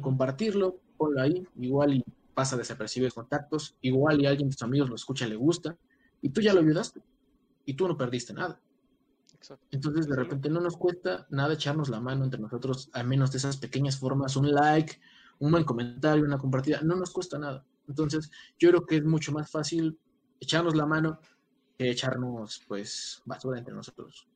Compartirlo, 0.00 0.80
ponlo 0.96 1.20
ahí, 1.20 1.46
igual 1.56 1.94
y 1.94 2.04
pasa 2.34 2.56
desapercibido 2.56 3.12
contactos, 3.12 3.76
igual 3.80 4.20
y 4.20 4.26
alguien 4.26 4.48
de 4.48 4.54
tus 4.54 4.62
amigos 4.62 4.88
lo 4.88 4.96
escucha, 4.96 5.26
le 5.26 5.36
gusta, 5.36 5.76
y 6.20 6.30
tú 6.30 6.40
ya 6.40 6.52
lo 6.52 6.60
ayudaste, 6.60 7.00
y 7.64 7.74
tú 7.74 7.86
no 7.86 7.96
perdiste 7.96 8.32
nada. 8.32 8.60
Entonces, 9.70 10.08
de 10.08 10.16
repente 10.16 10.48
no 10.48 10.60
nos 10.60 10.76
cuesta 10.76 11.26
nada 11.30 11.54
echarnos 11.54 11.88
la 11.90 12.00
mano 12.00 12.24
entre 12.24 12.40
nosotros, 12.40 12.88
al 12.92 13.06
menos 13.06 13.30
de 13.30 13.38
esas 13.38 13.58
pequeñas 13.58 13.98
formas, 13.98 14.36
un 14.36 14.50
like, 14.50 15.00
un 15.38 15.50
buen 15.50 15.64
comentario, 15.64 16.24
una 16.24 16.38
compartida, 16.38 16.80
no 16.82 16.96
nos 16.96 17.10
cuesta 17.10 17.38
nada. 17.38 17.64
Entonces, 17.86 18.30
yo 18.58 18.70
creo 18.70 18.86
que 18.86 18.96
es 18.96 19.04
mucho 19.04 19.32
más 19.32 19.50
fácil 19.50 19.98
echarnos 20.40 20.74
la 20.74 20.86
mano 20.86 21.20
que 21.76 21.90
echarnos, 21.90 22.62
pues, 22.66 23.22
basura 23.26 23.58
entre 23.58 23.74
nosotros. 23.74 24.26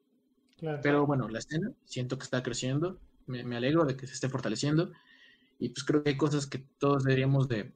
Pero 0.82 1.06
bueno, 1.06 1.28
la 1.28 1.38
escena 1.38 1.70
siento 1.84 2.18
que 2.18 2.24
está 2.24 2.42
creciendo, 2.42 2.98
me, 3.26 3.44
me 3.44 3.56
alegro 3.56 3.84
de 3.84 3.96
que 3.96 4.06
se 4.06 4.14
esté 4.14 4.28
fortaleciendo, 4.28 4.92
y 5.58 5.70
pues 5.70 5.84
creo 5.84 6.02
que 6.02 6.10
hay 6.10 6.16
cosas 6.16 6.46
que 6.46 6.58
todos 6.78 7.04
deberíamos 7.04 7.48
de 7.48 7.72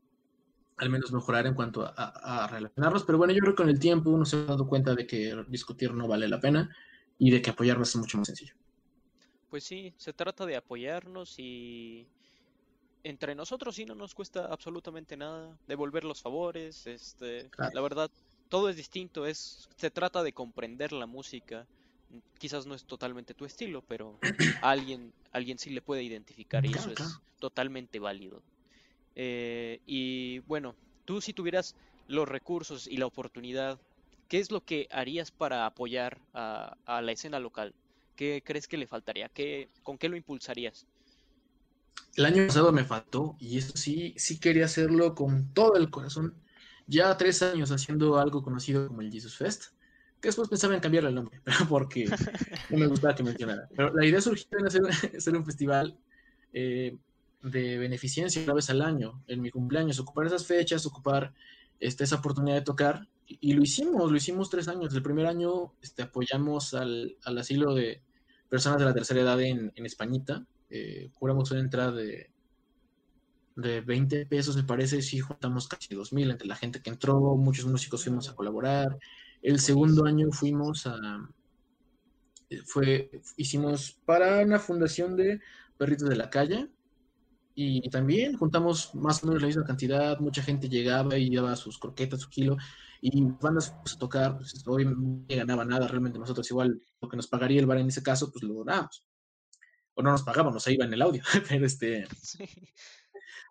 al 0.76 0.90
menos 0.90 1.12
mejorar 1.12 1.46
en 1.46 1.54
cuanto 1.54 1.84
a, 1.96 2.48
relacionarnos. 2.50 3.04
Pero 3.04 3.18
bueno, 3.18 3.32
yo 3.32 3.40
creo 3.40 3.54
que 3.54 3.62
con 3.62 3.68
el 3.68 3.78
tiempo 3.78 4.10
uno 4.10 4.24
se 4.24 4.36
ha 4.36 4.44
dado 4.44 4.66
cuenta 4.66 4.94
de 4.94 5.06
que 5.06 5.44
discutir 5.48 5.94
no 5.94 6.08
vale 6.08 6.28
la 6.28 6.40
pena 6.40 6.74
y 7.18 7.30
de 7.30 7.40
que 7.40 7.50
apoyarnos 7.50 7.90
es 7.90 7.96
mucho 7.96 8.18
más 8.18 8.26
sencillo. 8.26 8.54
Pues 9.48 9.64
sí, 9.64 9.94
se 9.96 10.12
trata 10.12 10.44
de 10.46 10.56
apoyarnos 10.56 11.38
y 11.38 12.08
entre 13.04 13.34
nosotros 13.34 13.76
sí 13.76 13.84
no 13.84 13.94
nos 13.94 14.14
cuesta 14.14 14.46
absolutamente 14.46 15.16
nada, 15.16 15.56
devolver 15.66 16.04
los 16.04 16.22
favores, 16.22 16.86
este, 16.86 17.50
la 17.72 17.80
verdad, 17.80 18.10
todo 18.48 18.68
es 18.68 18.76
distinto, 18.76 19.26
es, 19.26 19.68
se 19.76 19.90
trata 19.90 20.22
de 20.22 20.32
comprender 20.32 20.92
la 20.92 21.06
música, 21.06 21.66
quizás 22.38 22.66
no 22.66 22.74
es 22.74 22.84
totalmente 22.84 23.34
tu 23.34 23.44
estilo, 23.44 23.82
pero 23.82 24.18
a 24.62 24.70
alguien, 24.70 25.12
alguien 25.30 25.58
sí 25.58 25.70
le 25.70 25.82
puede 25.82 26.02
identificar 26.02 26.64
y 26.64 26.72
eso 26.72 26.90
es 26.90 27.20
totalmente 27.38 27.98
válido. 27.98 28.42
Eh, 29.14 29.80
y 29.86 30.40
bueno, 30.40 30.74
tú 31.04 31.20
si 31.20 31.32
tuvieras 31.32 31.74
los 32.06 32.28
recursos 32.28 32.86
y 32.86 32.96
la 32.96 33.06
oportunidad, 33.06 33.80
¿qué 34.28 34.38
es 34.38 34.50
lo 34.50 34.62
que 34.62 34.88
harías 34.90 35.30
para 35.30 35.66
apoyar 35.66 36.18
a, 36.34 36.76
la 36.86 37.12
escena 37.12 37.38
local? 37.38 37.74
¿Qué 38.16 38.42
crees 38.44 38.66
que 38.68 38.78
le 38.78 38.86
faltaría? 38.86 39.28
¿Qué, 39.28 39.68
¿Con 39.82 39.98
qué 39.98 40.08
lo 40.08 40.16
impulsarías? 40.16 40.86
El 42.16 42.26
año 42.26 42.46
pasado 42.46 42.72
me 42.72 42.84
faltó 42.84 43.36
y 43.38 43.58
eso 43.58 43.76
sí, 43.76 44.14
sí 44.18 44.38
quería 44.38 44.66
hacerlo 44.66 45.14
con 45.14 45.52
todo 45.54 45.76
el 45.76 45.90
corazón. 45.90 46.34
Ya 46.86 47.16
tres 47.16 47.42
años 47.42 47.70
haciendo 47.70 48.18
algo 48.18 48.42
conocido 48.42 48.88
como 48.88 49.00
el 49.00 49.10
Jesus 49.10 49.36
Fest, 49.36 49.72
que 50.22 50.28
después 50.28 50.48
pensaba 50.48 50.74
en 50.74 50.80
cambiarle 50.80 51.08
el 51.08 51.16
nombre, 51.16 51.40
porque 51.68 52.08
no 52.70 52.78
me 52.78 52.86
gustaba 52.86 53.14
que 53.14 53.24
mencionara. 53.24 53.68
Pero 53.74 53.92
la 53.92 54.06
idea 54.06 54.20
surgió 54.20 54.46
en 54.58 54.66
hacer, 55.16 55.36
un 55.36 55.44
festival 55.44 55.98
eh, 56.52 56.96
de 57.42 57.78
beneficencia 57.78 58.40
una 58.44 58.54
vez 58.54 58.70
al 58.70 58.82
año, 58.82 59.20
en 59.26 59.42
mi 59.42 59.50
cumpleaños, 59.50 59.98
ocupar 59.98 60.26
esas 60.26 60.46
fechas, 60.46 60.86
ocupar 60.86 61.34
este, 61.80 62.04
esa 62.04 62.16
oportunidad 62.16 62.54
de 62.54 62.62
tocar. 62.62 63.08
Y, 63.26 63.52
lo 63.54 63.62
hicimos, 63.62 64.10
lo 64.10 64.16
hicimos 64.16 64.48
tres 64.48 64.68
años. 64.68 64.94
El 64.94 65.02
primer 65.02 65.26
año 65.26 65.72
este, 65.82 66.02
apoyamos 66.02 66.74
al, 66.74 67.16
al 67.24 67.38
asilo 67.38 67.74
de 67.74 68.02
personas 68.48 68.78
de 68.78 68.84
la 68.84 68.94
tercera 68.94 69.22
edad 69.22 69.40
en, 69.40 69.72
en 69.74 69.86
Españita. 69.86 70.46
Eh, 70.70 71.10
una 71.20 71.60
entrada 71.60 71.92
de 71.92 72.32
de 73.56 73.80
20 73.80 74.26
pesos, 74.26 74.56
me 74.56 74.64
parece, 74.64 75.02
sí 75.02 75.20
juntamos 75.20 75.68
casi 75.68 75.94
2.000 75.94 76.30
entre 76.30 76.48
la 76.48 76.56
gente 76.56 76.80
que 76.80 76.90
entró, 76.90 77.36
muchos 77.36 77.66
músicos 77.66 78.04
fuimos 78.04 78.28
a 78.28 78.34
colaborar. 78.34 78.98
El 79.42 79.58
segundo 79.58 80.04
año 80.04 80.30
fuimos 80.30 80.86
a, 80.86 80.96
fue, 82.64 83.10
hicimos 83.36 83.98
para 84.04 84.40
una 84.40 84.58
fundación 84.58 85.16
de 85.16 85.40
perritos 85.76 86.08
de 86.08 86.16
la 86.16 86.30
calle 86.30 86.70
y 87.54 87.88
también 87.90 88.36
juntamos 88.36 88.94
más 88.94 89.22
o 89.22 89.26
menos 89.26 89.42
la 89.42 89.48
misma 89.48 89.64
cantidad, 89.64 90.18
mucha 90.20 90.42
gente 90.42 90.68
llegaba 90.68 91.18
y 91.18 91.28
llevaba 91.28 91.56
sus 91.56 91.78
croquetas, 91.78 92.20
su 92.20 92.30
kilo, 92.30 92.56
y 93.00 93.20
bandas 93.20 93.74
a 93.92 93.98
tocar, 93.98 94.38
pues 94.38 94.62
obviamente 94.66 95.36
no 95.36 95.40
ganaba 95.40 95.64
nada, 95.64 95.88
realmente 95.88 96.18
nosotros 96.18 96.48
igual 96.50 96.80
lo 97.00 97.08
que 97.08 97.16
nos 97.16 97.26
pagaría 97.26 97.60
el 97.60 97.66
bar 97.66 97.78
en 97.78 97.88
ese 97.88 98.02
caso, 98.02 98.30
pues 98.30 98.44
lo 98.44 98.54
donábamos. 98.54 99.04
O 99.94 100.02
no 100.02 100.12
nos 100.12 100.22
pagábamos, 100.22 100.66
ahí 100.66 100.74
iba 100.74 100.86
en 100.86 100.94
el 100.94 101.02
audio, 101.02 101.22
pero 101.48 101.66
este... 101.66 102.06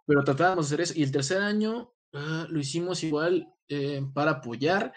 Pero 0.05 0.23
tratábamos 0.23 0.67
de 0.69 0.75
hacer 0.75 0.81
eso. 0.81 0.93
Y 0.99 1.03
el 1.03 1.11
tercer 1.11 1.41
año 1.41 1.93
ah, 2.13 2.47
lo 2.49 2.59
hicimos 2.59 3.03
igual 3.03 3.53
eh, 3.67 4.01
para 4.13 4.31
apoyar 4.31 4.93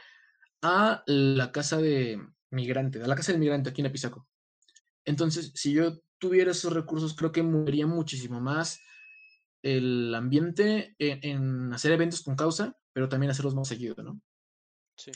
a 0.64 1.02
la 1.06 1.52
casa 1.52 1.76
de 1.76 2.18
migrante, 2.50 3.02
a 3.02 3.06
la 3.06 3.14
casa 3.14 3.32
del 3.32 3.40
migrante 3.40 3.68
aquí 3.68 3.82
en 3.82 3.88
Apizaco. 3.88 4.26
Entonces, 5.04 5.52
si 5.54 5.74
yo 5.74 6.00
tuviera 6.18 6.52
esos 6.52 6.72
recursos, 6.72 7.14
creo 7.14 7.32
que 7.32 7.42
movería 7.42 7.86
muchísimo 7.86 8.40
más 8.40 8.80
el 9.62 10.14
ambiente 10.14 10.96
en, 10.98 11.70
hacer 11.72 11.92
eventos 11.92 12.22
con 12.22 12.34
causa, 12.34 12.76
pero 12.94 13.10
también 13.10 13.30
hacerlos 13.30 13.54
más 13.54 13.68
seguido, 13.68 14.02
¿no? 14.02 14.20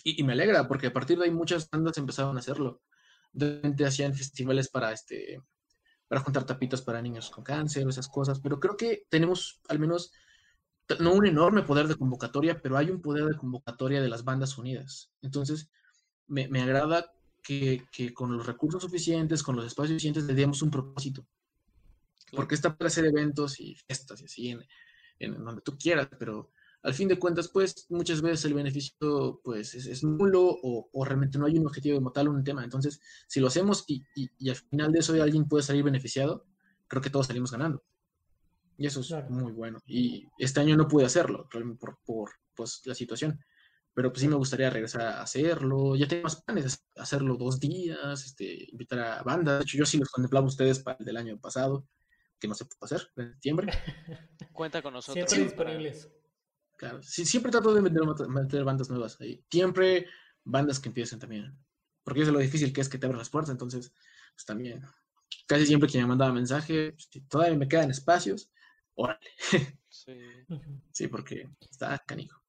Y, 0.05 0.23
me 0.23 0.35
alegra, 0.35 0.69
porque 0.69 0.89
a 0.89 0.93
partir 0.93 1.19
de 1.19 1.25
ahí 1.25 1.31
muchas 1.31 1.71
bandas 1.71 1.97
empezaron 1.97 2.37
a 2.37 2.41
hacerlo. 2.41 2.83
De 3.33 3.55
repente 3.55 3.87
hacían 3.87 4.15
festivales 4.15 4.69
para 4.69 4.93
este 4.93 5.41
para 6.09 6.23
juntar 6.23 6.45
tapitas 6.45 6.81
para 6.81 7.03
niños 7.03 7.31
con 7.31 7.45
cáncer 7.45 7.87
esas 7.87 8.09
cosas, 8.09 8.41
pero 8.41 8.59
creo 8.59 8.77
que 8.77 9.05
tenemos 9.11 9.61
al 9.69 9.79
menos 9.79 10.11
no 11.01 11.13
un 11.13 11.27
enorme 11.27 11.63
poder 11.63 11.89
de 11.89 11.97
convocatoria, 11.97 12.61
pero 12.61 12.77
hay 12.77 12.91
un 12.91 13.01
poder 13.01 13.25
de 13.27 13.37
convocatoria 13.37 14.01
de 14.01 14.09
las 14.09 14.25
bandas 14.25 14.57
unidas. 14.59 15.11
Entonces, 15.23 15.71
me, 16.27 16.49
me 16.49 16.63
agrada 16.63 17.13
que, 17.43 17.87
que, 17.93 18.13
con 18.15 18.37
los 18.37 18.47
recursos 18.47 18.83
suficientes, 18.83 19.43
con 19.43 19.57
los 19.57 19.67
espacios 19.67 19.95
suficientes, 19.95 20.25
le 20.25 20.35
demos 20.35 20.63
un 20.63 20.71
propósito. 20.71 21.27
Porque 22.33 22.55
está 22.55 22.77
para 22.77 22.89
hacer 22.89 23.07
eventos 23.07 23.59
y 23.61 23.75
fiestas 23.75 24.21
y 24.21 24.25
así, 24.27 24.49
en, 24.51 24.65
en, 25.19 25.45
donde 25.45 25.63
tú 25.63 25.77
quieras, 25.79 26.09
pero 26.19 26.51
al 26.83 26.95
fin 26.95 27.09
de 27.09 27.19
cuentas, 27.19 27.49
pues 27.49 27.87
muchas 27.89 28.21
veces 28.21 28.45
el 28.45 28.55
beneficio 28.55 29.41
pues 29.43 29.75
es, 29.75 30.05
nulo 30.05 30.43
o, 30.45 30.91
o, 30.93 31.05
realmente 31.05 31.39
no 31.39 31.47
hay 31.47 31.59
un 31.59 31.67
objetivo 31.67 31.97
como 31.97 32.13
tal, 32.13 32.29
un 32.29 32.45
tema. 32.45 32.63
Entonces, 32.65 33.01
si 33.27 33.41
lo 33.41 33.49
hacemos 33.49 33.85
y, 33.89 34.05
y, 34.15 34.31
y, 34.39 34.51
al 34.51 34.57
final 34.57 34.93
de 34.93 35.01
eso 35.01 35.15
alguien 35.23 35.49
puede 35.49 35.63
salir 35.63 35.83
beneficiado, 35.83 36.47
creo 36.87 37.03
que 37.03 37.11
todos 37.11 37.27
salimos 37.27 37.51
ganando. 37.51 37.83
Y 38.79 38.87
eso 38.87 39.01
es 39.01 39.29
muy 39.29 39.51
bueno. 39.51 39.81
Y 39.87 40.29
este 40.39 40.61
año 40.61 40.77
no 40.77 40.87
pude 40.87 41.05
hacerlo 41.05 41.49
por, 41.51 41.99
por 42.05 42.31
pues, 42.55 42.81
la 42.85 42.95
situación. 42.95 43.39
Pero 43.93 44.13
pues 44.13 44.21
sí 44.21 44.29
me 44.29 44.37
gustaría 44.37 44.71
regresar 44.71 45.01
a 45.03 45.21
hacerlo. 45.21 45.97
Ya 45.97 46.07
tengo 46.07 46.23
más 46.23 46.41
planes, 46.43 46.87
hacerlo 46.95 47.37
dos 47.37 47.59
días, 47.59 48.25
este, 48.25 48.69
invitar 48.71 49.01
a 49.01 49.23
bandas. 49.25 49.59
De 49.59 49.65
hecho, 49.65 49.79
yo 49.79 49.85
sí 49.85 49.99
los 49.99 50.09
contemplaba 50.09 50.45
a 50.45 50.49
ustedes 50.49 50.79
para 50.79 50.97
el 51.01 51.05
del 51.05 51.17
año 51.17 51.41
pasado, 51.41 51.89
que 52.39 52.47
no 52.47 52.55
se 52.55 52.67
pudo 52.67 52.79
hacer 52.83 53.11
en 53.17 53.33
septiembre. 53.33 53.67
Cuenta 54.53 54.81
con 54.81 54.93
nosotros. 54.93 55.29
Siempre 55.29 55.45
disponibles. 55.49 56.09
Claro, 56.77 57.03
sí, 57.03 57.27
siempre 57.27 57.51
trato 57.51 57.75
de 57.75 57.83
meter, 57.83 58.63
bandas 58.63 58.89
nuevas 58.89 59.21
ahí. 59.21 59.45
Siempre 59.51 60.07
bandas 60.45 60.79
que 60.79 60.91
empiecen 60.91 61.19
también. 61.19 61.59
Porque 62.05 62.21
eso 62.21 62.31
es 62.31 62.35
lo 62.35 62.39
difícil 62.39 62.73
que 62.73 62.81
es 62.81 62.89
que 62.89 62.99
te 62.99 63.07
abran 63.07 63.19
las 63.19 63.31
puertas. 63.31 63.51
Entonces, 63.51 63.93
pues 64.35 64.45
también, 64.47 64.85
casi 65.49 65.67
siempre 65.67 65.89
quien 65.89 66.05
me 66.05 66.11
mandaba 66.11 66.33
mensaje, 66.33 66.95
si 66.97 67.23
todavía 67.23 67.59
me 67.59 67.67
quedan 67.67 67.91
espacios, 67.91 68.53
órale. 68.99 69.21
Sí. 69.89 70.13
sí, 70.93 71.09
porque 71.09 71.49
está 71.61 71.99
canijo. 72.07 72.41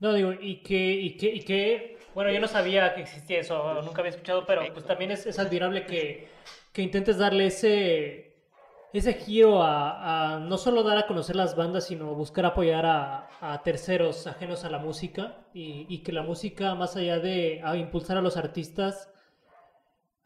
No, 0.00 0.12
digo, 0.12 0.32
y 0.32 0.62
que, 0.62 0.92
y 0.92 1.16
que, 1.16 1.26
y 1.34 1.40
que, 1.40 1.98
bueno, 2.14 2.30
yo 2.30 2.38
no 2.40 2.46
sabía 2.46 2.94
que 2.94 3.00
existía 3.02 3.40
eso, 3.40 3.82
nunca 3.82 4.00
había 4.00 4.10
escuchado, 4.10 4.46
pero 4.46 4.62
pues 4.72 4.86
también 4.86 5.10
es, 5.10 5.26
es 5.26 5.38
admirable 5.40 5.86
que, 5.86 6.28
que 6.72 6.82
intentes 6.82 7.18
darle 7.18 7.46
ese, 7.46 8.36
ese 8.92 9.14
giro 9.14 9.60
a, 9.62 10.38
no 10.40 10.56
solo 10.56 10.84
dar 10.84 10.98
a 10.98 11.06
conocer 11.08 11.34
las 11.34 11.56
bandas, 11.56 11.86
sino 11.86 12.14
buscar 12.14 12.46
apoyar 12.46 12.86
a, 12.86 13.28
a 13.40 13.62
terceros 13.64 14.26
ajenos 14.28 14.64
a 14.64 14.70
la 14.70 14.78
música 14.78 15.48
y, 15.52 15.86
y, 15.88 16.04
que 16.04 16.12
la 16.12 16.22
música, 16.22 16.76
más 16.76 16.94
allá 16.96 17.18
de 17.18 17.60
impulsar 17.76 18.18
a 18.18 18.22
los 18.22 18.36
artistas, 18.36 19.10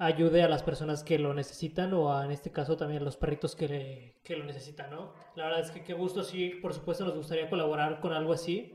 ayude 0.04 0.42
a 0.42 0.48
las 0.48 0.62
personas 0.62 1.04
que 1.04 1.18
lo 1.18 1.32
necesitan 1.32 1.92
o 1.94 2.12
a, 2.12 2.24
en 2.24 2.32
este 2.32 2.50
caso 2.50 2.76
también 2.76 3.02
a 3.02 3.04
los 3.04 3.16
perritos 3.16 3.54
que, 3.54 4.16
que 4.24 4.36
lo 4.36 4.44
necesitan, 4.44 4.90
¿no? 4.90 5.12
La 5.36 5.44
verdad 5.44 5.60
es 5.60 5.70
que 5.70 5.82
qué 5.82 5.94
gusto, 5.94 6.24
sí, 6.24 6.50
por 6.60 6.74
supuesto 6.74 7.04
nos 7.04 7.14
gustaría 7.14 7.48
colaborar 7.48 8.00
con 8.00 8.12
algo 8.12 8.32
así. 8.32 8.74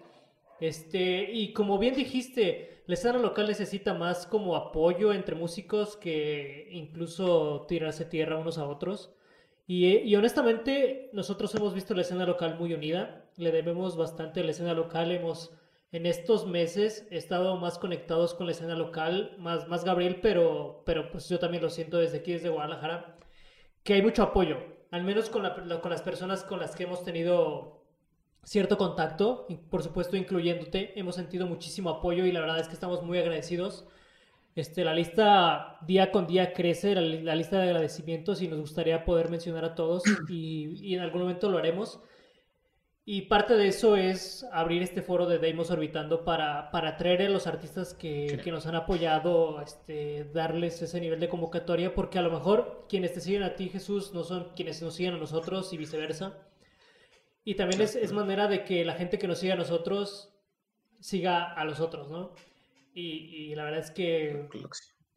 Este, 0.59 1.31
y 1.31 1.53
como 1.53 1.77
bien 1.77 1.95
dijiste, 1.95 2.81
la 2.87 2.93
escena 2.95 3.19
local 3.19 3.47
necesita 3.47 3.93
más 3.93 4.25
como 4.25 4.55
apoyo 4.55 5.13
entre 5.13 5.35
músicos 5.35 5.97
que 5.97 6.69
incluso 6.71 7.65
tirarse 7.67 8.05
tierra 8.05 8.37
unos 8.37 8.57
a 8.57 8.67
otros. 8.67 9.13
Y, 9.67 9.85
y, 9.85 10.15
honestamente, 10.15 11.09
nosotros 11.11 11.53
hemos 11.55 11.73
visto 11.73 11.93
la 11.93 12.01
escena 12.01 12.25
local 12.25 12.57
muy 12.57 12.73
unida, 12.73 13.25
le 13.35 13.51
debemos 13.51 13.97
bastante 13.97 14.39
a 14.39 14.43
la 14.45 14.51
escena 14.51 14.73
local, 14.73 15.11
hemos 15.11 15.51
en 15.91 16.05
estos 16.05 16.45
meses 16.45 17.07
estado 17.11 17.57
más 17.57 17.77
conectados 17.77 18.33
con 18.33 18.45
la 18.47 18.51
escena 18.51 18.75
local, 18.75 19.35
más, 19.39 19.67
más 19.67 19.83
Gabriel, 19.83 20.19
pero, 20.21 20.83
pero 20.85 21.11
pues 21.11 21.29
yo 21.29 21.39
también 21.39 21.63
lo 21.63 21.69
siento 21.69 21.97
desde 21.97 22.19
aquí, 22.19 22.33
desde 22.33 22.49
Guadalajara, 22.49 23.17
que 23.83 23.93
hay 23.93 24.01
mucho 24.01 24.23
apoyo, 24.23 24.57
al 24.91 25.03
menos 25.03 25.29
con, 25.29 25.43
la, 25.43 25.81
con 25.81 25.91
las 25.91 26.01
personas 26.01 26.43
con 26.43 26.59
las 26.59 26.75
que 26.75 26.83
hemos 26.83 27.03
tenido 27.03 27.85
cierto 28.43 28.77
contacto, 28.77 29.47
por 29.69 29.83
supuesto 29.83 30.17
incluyéndote, 30.17 30.99
hemos 30.99 31.15
sentido 31.15 31.47
muchísimo 31.47 31.89
apoyo 31.89 32.25
y 32.25 32.31
la 32.31 32.41
verdad 32.41 32.59
es 32.59 32.67
que 32.67 32.73
estamos 32.73 33.03
muy 33.03 33.17
agradecidos 33.17 33.87
este, 34.57 34.83
la 34.83 34.95
lista 34.95 35.77
día 35.85 36.11
con 36.11 36.25
día 36.25 36.51
crece, 36.51 36.95
la, 36.95 37.35
lista 37.35 37.59
de 37.59 37.65
agradecimientos 37.65 38.41
y 38.41 38.47
nos 38.47 38.59
gustaría 38.59 39.05
poder 39.05 39.29
mencionar 39.29 39.63
a 39.63 39.75
todos 39.75 40.01
y, 40.29 40.95
en 40.95 41.01
algún 41.01 41.21
momento 41.21 41.51
lo 41.51 41.59
haremos. 41.59 41.99
Y 43.09 43.21
parte 43.21 43.55
de 43.55 43.69
eso 43.69 43.95
es 43.95 44.45
abrir 44.51 44.81
este 44.81 45.01
foro 45.01 45.27
de 45.27 45.39
Deimos 45.39 45.71
Orbitando 45.71 46.25
para, 46.25 46.69
para 46.71 46.89
atraer 46.89 47.21
a 47.21 47.29
los 47.29 47.47
artistas 47.47 47.93
que, 47.93 48.37
que, 48.43 48.51
nos 48.51 48.67
han 48.67 48.75
apoyado, 48.75 49.61
este, 49.61 50.25
darles 50.33 50.81
ese 50.81 50.99
nivel 50.99 51.21
de 51.21 51.29
convocatoria, 51.29 51.95
porque 51.95 52.19
a 52.19 52.21
lo 52.21 52.29
mejor 52.29 52.85
quienes 52.89 53.13
te 53.13 53.21
siguen 53.21 53.43
a 53.43 53.55
ti, 53.55 53.69
Jesús, 53.69 54.13
no 54.13 54.25
son 54.25 54.51
quienes 54.57 54.81
nos 54.81 54.93
siguen 54.93 55.13
a 55.13 55.19
nosotros 55.19 55.71
y 55.71 55.77
viceversa. 55.77 56.37
Y 57.45 57.55
también 57.55 57.79
es, 57.79 57.95
es 57.95 58.11
manera 58.11 58.49
de 58.49 58.65
que 58.65 58.83
la 58.83 58.95
gente 58.95 59.17
que 59.17 59.29
nos 59.29 59.39
siga 59.39 59.53
a 59.53 59.57
nosotros 59.57 60.33
siga 60.99 61.53
a 61.53 61.63
los 61.63 61.79
otros, 61.79 62.09
¿no? 62.09 62.33
Y, 62.93 63.55
la 63.55 63.63
verdad 63.63 63.79
es 63.79 63.91
que 63.91 64.49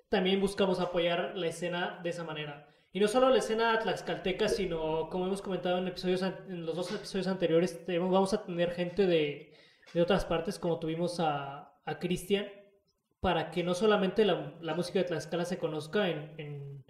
también 0.09 0.41
buscamos 0.41 0.79
apoyar 0.79 1.33
la 1.35 1.49
escena 1.49 1.99
de 2.05 2.11
esa 2.11 2.23
manera. 2.23 2.70
Y 2.93 2.99
no 2.99 3.07
solo 3.07 3.31
la 3.31 3.39
escena 3.39 3.79
tlaxcalteca, 3.79 4.49
sino 4.49 5.09
como 5.11 5.27
hemos 5.27 5.43
comentado 5.43 5.79
en, 5.79 5.87
episodios, 5.87 6.23
en 6.23 6.67
los 6.67 6.75
dos 6.75 6.93
episodios 6.93 7.29
anteriores, 7.29 7.81
vamos 7.87 8.35
a 8.35 8.45
tener 8.45 8.73
gente 8.73 9.07
de, 9.07 9.55
de 9.95 10.03
otras 10.03 10.25
partes, 10.25 10.59
como 10.59 10.81
tuvimos 10.81 11.21
a, 11.21 11.73
a 11.85 11.99
Cristian, 12.01 12.49
para 13.21 13.51
que 13.51 13.63
no 13.63 13.75
solamente 13.75 14.25
la, 14.25 14.55
la, 14.61 14.75
música 14.75 14.99
de 14.99 15.05
Tlaxcala 15.05 15.45
se 15.45 15.59
conozca 15.59 16.09
en, 16.09 16.85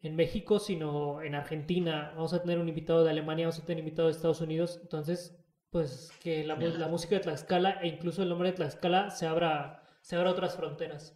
en, 0.00 0.16
México, 0.16 0.58
sino 0.58 1.22
en 1.22 1.34
Argentina. 1.34 2.12
Vamos 2.16 2.32
a 2.32 2.42
tener 2.42 2.58
un 2.58 2.68
invitado 2.68 3.04
de 3.04 3.10
Alemania, 3.10 3.46
vamos 3.46 3.60
a 3.60 3.66
tener 3.66 3.82
un 3.82 3.86
invitado 3.86 4.08
de 4.08 4.14
Estados 4.14 4.40
Unidos. 4.40 4.78
Entonces, 4.82 5.38
pues 5.70 6.10
que 6.20 6.44
la, 6.44 6.56
la 6.56 6.88
música 6.88 7.14
de 7.16 7.20
Tlaxcala 7.20 7.78
e 7.82 7.88
incluso 7.88 8.22
el 8.22 8.30
nombre 8.30 8.50
de 8.50 8.56
Tlaxcala 8.56 9.10
se 9.10 9.26
abra 9.26 9.84
se 10.00 10.16
abra 10.16 10.30
otras 10.30 10.56
fronteras. 10.56 11.14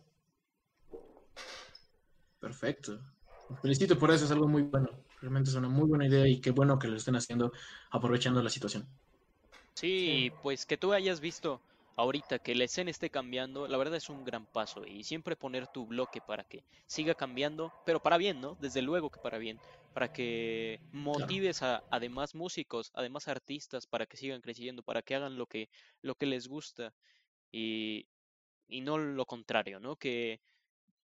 Perfecto. 2.39 3.01
Felicito 3.61 3.98
por 3.98 4.11
eso, 4.11 4.24
es 4.24 4.30
algo 4.30 4.48
muy 4.48 4.62
bueno. 4.62 4.88
Realmente 5.20 5.50
es 5.50 5.57
una 5.57 5.68
muy 5.68 5.88
buena 5.88 6.07
idea 6.07 6.26
y 6.26 6.40
qué 6.40 6.50
bueno 6.50 6.78
que 6.78 6.88
lo 6.88 6.96
estén 6.96 7.16
haciendo 7.16 7.53
aprovechando 7.90 8.42
la 8.42 8.50
situación. 8.50 8.86
Sí, 9.74 10.30
pues 10.42 10.66
que 10.66 10.76
tú 10.76 10.92
hayas 10.92 11.20
visto 11.20 11.61
ahorita 11.96 12.38
que 12.38 12.55
la 12.55 12.64
escena 12.64 12.90
esté 12.90 13.11
cambiando, 13.11 13.68
la 13.68 13.76
verdad 13.76 13.96
es 13.96 14.09
un 14.09 14.24
gran 14.24 14.46
paso 14.46 14.86
y 14.86 15.05
siempre 15.05 15.36
poner 15.36 15.66
tu 15.68 15.86
bloque 15.86 16.20
para 16.20 16.44
que 16.44 16.62
siga 16.86 17.14
cambiando, 17.14 17.72
pero 17.84 18.00
para 18.00 18.16
bien, 18.16 18.40
¿no? 18.40 18.57
Desde 18.61 18.82
luego 18.82 19.11
que 19.11 19.20
para 19.20 19.38
bien, 19.38 19.59
para 19.92 20.09
que 20.09 20.80
motives 20.92 21.62
a 21.62 21.82
además 21.90 22.34
músicos, 22.34 22.90
además 22.94 23.28
artistas 23.28 23.86
para 23.86 24.07
que 24.07 24.16
sigan 24.16 24.40
creciendo, 24.40 24.82
para 24.82 25.03
que 25.03 25.14
hagan 25.14 25.36
lo 25.36 25.46
que 25.46 25.68
lo 26.03 26.14
que 26.14 26.26
les 26.26 26.48
gusta 26.48 26.92
y 27.50 28.07
y 28.68 28.80
no 28.80 28.96
lo 28.98 29.26
contrario, 29.26 29.80
¿no? 29.80 29.96
Que 29.96 30.40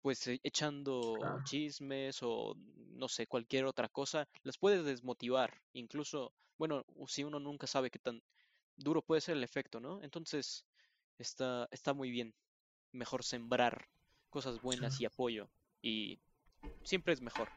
pues 0.04 0.26
e, 0.26 0.38
echando 0.42 1.16
chismes 1.44 2.18
o 2.20 2.54
no 2.92 3.08
sé, 3.08 3.26
cualquier 3.26 3.64
otra 3.64 3.88
cosa, 3.88 4.28
las 4.42 4.58
puede 4.58 4.82
desmotivar. 4.82 5.62
Incluso, 5.72 6.30
bueno, 6.58 6.84
si 7.06 7.24
uno 7.24 7.40
nunca 7.40 7.66
sabe 7.66 7.90
qué 7.90 7.98
tan 7.98 8.22
duro 8.76 9.00
puede 9.00 9.22
ser 9.22 9.38
el 9.38 9.42
efecto, 9.42 9.80
¿no? 9.80 10.02
Entonces, 10.02 10.66
está, 11.18 11.68
está 11.70 11.94
muy 11.94 12.10
bien. 12.10 12.34
Mejor 12.92 13.24
sembrar 13.24 13.88
cosas 14.28 14.60
buenas 14.60 15.00
y 15.00 15.06
apoyo. 15.06 15.48
Y 15.80 16.18
siempre 16.82 17.14
es 17.14 17.22
mejor. 17.22 17.48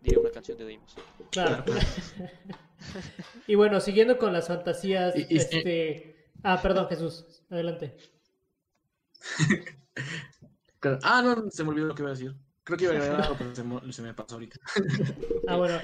Diría 0.00 0.18
una 0.18 0.32
canción 0.32 0.58
de 0.58 0.64
Deimos. 0.64 0.96
Claro. 1.30 1.64
y 3.46 3.54
bueno, 3.54 3.80
siguiendo 3.80 4.18
con 4.18 4.32
las 4.32 4.48
fantasías, 4.48 5.14
este... 5.14 6.16
Ah, 6.42 6.60
perdón, 6.60 6.88
Jesús, 6.88 7.44
adelante. 7.48 7.96
ah, 11.02 11.22
no, 11.22 11.50
se 11.50 11.64
me 11.64 11.70
olvidó 11.70 11.86
lo 11.86 11.94
que 11.94 12.02
iba 12.02 12.10
a 12.10 12.14
decir. 12.14 12.34
Creo 12.64 12.76
que 12.78 12.84
iba 12.84 12.94
a 12.94 12.96
decir 12.96 13.14
algo, 13.14 13.36
pero 13.38 13.54
se 13.92 14.02
me, 14.02 14.14
pasó 14.14 14.34
ahorita. 14.34 14.56
ah, 15.48 15.56
bueno. 15.56 15.78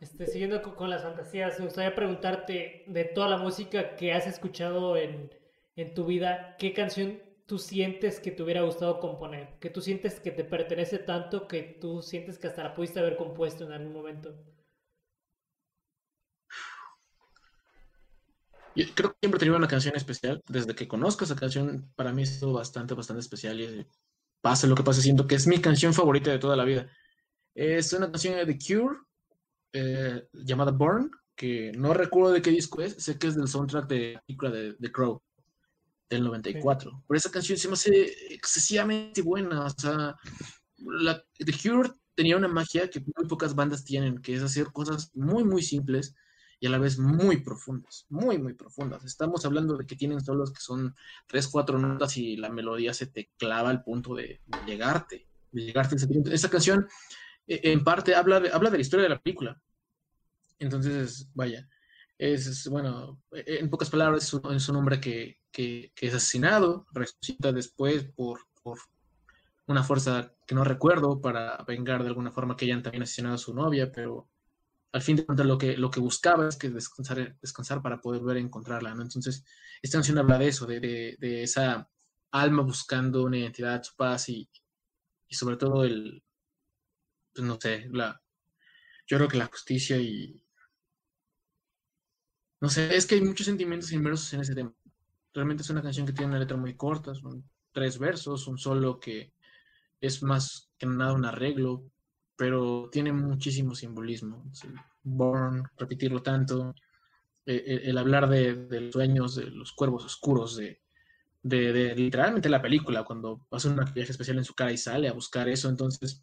Este, 0.00 0.26
siguiendo 0.26 0.62
con, 0.62 0.90
las 0.90 1.02
fantasías, 1.02 1.58
me 1.58 1.66
gustaría 1.66 1.94
preguntarte 1.94 2.84
de 2.86 3.04
toda 3.04 3.28
la 3.28 3.38
música 3.38 3.96
que 3.96 4.12
has 4.12 4.26
escuchado 4.26 4.96
en, 4.96 5.30
en 5.76 5.94
tu 5.94 6.04
vida, 6.04 6.56
¿qué 6.58 6.72
canción 6.74 7.20
tú 7.46 7.58
sientes 7.58 8.20
que 8.20 8.30
te 8.30 8.42
hubiera 8.42 8.62
gustado 8.62 9.00
componer? 9.00 9.58
¿Que 9.60 9.70
tú 9.70 9.80
sientes 9.80 10.20
que 10.20 10.30
te 10.30 10.44
pertenece 10.44 10.98
tanto 10.98 11.48
que 11.48 11.62
tú 11.62 12.02
sientes 12.02 12.38
que 12.38 12.48
hasta 12.48 12.64
la 12.64 12.74
pudiste 12.74 13.00
haber 13.00 13.16
compuesto 13.16 13.64
en 13.64 13.72
algún 13.72 13.92
momento? 13.92 14.34
Yo 18.74 18.84
creo 18.94 19.12
que 19.12 19.18
siempre 19.20 19.36
he 19.36 19.40
tenido 19.40 19.56
una 19.56 19.68
canción 19.68 19.94
especial. 19.96 20.42
Desde 20.48 20.74
que 20.74 20.88
conozco 20.88 21.24
esa 21.24 21.36
canción, 21.36 21.92
para 21.94 22.12
mí 22.12 22.22
ha 22.22 22.26
sido 22.26 22.52
bastante, 22.52 22.94
bastante 22.94 23.20
especial. 23.20 23.60
Y 23.60 23.86
pase 24.40 24.66
lo 24.66 24.74
que 24.74 24.82
pase, 24.82 25.02
siento 25.02 25.26
que 25.26 25.36
es 25.36 25.46
mi 25.46 25.60
canción 25.60 25.94
favorita 25.94 26.30
de 26.30 26.38
toda 26.38 26.56
la 26.56 26.64
vida. 26.64 26.88
Es 27.54 27.92
una 27.92 28.10
canción 28.10 28.34
de 28.34 28.46
The 28.46 28.58
Cure 28.58 28.98
eh, 29.72 30.28
llamada 30.32 30.72
Burn, 30.72 31.10
que 31.36 31.72
no 31.76 31.94
recuerdo 31.94 32.32
de 32.32 32.42
qué 32.42 32.50
disco 32.50 32.82
es. 32.82 32.94
Sé 32.94 33.18
que 33.18 33.28
es 33.28 33.36
del 33.36 33.48
soundtrack 33.48 33.86
de 33.86 34.12
la 34.14 34.20
película 34.22 34.50
de 34.50 34.74
The 34.74 34.92
Crow 34.92 35.22
del 36.10 36.24
94. 36.24 37.04
Pero 37.06 37.18
esa 37.18 37.30
canción 37.30 37.58
se 37.58 37.68
me 37.68 37.74
hace 37.74 38.34
excesivamente 38.34 39.22
buena. 39.22 39.66
O 39.66 39.70
sea, 39.70 40.16
la, 40.78 41.24
The 41.38 41.52
Cure 41.52 41.90
tenía 42.16 42.36
una 42.36 42.48
magia 42.48 42.90
que 42.90 43.00
muy 43.00 43.28
pocas 43.28 43.54
bandas 43.54 43.84
tienen, 43.84 44.18
que 44.18 44.34
es 44.34 44.42
hacer 44.42 44.66
cosas 44.72 45.10
muy, 45.14 45.44
muy 45.44 45.62
simples 45.62 46.14
y 46.60 46.66
a 46.66 46.70
la 46.70 46.78
vez 46.78 46.98
muy 46.98 47.38
profundas, 47.38 48.06
muy, 48.08 48.38
muy 48.38 48.54
profundas. 48.54 49.04
Estamos 49.04 49.44
hablando 49.44 49.76
de 49.76 49.86
que 49.86 49.96
tienen 49.96 50.20
solos 50.24 50.52
que 50.52 50.60
son 50.60 50.94
tres, 51.26 51.48
cuatro 51.48 51.78
notas 51.78 52.16
y 52.16 52.36
la 52.36 52.50
melodía 52.50 52.94
se 52.94 53.06
te 53.06 53.30
clava 53.36 53.70
al 53.70 53.82
punto 53.82 54.14
de 54.14 54.40
llegarte, 54.66 55.26
de 55.52 55.62
llegarte 55.62 55.96
Esa 56.32 56.50
canción 56.50 56.86
e, 57.46 57.72
en 57.72 57.84
parte 57.84 58.14
habla 58.14 58.40
de, 58.40 58.50
habla 58.50 58.70
de 58.70 58.78
la 58.78 58.82
historia 58.82 59.04
de 59.04 59.10
la 59.10 59.22
película. 59.22 59.60
Entonces, 60.58 61.28
vaya, 61.34 61.68
es, 62.18 62.68
bueno, 62.68 63.20
e, 63.32 63.58
en 63.58 63.70
pocas 63.70 63.90
palabras, 63.90 64.24
es 64.24 64.68
un, 64.68 64.76
hombre 64.76 65.00
que, 65.00 65.40
que, 65.50 65.92
es 66.00 66.14
asesinado, 66.14 66.86
resucita 66.92 67.52
después 67.52 68.04
por, 68.04 68.40
por 68.62 68.78
una 69.66 69.82
fuerza 69.82 70.32
que 70.46 70.54
no 70.54 70.64
recuerdo 70.64 71.20
para 71.20 71.56
vengar 71.66 72.02
de 72.02 72.08
alguna 72.08 72.30
forma 72.30 72.56
que 72.56 72.66
hayan 72.66 72.82
también 72.82 73.02
asesinado 73.02 73.34
a 73.34 73.38
su 73.38 73.54
novia, 73.54 73.90
pero 73.92 74.28
al 74.94 75.02
fin 75.02 75.16
de 75.16 75.26
cuentas 75.26 75.44
lo 75.44 75.58
que, 75.58 75.76
lo 75.76 75.90
que 75.90 75.98
buscaba 75.98 76.48
es 76.48 76.56
que 76.56 76.70
descansar, 76.70 77.36
descansar 77.40 77.82
para 77.82 78.00
poder 78.00 78.22
ver 78.22 78.36
encontrarla, 78.36 78.94
¿no? 78.94 79.02
Entonces, 79.02 79.44
esta 79.82 79.98
canción 79.98 80.18
habla 80.18 80.38
de 80.38 80.46
eso, 80.46 80.66
de, 80.66 80.78
de, 81.18 81.42
esa 81.42 81.90
alma 82.30 82.62
buscando 82.62 83.24
una 83.24 83.38
identidad, 83.38 83.82
su 83.82 83.96
paz 83.96 84.28
y, 84.28 84.48
y 85.26 85.34
sobre 85.34 85.56
todo 85.56 85.82
el, 85.84 86.22
pues 87.34 87.44
no 87.44 87.58
sé, 87.60 87.88
la, 87.90 88.22
yo 89.08 89.16
creo 89.16 89.28
que 89.28 89.38
la 89.38 89.46
justicia 89.46 89.96
y, 89.96 90.40
no 92.60 92.68
sé, 92.68 92.94
es 92.94 93.04
que 93.04 93.16
hay 93.16 93.20
muchos 93.20 93.46
sentimientos 93.46 93.90
inmersos 93.90 94.32
en 94.32 94.42
ese 94.42 94.54
tema. 94.54 94.72
Realmente 95.32 95.64
es 95.64 95.70
una 95.70 95.82
canción 95.82 96.06
que 96.06 96.12
tiene 96.12 96.30
una 96.30 96.38
letra 96.38 96.56
muy 96.56 96.76
corta, 96.76 97.16
son 97.16 97.50
tres 97.72 97.98
versos, 97.98 98.46
un 98.46 98.58
solo 98.58 99.00
que 99.00 99.34
es 100.00 100.22
más 100.22 100.70
que 100.78 100.86
nada 100.86 101.14
un 101.14 101.24
arreglo, 101.24 101.90
pero 102.36 102.88
tiene 102.90 103.12
muchísimo 103.12 103.74
simbolismo. 103.74 104.44
Born, 105.02 105.64
repetirlo 105.76 106.22
tanto, 106.22 106.74
eh, 107.46 107.62
eh, 107.66 107.80
el, 107.84 107.98
hablar 107.98 108.28
de, 108.28 108.80
los 108.80 108.92
sueños, 108.92 109.36
de 109.36 109.50
los 109.50 109.72
cuervos 109.72 110.04
oscuros, 110.04 110.56
de, 110.56 110.80
de, 111.42 111.94
literalmente 111.94 112.48
la 112.48 112.62
película, 112.62 113.04
cuando 113.04 113.46
hace 113.50 113.68
un 113.68 113.76
maquillaje 113.76 114.12
especial 114.12 114.38
en 114.38 114.44
su 114.44 114.54
cara 114.54 114.72
y 114.72 114.78
sale 114.78 115.08
a 115.08 115.12
buscar 115.12 115.48
eso. 115.48 115.68
Entonces, 115.68 116.22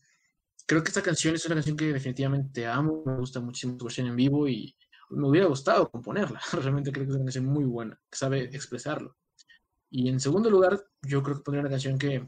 creo 0.65 0.83
que 0.83 0.89
esta 0.89 1.01
canción 1.01 1.35
es 1.35 1.45
una 1.45 1.55
canción 1.55 1.77
que 1.77 1.93
definitivamente 1.93 2.65
amo, 2.65 3.03
me 3.05 3.17
gusta 3.17 3.39
muchísimo 3.39 3.77
su 3.77 3.85
versión 3.85 4.07
en 4.07 4.15
vivo 4.15 4.47
y 4.47 4.75
me 5.11 5.27
hubiera 5.27 5.47
gustado 5.47 5.89
componerla. 5.89 6.41
Realmente 6.53 6.91
creo 6.91 7.05
que 7.05 7.11
es 7.11 7.15
una 7.15 7.25
canción 7.25 7.45
muy 7.45 7.65
buena, 7.65 7.99
que 8.09 8.17
sabe 8.17 8.43
expresarlo. 8.45 9.15
Y 9.89 10.09
en 10.09 10.19
segundo 10.19 10.49
lugar, 10.49 10.83
yo 11.03 11.21
creo 11.21 11.37
que 11.37 11.43
pondría 11.43 11.61
una 11.61 11.69
canción 11.69 11.97
que 11.97 12.27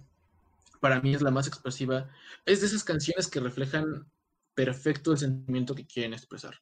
para 0.83 0.99
mí 0.99 1.15
es 1.15 1.21
la 1.21 1.31
más 1.31 1.47
expresiva. 1.47 2.09
Es 2.45 2.59
de 2.59 2.67
esas 2.67 2.83
canciones 2.83 3.29
que 3.29 3.39
reflejan 3.39 4.11
perfecto 4.53 5.13
el 5.13 5.17
sentimiento 5.17 5.73
que 5.73 5.87
quieren 5.87 6.11
expresar. 6.11 6.61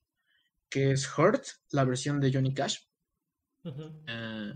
Que 0.70 0.92
es 0.92 1.10
Hurt, 1.18 1.44
la 1.72 1.86
versión 1.86 2.20
de 2.20 2.32
Johnny 2.32 2.54
Cash. 2.54 2.82
Eh, 3.64 4.54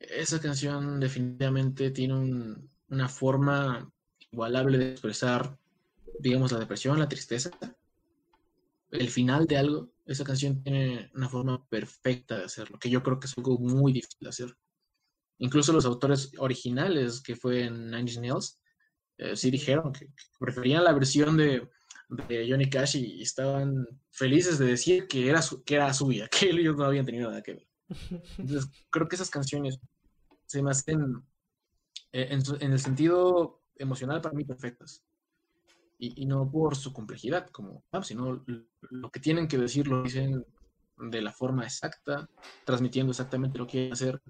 esa 0.00 0.38
canción 0.38 1.00
definitivamente 1.00 1.90
tiene 1.92 2.58
una 2.88 3.08
forma 3.08 3.90
igualable 4.30 4.76
de 4.76 4.90
expresar, 4.90 5.58
digamos, 6.18 6.52
la 6.52 6.58
depresión, 6.58 6.98
la 6.98 7.08
tristeza, 7.08 7.50
el 8.90 9.08
final 9.08 9.46
de 9.46 9.56
algo. 9.56 9.94
Esa 10.04 10.24
canción 10.24 10.62
tiene 10.62 11.10
una 11.14 11.30
forma 11.30 11.66
perfecta 11.70 12.36
de 12.36 12.44
hacerlo, 12.44 12.78
que 12.78 12.90
yo 12.90 13.02
creo 13.02 13.18
que 13.18 13.28
es 13.28 13.38
algo 13.38 13.56
muy 13.56 13.94
difícil 13.94 14.18
de 14.20 14.28
hacer. 14.28 14.56
Incluso 15.38 15.72
los 15.72 15.86
autores 15.86 16.32
originales, 16.36 17.22
que 17.22 17.34
fue 17.34 17.64
en 17.64 17.90
Nine 17.90 18.20
Nails, 18.20 18.60
eh, 19.20 19.36
sí 19.36 19.50
dijeron 19.50 19.92
que, 19.92 20.08
preferían 20.38 20.82
la 20.82 20.94
versión 20.94 21.36
de, 21.36 21.68
Johnny 22.48 22.68
Cash 22.70 22.96
y, 22.96 23.20
estaban 23.22 23.86
felices 24.10 24.58
de 24.58 24.66
decir 24.66 25.06
que 25.06 25.28
era, 25.28 25.40
que 25.64 25.74
era 25.74 25.92
suya, 25.92 26.26
que 26.40 26.48
ellos 26.50 26.76
no 26.76 26.84
habían 26.84 27.04
tenido 27.04 27.28
nada 27.28 27.42
que 27.42 27.54
ver. 27.54 27.68
Entonces, 28.38 28.70
creo 28.88 29.08
que 29.08 29.16
esas 29.16 29.30
canciones 29.30 29.78
se 30.46 30.62
me 30.62 30.70
hacen, 30.70 31.22
eh, 32.12 32.28
en, 32.30 32.72
el 32.72 32.80
sentido 32.80 33.60
emocional, 33.76 34.22
para 34.22 34.34
mí 34.34 34.44
perfectas. 34.44 35.04
Y, 35.98 36.24
no 36.24 36.50
por 36.50 36.76
su 36.76 36.94
complejidad, 36.94 37.48
como, 37.50 37.84
ah, 37.92 38.02
sino 38.02 38.42
lo 38.80 39.10
que 39.10 39.20
tienen 39.20 39.46
que 39.46 39.58
decir 39.58 39.86
lo 39.86 40.02
dicen 40.02 40.46
de 40.96 41.20
la 41.20 41.30
forma 41.30 41.64
exacta, 41.64 42.26
transmitiendo 42.64 43.10
exactamente 43.10 43.58
lo 43.58 43.66
que 43.66 43.72
quieren 43.72 43.92
hacer 43.92 44.22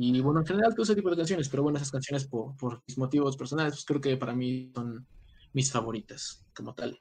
y 0.00 0.20
bueno, 0.20 0.40
en 0.40 0.46
general 0.46 0.74
todo 0.74 0.84
ese 0.84 0.94
tipo 0.94 1.10
de 1.10 1.16
canciones, 1.16 1.48
pero 1.48 1.64
bueno, 1.64 1.76
esas 1.76 1.90
canciones 1.90 2.24
por, 2.24 2.56
por 2.56 2.82
mis 2.86 2.96
motivos 2.98 3.36
personales, 3.36 3.72
pues 3.72 3.84
creo 3.84 4.00
que 4.00 4.16
para 4.16 4.32
mí 4.32 4.70
son 4.72 5.04
mis 5.52 5.72
favoritas 5.72 6.46
como 6.54 6.72
tal. 6.72 7.00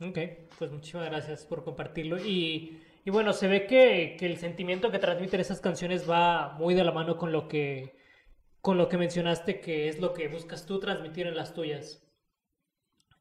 Ok, 0.00 0.18
pues 0.58 0.70
muchísimas 0.70 1.06
gracias 1.06 1.46
por 1.46 1.64
compartirlo. 1.64 2.18
Y, 2.18 2.78
y 3.06 3.10
bueno, 3.10 3.32
se 3.32 3.48
ve 3.48 3.66
que, 3.66 4.16
que, 4.18 4.26
el 4.26 4.36
sentimiento 4.36 4.90
que 4.90 4.98
transmiten 4.98 5.40
esas 5.40 5.62
canciones 5.62 6.08
va 6.08 6.58
muy 6.58 6.74
de 6.74 6.84
la 6.84 6.92
mano 6.92 7.16
con 7.16 7.32
lo 7.32 7.48
que, 7.48 7.96
con 8.60 8.76
lo 8.76 8.90
que 8.90 8.98
mencionaste, 8.98 9.60
que 9.60 9.88
es 9.88 10.00
lo 10.00 10.12
que 10.12 10.28
buscas 10.28 10.66
tú 10.66 10.78
transmitir 10.78 11.26
en 11.26 11.36
las 11.36 11.54
tuyas. 11.54 12.06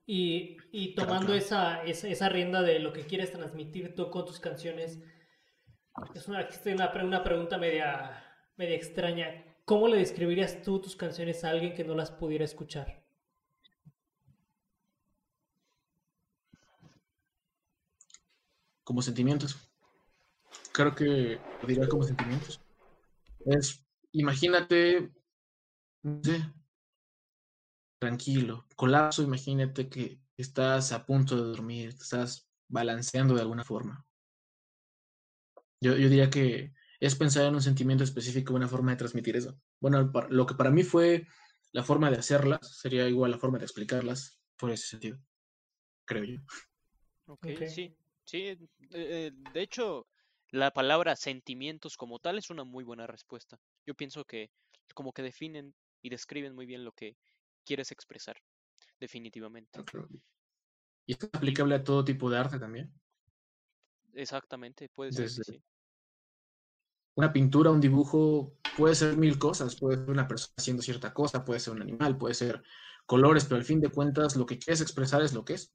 Y, 0.06 0.58
y 0.74 0.94
tomando 0.96 1.34
Esa, 1.34 1.84
esa, 1.86 2.10
esa 2.10 2.28
rienda 2.28 2.62
de 2.64 2.80
lo 2.80 2.92
que 2.92 3.06
quieres 3.06 3.32
transmitir 3.32 3.96
tú 3.96 4.10
con 4.10 4.26
tus 4.26 4.42
canciones, 4.42 5.00
es 6.16 6.28
una, 6.28 6.48
una, 7.04 7.24
pregunta 7.24 7.58
media, 7.58 8.24
media 8.58 8.76
extraña. 8.76 9.46
¿Cómo 9.66 9.88
le 9.88 9.98
describirías 9.98 10.62
tú 10.62 10.82
tus 10.82 10.96
canciones 10.96 11.44
a 11.44 11.52
alguien 11.52 11.74
que 11.74 11.84
no 11.84 11.96
las 11.96 12.12
pudiera 12.12 12.44
escuchar? 12.44 13.04
Como 18.84 19.02
sentimientos. 19.02 19.58
Creo 20.74 20.94
que 20.94 21.40
diría 21.66 21.88
como 21.88 22.04
sentimientos. 22.04 22.60
Es, 23.46 23.86
imagínate, 24.12 25.12
tranquilo, 28.00 28.66
colapso, 28.76 29.24
imagínate 29.24 29.90
que 29.90 30.20
estás 30.36 30.92
a 30.92 31.06
punto 31.06 31.36
de 31.36 31.44
dormir, 31.44 31.90
estás 31.90 32.50
balanceando 32.68 33.36
de 33.36 33.42
alguna 33.42 33.64
forma. 33.64 34.06
Yo, 35.84 35.96
diría 35.96 36.30
que 36.30 36.74
es 37.02 37.16
pensar 37.16 37.46
en 37.46 37.56
un 37.56 37.62
sentimiento 37.62 38.06
específico, 38.06 38.54
una 38.54 38.70
forma 38.70 38.92
de 38.92 38.98
transmitir 38.98 39.36
eso. 39.36 39.60
Bueno, 39.82 40.10
lo 40.30 40.46
que 40.46 40.56
para 40.56 40.72
mí 40.72 40.84
fue 40.84 41.28
la 41.74 41.84
forma 41.84 42.10
de 42.10 42.18
hacerlas, 42.18 42.78
sería 42.80 43.10
igual 43.10 43.32
la 43.32 43.38
forma 43.38 43.58
de 43.58 43.66
explicarlas 43.66 44.40
por 44.56 44.72
ese 44.72 44.88
sentido, 44.88 45.20
creo 46.06 46.24
yo. 46.24 46.40
Ok, 47.26 47.48
sí, 47.68 47.94
sí. 48.24 48.48
Eh, 48.48 48.58
eh, 48.92 49.32
de 49.34 49.62
hecho, 49.62 50.08
la 50.52 50.72
palabra 50.72 51.18
sentimientos 51.18 51.98
como 51.98 52.20
tal 52.20 52.38
es 52.38 52.50
una 52.50 52.64
muy 52.64 52.86
buena 52.86 53.06
respuesta. 53.06 53.60
Yo 53.86 53.94
pienso 53.94 54.24
que 54.24 54.50
como 54.94 55.12
que 55.12 55.24
definen 55.24 55.76
y 56.02 56.10
describen 56.10 56.56
muy 56.56 56.66
bien 56.66 56.86
lo 56.86 56.94
que 56.94 57.18
quieres 57.66 57.92
expresar, 57.92 58.38
definitivamente. 59.02 59.84
¿Y 61.06 61.14
es 61.14 61.30
aplicable 61.34 61.76
a 61.76 61.84
todo 61.84 62.06
tipo 62.06 62.30
de 62.30 62.38
arte 62.38 62.60
también? 62.60 62.94
Exactamente, 64.14 64.88
puede 64.88 65.12
ser. 65.12 65.30
sí 65.30 65.62
una 67.16 67.32
pintura, 67.32 67.72
un 67.72 67.82
dibujo, 67.82 68.58
puede 68.78 68.96
ser 68.96 69.18
mil 69.18 69.38
cosas, 69.38 69.76
puede 69.76 69.98
ser 69.98 70.10
una 70.10 70.28
persona 70.28 70.54
haciendo 70.58 70.82
cierta 70.82 71.14
cosa, 71.14 71.46
puede 71.46 71.60
ser 71.60 71.74
un 71.74 71.82
animal, 71.82 72.18
puede 72.18 72.34
ser 72.34 72.64
colores, 73.06 73.46
pero 73.46 73.58
al 73.58 73.66
fin 73.66 73.82
de 73.82 73.90
cuentas 73.90 74.36
lo 74.36 74.46
que 74.46 74.58
quieres 74.58 74.82
expresar 74.82 75.22
es 75.22 75.34
lo 75.34 75.46
que 75.46 75.54
es. 75.54 75.74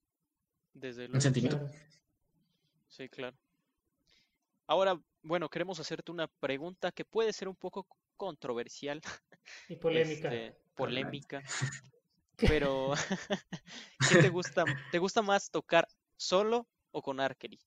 Desde 0.72 1.07
Un 1.07 1.20
sentimiento. 1.20 1.68
Sí, 2.89 3.09
claro. 3.09 3.36
Ahora, 4.66 5.01
bueno, 5.22 5.49
queremos 5.49 5.80
hacerte 5.80 6.11
una 6.11 6.26
pregunta 6.26 6.93
que 6.93 7.05
puede 7.05 7.32
ser 7.32 7.49
un 7.49 7.57
poco 7.57 7.86
controversial. 8.16 9.01
Y 9.68 9.76
polémica. 9.76 10.34
Este, 10.34 10.59
polémica. 10.74 11.43
Pero, 12.36 12.93
¿qué 14.11 14.18
te 14.20 14.28
gusta? 14.28 14.64
¿Te 14.93 14.99
gusta 14.99 15.22
más 15.22 15.51
tocar 15.51 15.89
solo 16.16 16.68
o 16.91 17.03
con 17.03 17.18
Arkery? 17.18 17.59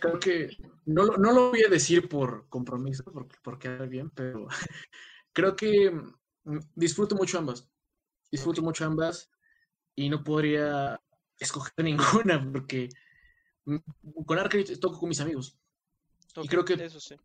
Creo 0.00 0.20
que 0.20 0.56
no, 0.86 1.06
no, 1.06 1.32
lo 1.32 1.50
voy 1.50 1.62
a 1.62 1.70
decir 1.70 2.08
por 2.08 2.48
compromiso, 2.48 3.04
porque, 3.04 3.36
porque 3.42 3.68
bien, 3.86 4.10
pero 4.10 4.46
creo 5.32 5.56
que 5.56 5.90
mm, 5.90 6.58
disfruto 6.74 7.16
mucho 7.16 7.38
ambas. 7.38 7.68
Disfruto 8.30 8.62
mucho 8.62 8.84
ambas 8.84 9.30
y 9.94 10.08
no 10.08 10.22
podría 10.22 11.00
escoger 11.38 11.72
ninguna 11.84 12.46
porque 12.52 12.88
mm, 13.64 13.76
con 14.26 14.38
Arcade 14.38 14.76
toco 14.76 15.00
con 15.00 15.08
mis 15.08 15.20
amigos. 15.20 15.58
y 16.36 16.48
creo 16.48 16.64
que 16.64 16.76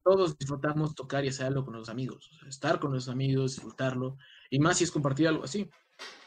todos 0.03 0.37
disfrutamos 0.37 0.95
tocar 0.95 1.25
y 1.25 1.29
hacerlo 1.29 1.65
con 1.65 1.75
los 1.75 1.89
amigos. 1.89 2.31
estar 2.47 2.79
con 2.79 2.93
los 2.93 3.09
amigos, 3.09 3.55
disfrutarlo. 3.55 4.17
Y 4.49 4.59
más 4.59 4.77
si 4.77 4.85
es 4.85 4.91
compartir 4.91 5.27
algo 5.27 5.43
así. 5.43 5.69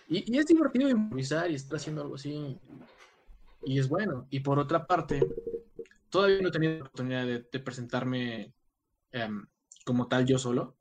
Y, 0.09 0.33
y 0.33 0.39
es 0.39 0.47
divertido 0.47 0.89
improvisar 0.89 1.51
y 1.51 1.55
estar 1.55 1.77
haciendo 1.79 2.03
algo 2.03 2.15
así 2.15 2.61
y 3.67 3.81
es 3.81 3.89
bueno. 3.89 4.27
Y 4.31 4.41
por 4.41 4.59
otra 4.59 4.87
parte, 4.87 5.21
todavía 6.09 6.41
no 6.41 6.49
he 6.49 6.53
tenido 6.53 6.75
la 6.75 6.81
oportunidad 6.81 7.27
de, 7.27 7.61
presentarme 7.61 8.55
em, 9.11 9.45
como 9.85 10.07
tal 10.07 10.25
yo 10.25 10.39
solo. 10.39 10.77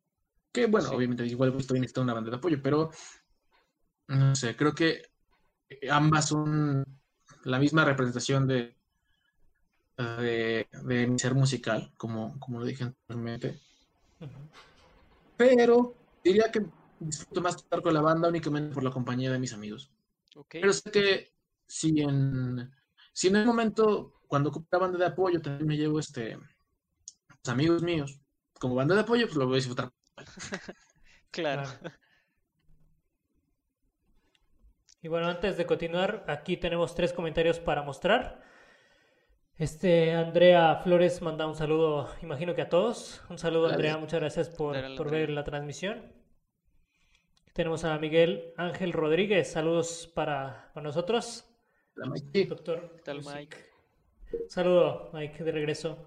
Que 0.51 0.67
bueno, 0.67 0.89
obviamente 0.91 1.25
igual 1.25 1.53
estoy 1.57 1.79
necesitando 1.79 2.05
una 2.05 2.13
banda 2.13 2.29
de 2.29 2.38
apoyo, 2.38 2.61
pero 2.61 2.91
no 4.07 4.36
sé, 4.36 4.55
creo 4.55 4.73
que 4.73 5.01
ambas 5.89 6.29
son 6.29 6.86
la 7.43 7.59
misma 7.59 7.83
representación 7.83 8.47
de, 8.47 8.75
de, 9.97 11.07
mi 11.07 11.19
ser 11.19 11.33
musical, 11.33 11.91
como, 11.97 12.39
como 12.39 12.59
lo 12.59 12.65
dije 12.65 12.83
anteriormente. 12.83 13.59
Pero 15.36 15.95
diría 16.23 16.51
que 16.51 16.65
disfruto 16.99 17.41
más 17.41 17.55
estar 17.57 17.81
con 17.81 17.93
la 17.93 18.01
banda 18.01 18.29
únicamente 18.29 18.73
por 18.73 18.83
la 18.83 18.91
compañía 18.91 19.31
de 19.31 19.39
mis 19.39 19.53
amigos. 19.53 19.91
Pero 20.49 20.71
sé 20.71 20.91
que 20.91 21.34
si 21.68 22.01
en, 22.01 22.72
si 23.13 23.28
en 23.28 23.38
el 23.38 23.45
momento, 23.45 24.22
cuando 24.28 24.49
ocupo 24.49 24.68
la 24.72 24.80
banda 24.80 24.97
de 24.97 25.05
apoyo, 25.05 25.41
también 25.41 25.68
me 25.68 25.78
llevo 25.78 25.99
este, 25.99 26.38
pues, 27.28 27.49
amigos 27.49 27.84
míos, 27.84 28.20
como 28.59 28.76
banda 28.76 28.95
de 28.95 29.01
apoyo, 29.01 29.26
pues 29.28 29.38
lo 29.38 29.45
voy 29.45 29.55
a 29.55 29.57
disfrutar. 29.57 29.91
claro. 31.32 31.63
Y 35.01 35.07
bueno, 35.07 35.28
antes 35.28 35.55
de 35.55 35.66
continuar, 35.66 36.26
aquí 36.28 36.57
tenemos 36.57 36.95
tres 36.95 37.13
comentarios 37.13 37.59
para 37.59 37.84
mostrar. 37.84 38.41
Este, 39.57 40.13
Andrea 40.13 40.76
Flores 40.84 41.22
manda 41.22 41.47
un 41.47 41.55
saludo, 41.55 42.09
imagino 42.22 42.55
que 42.55 42.63
a 42.63 42.70
todos. 42.70 43.22
Un 43.30 43.38
saludo, 43.38 43.68
Andrea, 43.68 43.97
muchas 43.97 44.20
gracias 44.20 44.49
por, 44.49 44.76
por 44.97 45.11
ver 45.11 45.30
la 45.30 45.43
transmisión. 45.43 46.11
Tenemos 47.53 47.86
a 47.86 47.97
Miguel 47.99 48.53
Ángel 48.57 48.91
Rodríguez, 48.91 49.49
saludos 49.49 50.11
para, 50.13 50.72
para 50.74 50.84
nosotros. 50.84 51.55
Doctor. 51.96 52.91
¿Qué 52.98 53.02
tal, 53.04 53.24
Mike? 53.24 53.58
Saludo, 54.50 55.10
Mike, 55.14 55.43
de 55.43 55.52
regreso. 55.52 55.98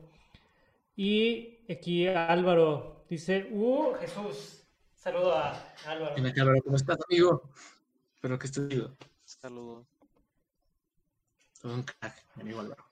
Y 0.96 1.60
aquí 1.70 2.06
Álvaro 2.06 3.04
dice, 3.08 3.48
¡Uh, 3.50 3.94
Jesús! 4.00 4.64
Saludo 4.94 5.34
a 5.34 5.52
Álvaro. 5.86 6.14
Álvaro, 6.16 6.62
¿cómo 6.62 6.76
estás, 6.76 6.98
amigo? 7.08 7.50
Espero 8.14 8.38
que 8.38 8.46
estés 8.46 8.68
bien. 8.68 8.96
Saludo. 9.24 9.86
Todo 11.62 11.74
un 11.74 11.82
crack, 11.82 12.14
mi 12.36 12.42
amigo 12.42 12.60
Álvaro. 12.60 12.84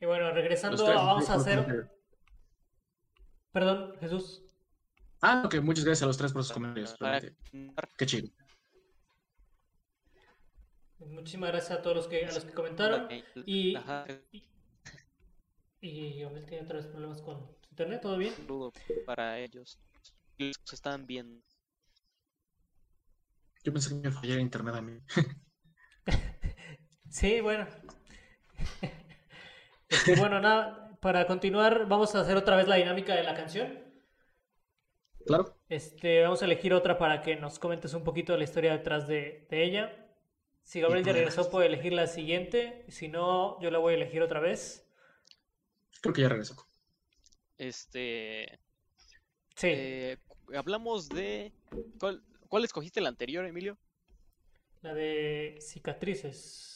Y 0.00 0.06
bueno, 0.06 0.30
regresando, 0.32 0.84
vamos 0.84 1.28
a 1.30 1.34
hacer... 1.34 1.90
Perdón, 3.50 3.96
Jesús. 4.00 4.42
Ah, 5.20 5.42
ok, 5.44 5.56
muchas 5.62 5.84
gracias 5.84 6.02
a 6.04 6.06
los 6.06 6.16
tres 6.16 6.32
por 6.32 6.44
sus 6.44 6.52
comentarios. 6.52 6.96
Qué 7.96 8.06
chido. 8.06 8.28
Muchísimas 11.10 11.50
gracias 11.50 11.78
a 11.78 11.82
todos 11.82 11.96
los 11.96 12.08
que, 12.08 12.24
a 12.24 12.32
los 12.32 12.44
que 12.44 12.52
comentaron. 12.52 13.08
Y, 13.10 13.76
y, 13.76 14.48
y 15.80 16.24
Omel 16.24 16.46
tiene 16.46 16.64
otra 16.64 16.76
vez 16.76 16.86
problemas 16.86 17.20
con 17.22 17.56
internet, 17.70 18.00
¿todo 18.02 18.16
bien? 18.16 18.32
Un 18.32 18.36
saludo 18.36 18.72
para 19.06 19.38
ellos. 19.38 19.78
Los 20.38 20.58
que 20.58 20.74
están 20.74 21.06
viendo. 21.06 21.42
Yo 23.64 23.72
pensé 23.72 23.90
que 23.90 24.08
me 24.08 24.10
fallara 24.10 24.40
internet 24.40 24.74
a 24.74 24.82
mí. 24.82 24.98
sí, 27.10 27.40
bueno. 27.40 27.66
Este, 29.88 30.16
bueno, 30.16 30.40
nada, 30.40 30.96
para 31.00 31.26
continuar, 31.26 31.86
vamos 31.86 32.14
a 32.14 32.20
hacer 32.20 32.34
otra 32.38 32.56
vez 32.56 32.66
la 32.66 32.76
dinámica 32.76 33.14
de 33.14 33.22
la 33.22 33.34
canción. 33.34 33.78
Claro. 35.26 35.54
Este, 35.68 36.22
vamos 36.22 36.42
a 36.42 36.46
elegir 36.46 36.72
otra 36.72 36.98
para 36.98 37.22
que 37.22 37.36
nos 37.36 37.58
comentes 37.58 37.92
un 37.94 38.04
poquito 38.04 38.32
de 38.32 38.38
la 38.38 38.44
historia 38.44 38.72
detrás 38.72 39.06
de, 39.06 39.46
de 39.50 39.64
ella. 39.64 40.01
Si 40.62 40.80
Gabriel 40.80 41.04
ya 41.04 41.12
regresó, 41.12 41.50
puede 41.50 41.66
elegir 41.66 41.92
la 41.92 42.06
siguiente. 42.06 42.84
Si 42.88 43.08
no, 43.08 43.60
yo 43.60 43.70
la 43.70 43.78
voy 43.78 43.94
a 43.94 43.96
elegir 43.96 44.22
otra 44.22 44.40
vez. 44.40 44.86
Creo 46.00 46.14
que 46.14 46.22
ya 46.22 46.28
regresó. 46.28 46.56
Este. 47.58 48.60
Sí. 49.56 49.68
Eh, 49.70 50.18
hablamos 50.56 51.08
de. 51.08 51.52
¿Cuál, 51.98 52.22
¿Cuál 52.48 52.64
escogiste 52.64 53.00
la 53.00 53.08
anterior, 53.08 53.44
Emilio? 53.44 53.78
La 54.80 54.94
de 54.94 55.58
cicatrices. 55.60 56.72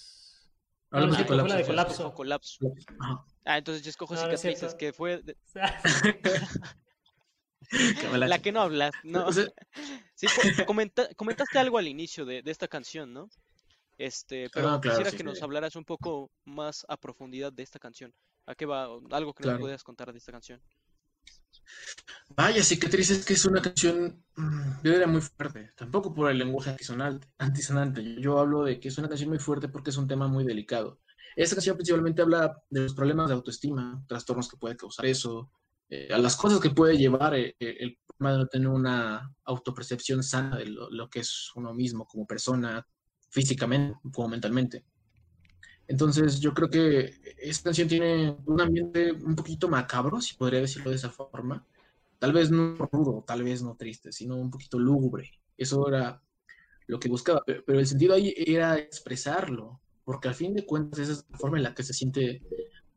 Hablamos 0.91 1.19
de 1.19 1.27
colapso. 1.27 1.49
La 1.49 1.57
de 1.57 1.67
colapso. 1.67 2.15
colapso. 2.15 2.73
Ah, 3.45 3.59
entonces 3.59 3.83
yo 3.83 3.91
escojo 3.91 4.17
cicatrices, 4.17 4.75
que 4.75 4.93
fue. 4.93 5.23
la 8.13 8.39
que 8.39 8.53
no 8.53 8.61
hablas, 8.61 8.93
no. 9.03 9.31
Sí, 9.33 10.27
comentaste 11.17 11.59
algo 11.59 11.79
al 11.79 11.89
inicio 11.89 12.25
de, 12.25 12.43
de, 12.43 12.51
esta 12.51 12.69
canción, 12.69 13.13
¿no? 13.13 13.29
Este, 13.99 14.51
pero 14.53 14.69
ah, 14.69 14.81
quisiera 14.81 15.11
que 15.11 15.25
nos 15.25 15.43
hablaras 15.43 15.75
un 15.77 15.85
poco 15.85 16.31
más 16.45 16.85
a 16.89 16.97
profundidad 16.97 17.53
de 17.53 17.63
esta 17.63 17.79
canción. 17.79 18.13
¿A 18.47 18.55
qué 18.55 18.67
va? 18.67 18.89
Algo 19.11 19.35
que 19.35 19.47
nos 19.47 19.59
puedas 19.59 19.83
contar 19.83 20.13
de 20.13 20.19
esta 20.19 20.33
canción. 20.33 20.61
Vaya, 22.29 22.63
cicatrices 22.63 23.25
que 23.25 23.35
es 23.35 23.45
una 23.45 23.63
canción 23.63 24.23
mm, 24.37 24.83
de 24.83 24.95
era 24.95 25.07
muy 25.07 25.21
fuerte, 25.21 25.73
tampoco 25.77 26.15
por 26.15 26.31
el 26.31 26.39
lenguaje 26.39 26.77
antisonante. 27.39 28.21
Yo 28.21 28.39
hablo 28.39 28.65
de 28.65 28.79
que 28.79 28.89
es 28.89 28.99
una 28.99 29.09
canción 29.09 29.31
muy 29.31 29.39
fuerte 29.39 29.69
porque 29.69 29.91
es 29.91 29.97
un 29.97 30.07
tema 30.07 30.29
muy 30.29 30.45
delicado. 30.45 31.01
Esta 31.35 31.57
canción 31.57 31.77
principalmente 31.77 32.23
habla 32.23 32.63
de 32.71 32.81
los 32.81 32.95
problemas 32.95 33.29
de 33.29 33.35
autoestima, 33.35 34.03
trastornos 34.07 34.49
que 34.49 34.57
puede 34.57 34.77
causar 34.77 35.07
eso, 35.07 35.51
eh, 35.89 36.09
a 36.13 36.19
las 36.19 36.37
cosas 36.37 36.61
que 36.61 36.71
puede 36.71 36.97
llevar 36.97 37.35
eh, 37.35 37.55
eh, 37.61 37.77
el 37.79 37.99
problema 38.07 38.33
de 38.33 38.39
no 38.39 38.47
tener 38.49 38.69
una 38.69 39.35
autopercepción 39.45 40.23
sana 40.23 40.57
de 40.57 40.67
lo, 40.67 41.09
que 41.09 41.21
es 41.21 41.53
uno 41.55 41.73
mismo 41.75 42.07
como 42.07 42.27
persona, 42.27 42.87
físicamente 43.29 43.99
como 44.13 44.29
mentalmente. 44.29 44.85
Entonces 45.89 46.41
yo 46.41 46.53
creo 46.53 46.69
que 46.69 47.15
esta 47.39 47.65
canción 47.65 47.89
tiene 47.89 48.37
un 48.47 48.61
ambiente 48.61 49.13
un 49.13 49.37
poquito 49.37 49.69
macabro, 49.69 50.21
si 50.21 50.35
podría 50.35 50.61
decirlo 50.61 50.91
de 50.91 50.97
esa 50.97 51.11
forma. 51.11 51.65
Tal 52.19 52.33
vez 52.33 52.51
no 52.51 52.75
rudo, 52.77 53.25
tal 53.27 53.43
vez 53.43 53.63
no 53.63 53.77
triste, 53.77 54.11
sino 54.11 54.37
un 54.37 54.51
poquito 54.51 54.79
lúgubre. 54.79 55.31
Eso 55.57 55.87
era 55.89 56.21
lo 56.87 56.99
que 56.99 57.09
buscaba, 57.09 57.43
pero 57.45 57.79
el 57.79 57.87
sentido 57.87 58.15
ahí 58.15 58.35
era 58.37 58.79
expresarlo, 58.79 59.81
porque 60.05 60.29
al 60.29 60.35
fin 60.35 60.55
de 60.55 60.65
cuentas 60.65 61.01
esa 61.01 61.13
es 61.13 61.27
la 61.31 61.39
forma 61.39 61.57
en 61.57 61.65
la 61.65 61.75
que 61.75 61.83
se 61.83 61.93
siente, 61.93 62.43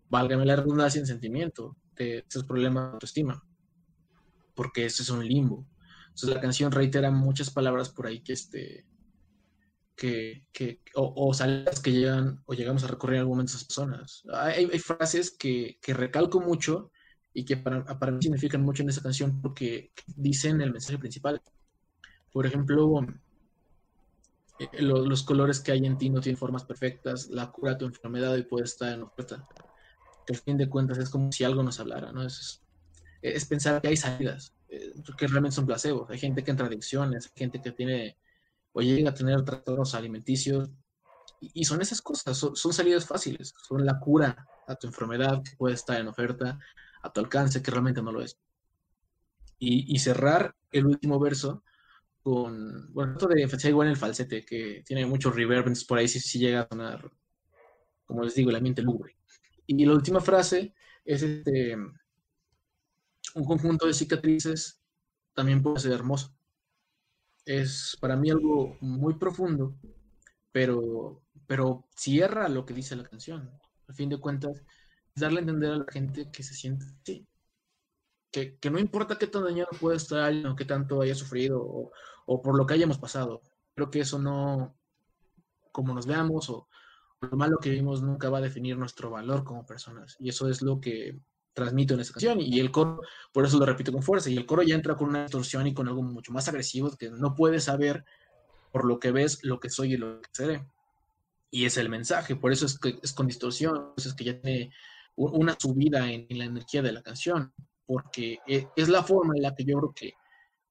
válgame 0.09 0.45
la 0.45 0.55
redundancia, 0.55 0.99
en 0.99 1.07
sentimiento 1.07 1.75
de 1.95 2.23
esos 2.27 2.43
problemas 2.43 2.85
de 2.85 2.93
autoestima, 2.93 3.43
porque 4.55 4.85
eso 4.85 5.03
es 5.03 5.09
un 5.09 5.27
limbo. 5.27 5.65
Entonces 6.07 6.29
la 6.29 6.41
canción 6.41 6.71
reitera 6.71 7.11
muchas 7.11 7.49
palabras 7.49 7.89
por 7.89 8.07
ahí 8.07 8.21
que, 8.21 8.33
este, 8.33 8.85
que, 9.99 10.45
que 10.53 10.79
o, 10.95 11.13
o, 11.13 11.33
salidas 11.33 11.81
que 11.81 11.91
llegan 11.91 12.41
o 12.45 12.53
llegamos 12.53 12.85
a 12.85 12.87
recurrir 12.87 13.15
en 13.15 13.19
algún 13.19 13.35
momento 13.35 13.51
a 13.51 13.55
esas 13.55 13.65
personas. 13.65 14.23
Hay, 14.33 14.69
hay 14.71 14.79
frases 14.79 15.29
que, 15.29 15.77
que, 15.81 15.93
recalco 15.93 16.39
mucho 16.39 16.89
y 17.33 17.43
que 17.43 17.57
para, 17.57 17.83
para, 17.83 18.13
mí 18.13 18.21
significan 18.21 18.61
mucho 18.61 18.81
en 18.81 18.89
esa 18.89 19.01
canción 19.01 19.41
porque 19.41 19.91
dicen 20.15 20.61
el 20.61 20.71
mensaje 20.71 20.97
principal. 20.97 21.41
Por 22.31 22.45
ejemplo, 22.45 23.05
eh, 24.57 24.69
lo, 24.81 25.05
los 25.05 25.23
colores 25.23 25.59
que 25.59 25.73
hay 25.73 25.85
en 25.85 25.97
ti 25.97 26.09
no 26.09 26.21
tienen 26.21 26.39
formas 26.39 26.63
perfectas, 26.63 27.27
la 27.29 27.51
cura 27.51 27.73
de 27.73 27.79
tu 27.79 27.85
enfermedad 27.85 28.37
y 28.37 28.43
puede 28.43 28.63
estar 28.63 28.93
en 28.93 29.01
oferta. 29.01 29.45
Que 30.25 30.33
al 30.33 30.39
fin 30.39 30.55
de 30.55 30.69
cuentas 30.69 30.97
es 30.97 31.09
como 31.09 31.29
si 31.33 31.43
algo 31.43 31.61
nos 31.61 31.77
hablara, 31.81 32.13
¿no? 32.13 32.23
Es, 32.23 32.61
es 33.21 33.43
pensar 33.43 33.81
que 33.81 33.89
hay 33.89 33.97
salidas, 33.97 34.55
eh, 34.69 34.93
que 35.17 35.27
realmente 35.27 35.55
son 35.55 35.65
placebos. 35.65 36.09
Hay 36.09 36.19
gente 36.19 36.41
que 36.41 36.51
entra 36.51 36.67
adicciones, 36.67 37.25
hay 37.25 37.37
gente 37.37 37.61
que 37.61 37.73
tiene 37.73 38.17
o 38.73 38.81
llega 38.81 39.09
a 39.09 39.13
tener 39.13 39.43
trastornos 39.43 39.95
alimenticios. 39.95 40.69
Y, 41.41 41.63
son 41.63 41.81
esas 41.81 42.01
cosas, 42.01 42.37
son, 42.37 42.73
salidas 42.73 43.05
fáciles, 43.05 43.53
son 43.67 43.85
la 43.85 43.99
cura 43.99 44.45
a 44.67 44.75
tu 44.75 44.87
enfermedad 44.87 45.41
que 45.41 45.55
puede 45.55 45.75
estar 45.75 45.99
en 45.99 46.07
oferta, 46.07 46.59
a 47.01 47.13
tu 47.13 47.21
alcance, 47.21 47.61
que 47.61 47.71
realmente 47.71 48.01
no 48.01 48.11
lo 48.11 48.21
es. 48.21 48.37
Y, 49.57 49.97
cerrar 49.99 50.55
el 50.71 50.85
último 50.85 51.19
verso 51.19 51.63
con, 52.21 52.93
bueno, 52.93 53.13
esto 53.13 53.27
de 53.27 53.41
enfatizar 53.41 53.71
igual 53.71 53.87
en 53.87 53.91
el 53.91 53.97
falsete, 53.97 54.45
que 54.45 54.83
tiene 54.85 55.05
muchos 55.05 55.33
reverbs, 55.35 55.85
por 55.85 55.97
ahí 55.97 56.07
sí, 56.07 56.39
llega 56.39 56.61
a 56.61 56.67
sonar, 56.67 57.11
como 58.05 58.23
les 58.23 58.35
digo, 58.35 58.49
el 58.49 58.57
ambiente 58.57 58.81
lúgubre. 58.81 59.15
Y 59.65 59.85
la 59.85 59.93
última 59.93 60.19
frase 60.19 60.73
es 61.05 61.23
este, 61.23 61.75
un 63.35 63.45
conjunto 63.45 63.87
de 63.87 63.93
cicatrices 63.93 64.81
también 65.33 65.61
puede 65.63 65.79
ser 65.79 65.93
hermoso. 65.93 66.35
Es 67.49 67.97
para 67.99 68.15
mí 68.15 68.29
algo 68.29 68.77
muy 68.79 69.15
profundo, 69.15 69.73
pero, 70.51 71.23
pero 71.47 71.87
cierra 71.95 72.47
lo 72.47 72.63
que 72.63 72.75
dice 72.75 72.95
la 72.95 73.09
canción. 73.09 73.49
A 73.87 73.93
fin 73.93 74.07
de 74.07 74.19
cuentas, 74.19 74.63
es 75.15 75.21
darle 75.21 75.39
a 75.39 75.41
entender 75.41 75.71
a 75.71 75.77
la 75.77 75.85
gente 75.91 76.29
que 76.31 76.43
se 76.43 76.53
siente 76.53 76.85
así. 77.01 77.27
Que, 78.31 78.59
que 78.59 78.69
no 78.69 78.77
importa 78.77 79.17
qué 79.17 79.25
tan 79.25 79.45
dañado 79.45 79.69
pueda 79.81 79.97
estar 79.97 80.19
alguien 80.19 80.45
o 80.45 80.55
qué 80.55 80.63
tanto 80.63 81.01
haya 81.01 81.15
sufrido 81.15 81.59
o, 81.59 81.91
o 82.27 82.39
por 82.39 82.55
lo 82.55 82.67
que 82.67 82.75
hayamos 82.75 82.99
pasado. 82.99 83.41
Creo 83.73 83.89
que 83.89 84.01
eso 84.01 84.19
no, 84.19 84.77
como 85.71 85.95
nos 85.95 86.05
veamos 86.05 86.51
o 86.51 86.67
lo 87.19 87.35
malo 87.35 87.57
que 87.57 87.71
vimos 87.71 88.03
nunca 88.03 88.29
va 88.29 88.37
a 88.37 88.41
definir 88.41 88.77
nuestro 88.77 89.09
valor 89.09 89.43
como 89.43 89.65
personas. 89.65 90.15
Y 90.19 90.29
eso 90.29 90.47
es 90.49 90.61
lo 90.61 90.79
que 90.79 91.19
transmito 91.59 91.93
en 91.93 91.99
esta 91.99 92.13
canción. 92.13 92.39
Y 92.41 92.59
el 92.59 92.71
coro, 92.71 93.01
por 93.31 93.45
eso 93.45 93.59
lo 93.59 93.65
repito 93.65 93.91
con 93.91 94.01
fuerza, 94.01 94.29
y 94.29 94.37
el 94.37 94.45
coro 94.45 94.63
ya 94.63 94.75
entra 94.75 94.95
con 94.95 95.09
una 95.09 95.23
distorsión 95.23 95.67
y 95.67 95.73
con 95.73 95.87
algo 95.87 96.01
mucho 96.01 96.31
más 96.31 96.47
agresivo 96.47 96.95
que 96.97 97.09
no 97.09 97.35
puedes 97.35 97.65
saber 97.65 98.05
por 98.71 98.85
lo 98.85 98.99
que 98.99 99.11
ves 99.11 99.43
lo 99.43 99.59
que 99.59 99.69
soy 99.69 99.93
y 99.93 99.97
lo 99.97 100.21
que 100.21 100.29
seré. 100.31 100.65
Y 101.51 101.65
es 101.65 101.77
el 101.77 101.89
mensaje, 101.89 102.35
por 102.35 102.51
eso 102.51 102.65
es 102.65 102.79
que 102.79 102.99
es 103.01 103.13
con 103.13 103.27
distorsión, 103.27 103.93
es 103.97 104.13
que 104.13 104.23
ya 104.23 104.39
tiene 104.39 104.71
una 105.15 105.55
subida 105.59 106.09
en, 106.09 106.27
la 106.29 106.45
energía 106.45 106.81
de 106.81 106.91
la 106.91 107.01
canción, 107.01 107.51
porque 107.85 108.39
e, 108.47 108.67
es 108.75 108.87
la 108.87 109.03
forma 109.03 109.33
en 109.35 109.41
la 109.41 109.55
que 109.55 109.65
yo 109.65 109.77
creo 109.77 109.93
que, 109.93 110.13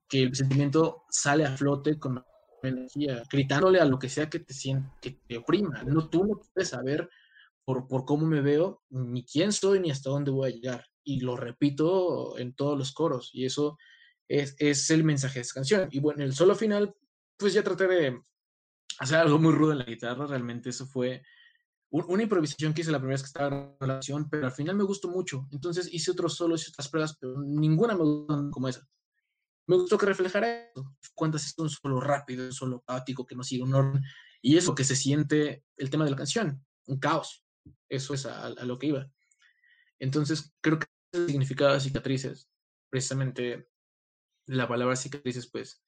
que 0.08 0.22
el 0.22 0.34
sentimiento 0.34 1.04
sale 1.10 1.44
a 1.44 1.56
flote 1.56 1.98
con 1.98 2.24
energía, 2.62 3.22
gritándole 3.30 3.80
a 3.80 3.84
lo 3.84 3.98
que 3.98 4.08
sea 4.08 4.30
que 4.30 4.40
te 4.40 4.54
siente, 4.54 4.88
que 5.00 5.18
te 5.26 5.36
oprima. 5.36 5.82
No, 5.82 6.08
tú 6.08 6.24
no 6.24 6.40
puedes 6.54 6.70
saber 6.70 7.10
por, 7.68 7.86
por 7.86 8.06
cómo 8.06 8.24
me 8.24 8.40
veo, 8.40 8.82
ni 8.88 9.26
quién 9.26 9.52
soy, 9.52 9.78
ni 9.78 9.90
hasta 9.90 10.08
dónde 10.08 10.30
voy 10.30 10.48
a 10.48 10.54
llegar. 10.54 10.86
Y 11.04 11.20
lo 11.20 11.36
repito 11.36 12.38
en 12.38 12.54
todos 12.54 12.78
los 12.78 12.92
coros, 12.92 13.28
y 13.34 13.44
eso 13.44 13.76
es, 14.26 14.56
es 14.58 14.88
el 14.88 15.04
mensaje 15.04 15.34
de 15.34 15.42
esta 15.42 15.56
canción. 15.56 15.86
Y 15.92 16.00
bueno, 16.00 16.24
el 16.24 16.32
solo 16.32 16.54
final, 16.54 16.94
pues 17.36 17.52
ya 17.52 17.62
traté 17.62 17.86
de 17.86 18.22
hacer 19.00 19.18
algo 19.18 19.38
muy 19.38 19.52
rudo 19.52 19.72
en 19.72 19.80
la 19.80 19.84
guitarra, 19.84 20.26
realmente 20.26 20.70
eso 20.70 20.86
fue 20.86 21.22
una 21.90 22.22
improvisación 22.22 22.72
que 22.72 22.80
hice 22.80 22.90
la 22.90 23.00
primera 23.00 23.16
vez 23.16 23.22
que 23.22 23.26
estaba 23.26 23.76
en 23.78 23.86
la 23.86 23.94
canción, 23.96 24.30
pero 24.30 24.46
al 24.46 24.52
final 24.52 24.74
me 24.74 24.84
gustó 24.84 25.08
mucho. 25.08 25.46
Entonces 25.50 25.90
hice 25.92 26.12
otros 26.12 26.36
solos 26.36 26.66
y 26.66 26.70
otras 26.70 26.88
pruebas, 26.88 27.18
pero 27.20 27.38
ninguna 27.38 27.94
me 27.94 28.04
gustó 28.04 28.50
como 28.50 28.68
esa. 28.68 28.88
Me 29.66 29.76
gustó 29.76 29.98
que 29.98 30.06
reflejara 30.06 30.70
eso. 30.70 30.96
Cuántas 31.14 31.44
es 31.44 31.58
un 31.58 31.68
solo 31.68 32.00
rápido, 32.00 32.46
un 32.46 32.52
solo 32.52 32.80
caótico 32.80 33.26
que 33.26 33.36
no 33.36 33.42
sigue 33.42 33.62
un 33.62 33.74
orden. 33.74 34.02
Y 34.40 34.56
eso 34.56 34.74
que 34.74 34.84
se 34.84 34.96
siente 34.96 35.64
el 35.76 35.90
tema 35.90 36.06
de 36.06 36.12
la 36.12 36.16
canción, 36.16 36.64
un 36.86 36.98
caos. 36.98 37.44
Eso 37.88 38.14
es 38.14 38.26
a, 38.26 38.50
lo 38.50 38.78
que 38.78 38.88
iba. 38.88 39.10
Entonces, 39.98 40.54
creo 40.60 40.78
que 40.78 40.86
el 41.12 41.26
significado 41.26 41.74
de 41.74 41.80
cicatrices, 41.80 42.50
precisamente 42.90 43.68
la 44.46 44.68
palabra 44.68 44.96
cicatrices, 44.96 45.50
pues 45.50 45.82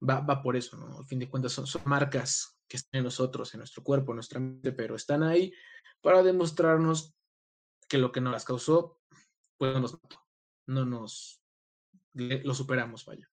va, 0.00 0.20
va 0.20 0.42
por 0.42 0.56
eso, 0.56 0.76
¿no? 0.76 0.98
Al 0.98 1.06
fin 1.06 1.18
de 1.18 1.28
cuentas, 1.28 1.52
son, 1.52 1.66
son 1.66 1.82
marcas 1.84 2.58
que 2.68 2.76
están 2.76 2.98
en 2.98 3.04
nosotros, 3.04 3.52
en 3.54 3.58
nuestro 3.58 3.82
cuerpo, 3.82 4.12
en 4.12 4.16
nuestra 4.16 4.40
mente, 4.40 4.72
pero 4.72 4.94
están 4.94 5.22
ahí 5.22 5.52
para 6.00 6.22
demostrarnos 6.22 7.14
que 7.88 7.98
lo 7.98 8.12
que 8.12 8.20
nos 8.20 8.32
las 8.32 8.44
causó, 8.44 9.00
pues 9.58 9.74
no 9.74 9.80
nos 9.80 9.98
no 10.66 10.84
nos 10.86 11.42
lo 12.14 12.54
superamos, 12.54 13.04
vaya. 13.04 13.28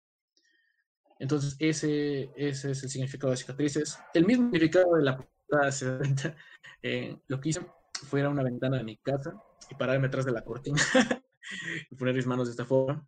Entonces, 1.20 1.56
ese, 1.60 2.32
ese 2.36 2.72
es 2.72 2.84
el 2.84 2.90
significado 2.90 3.32
de 3.32 3.38
cicatrices. 3.38 4.00
El 4.14 4.26
mismo 4.26 4.46
significado 4.46 4.96
de 4.96 5.04
la 5.04 5.30
eh, 6.82 7.18
lo 7.28 7.40
que 7.40 7.50
hice 7.50 7.62
fue 7.94 8.20
ir 8.20 8.26
a 8.26 8.30
una 8.30 8.44
ventana 8.44 8.78
de 8.78 8.84
mi 8.84 8.98
casa 8.98 9.34
y 9.70 9.76
pararme 9.76 10.08
atrás 10.08 10.26
de 10.26 10.32
la 10.32 10.44
cortina 10.44 10.82
y 11.90 11.96
poner 11.96 12.16
mis 12.16 12.28
manos 12.28 12.48
de 12.48 12.52
esta 12.52 12.66
forma. 12.66 13.06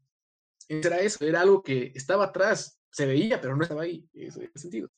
Era 0.68 1.00
eso, 1.00 1.26
era 1.26 1.42
algo 1.42 1.64
que 1.64 1.92
estaba 1.96 2.26
atrás, 2.26 2.80
se 2.92 3.06
veía, 3.06 3.42
pero 3.42 3.56
no 3.56 3.64
estaba 3.64 3.84
ahí. 3.84 4.08
Eso 4.14 4.40
tiene 4.40 4.54
sentido. 4.56 4.90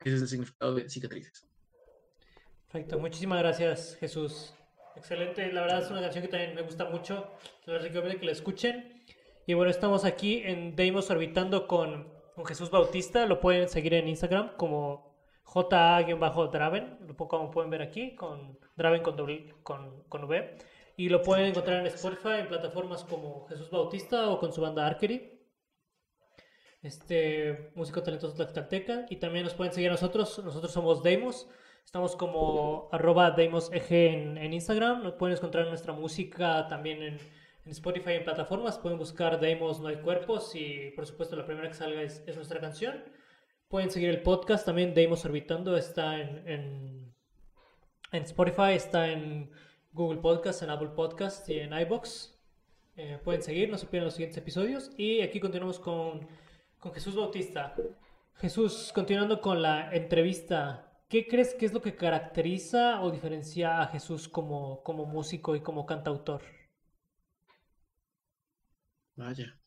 Ese 0.00 0.16
es 0.16 0.22
el 0.22 0.28
significado 0.28 0.74
de 0.74 0.88
cicatrices. 0.88 1.46
Perfecto, 2.66 2.98
muchísimas 2.98 3.38
gracias, 3.38 3.96
Jesús. 4.00 4.54
Excelente, 4.96 5.52
la 5.52 5.62
verdad 5.62 5.82
es 5.82 5.90
una 5.90 6.00
canción 6.00 6.22
que 6.22 6.28
también 6.28 6.54
me 6.54 6.62
gusta 6.62 6.86
mucho. 6.86 7.30
Les 7.66 7.82
recomiendo 7.82 8.18
que 8.18 8.26
la 8.26 8.32
escuchen. 8.32 9.04
Y 9.46 9.54
bueno, 9.54 9.70
estamos 9.70 10.04
aquí 10.04 10.42
en 10.44 10.74
Deimos 10.74 11.10
Orbitando 11.10 11.66
con, 11.66 12.12
con 12.34 12.46
Jesús 12.46 12.70
Bautista. 12.70 13.26
Lo 13.26 13.40
pueden 13.40 13.68
seguir 13.68 13.94
en 13.94 14.08
Instagram 14.08 14.56
como 14.56 15.13
JA-Draven, 15.44 17.14
como 17.16 17.50
pueden 17.50 17.70
ver 17.70 17.82
aquí, 17.82 18.14
con 18.14 18.58
Draven 18.76 19.02
con, 19.62 20.02
con 20.08 20.24
V. 20.24 20.58
Y 20.96 21.08
lo 21.08 21.22
pueden 21.22 21.46
encontrar 21.46 21.80
en 21.80 21.86
Spotify, 21.86 22.40
en 22.40 22.48
plataformas 22.48 23.04
como 23.04 23.46
Jesús 23.48 23.70
Bautista 23.70 24.28
o 24.28 24.38
con 24.38 24.52
su 24.52 24.60
banda 24.60 24.86
Archery 24.86 25.34
este 26.84 27.72
músico 27.74 28.02
talentoso 28.02 28.34
tlaxcalteca. 28.34 29.06
Y 29.08 29.16
también 29.16 29.44
nos 29.44 29.54
pueden 29.54 29.72
seguir 29.72 29.88
a 29.88 29.92
nosotros. 29.92 30.38
Nosotros 30.44 30.70
somos 30.72 31.02
Deimos. 31.02 31.48
Estamos 31.84 32.14
como 32.16 32.88
arroba 32.92 33.30
DeimosEG 33.30 33.92
en, 33.92 34.38
en, 34.38 34.52
Instagram. 34.52 35.02
Nos 35.02 35.14
pueden 35.14 35.36
encontrar 35.36 35.66
nuestra 35.66 35.92
música 35.92 36.68
también 36.68 37.02
en, 37.02 37.18
en, 37.64 37.70
Spotify 37.70 38.12
en 38.12 38.24
plataformas. 38.24 38.78
Pueden 38.78 38.98
buscar 38.98 39.40
Deimos 39.40 39.80
No 39.80 39.88
hay 39.88 39.96
cuerpos. 39.96 40.54
Y 40.54 40.92
por 40.94 41.06
supuesto 41.06 41.36
la 41.36 41.46
primera 41.46 41.68
que 41.68 41.74
salga 41.74 42.02
es 42.02 42.36
nuestra 42.36 42.60
canción. 42.60 43.02
Pueden 43.74 43.90
seguir 43.90 44.10
el 44.10 44.22
podcast 44.22 44.64
también. 44.64 44.94
Deimos 44.94 45.24
Orbitando 45.24 45.76
está 45.76 46.20
en, 46.20 46.46
en, 46.46 47.14
en 48.12 48.22
Spotify. 48.22 48.74
Está 48.74 49.10
en 49.10 49.50
Google 49.90 50.20
Podcast, 50.20 50.62
en 50.62 50.70
Apple 50.70 50.90
Podcast 50.94 51.48
y 51.48 51.58
en 51.58 51.72
iBox. 51.72 52.38
Eh, 52.94 53.18
pueden 53.24 53.42
seguir, 53.42 53.68
no 53.68 53.76
se 53.76 53.86
pierdan 53.86 54.04
los 54.04 54.14
siguientes 54.14 54.38
episodios. 54.38 54.92
Y 54.96 55.22
aquí 55.22 55.40
continuamos 55.40 55.80
con 55.80 56.24
con 56.78 56.94
Jesús 56.94 57.16
Bautista. 57.16 57.74
Jesús, 58.36 58.92
continuando 58.94 59.40
con 59.40 59.60
la 59.60 59.92
entrevista, 59.92 60.96
¿qué 61.08 61.26
crees 61.26 61.52
que 61.54 61.66
es 61.66 61.72
lo 61.72 61.82
que 61.82 61.96
caracteriza 61.96 63.02
o 63.02 63.10
diferencia 63.10 63.82
a 63.82 63.88
Jesús 63.88 64.28
como, 64.28 64.84
como 64.84 65.04
músico 65.04 65.56
y 65.56 65.62
como 65.62 65.84
cantautor? 65.84 66.42
Vaya. 69.16 69.58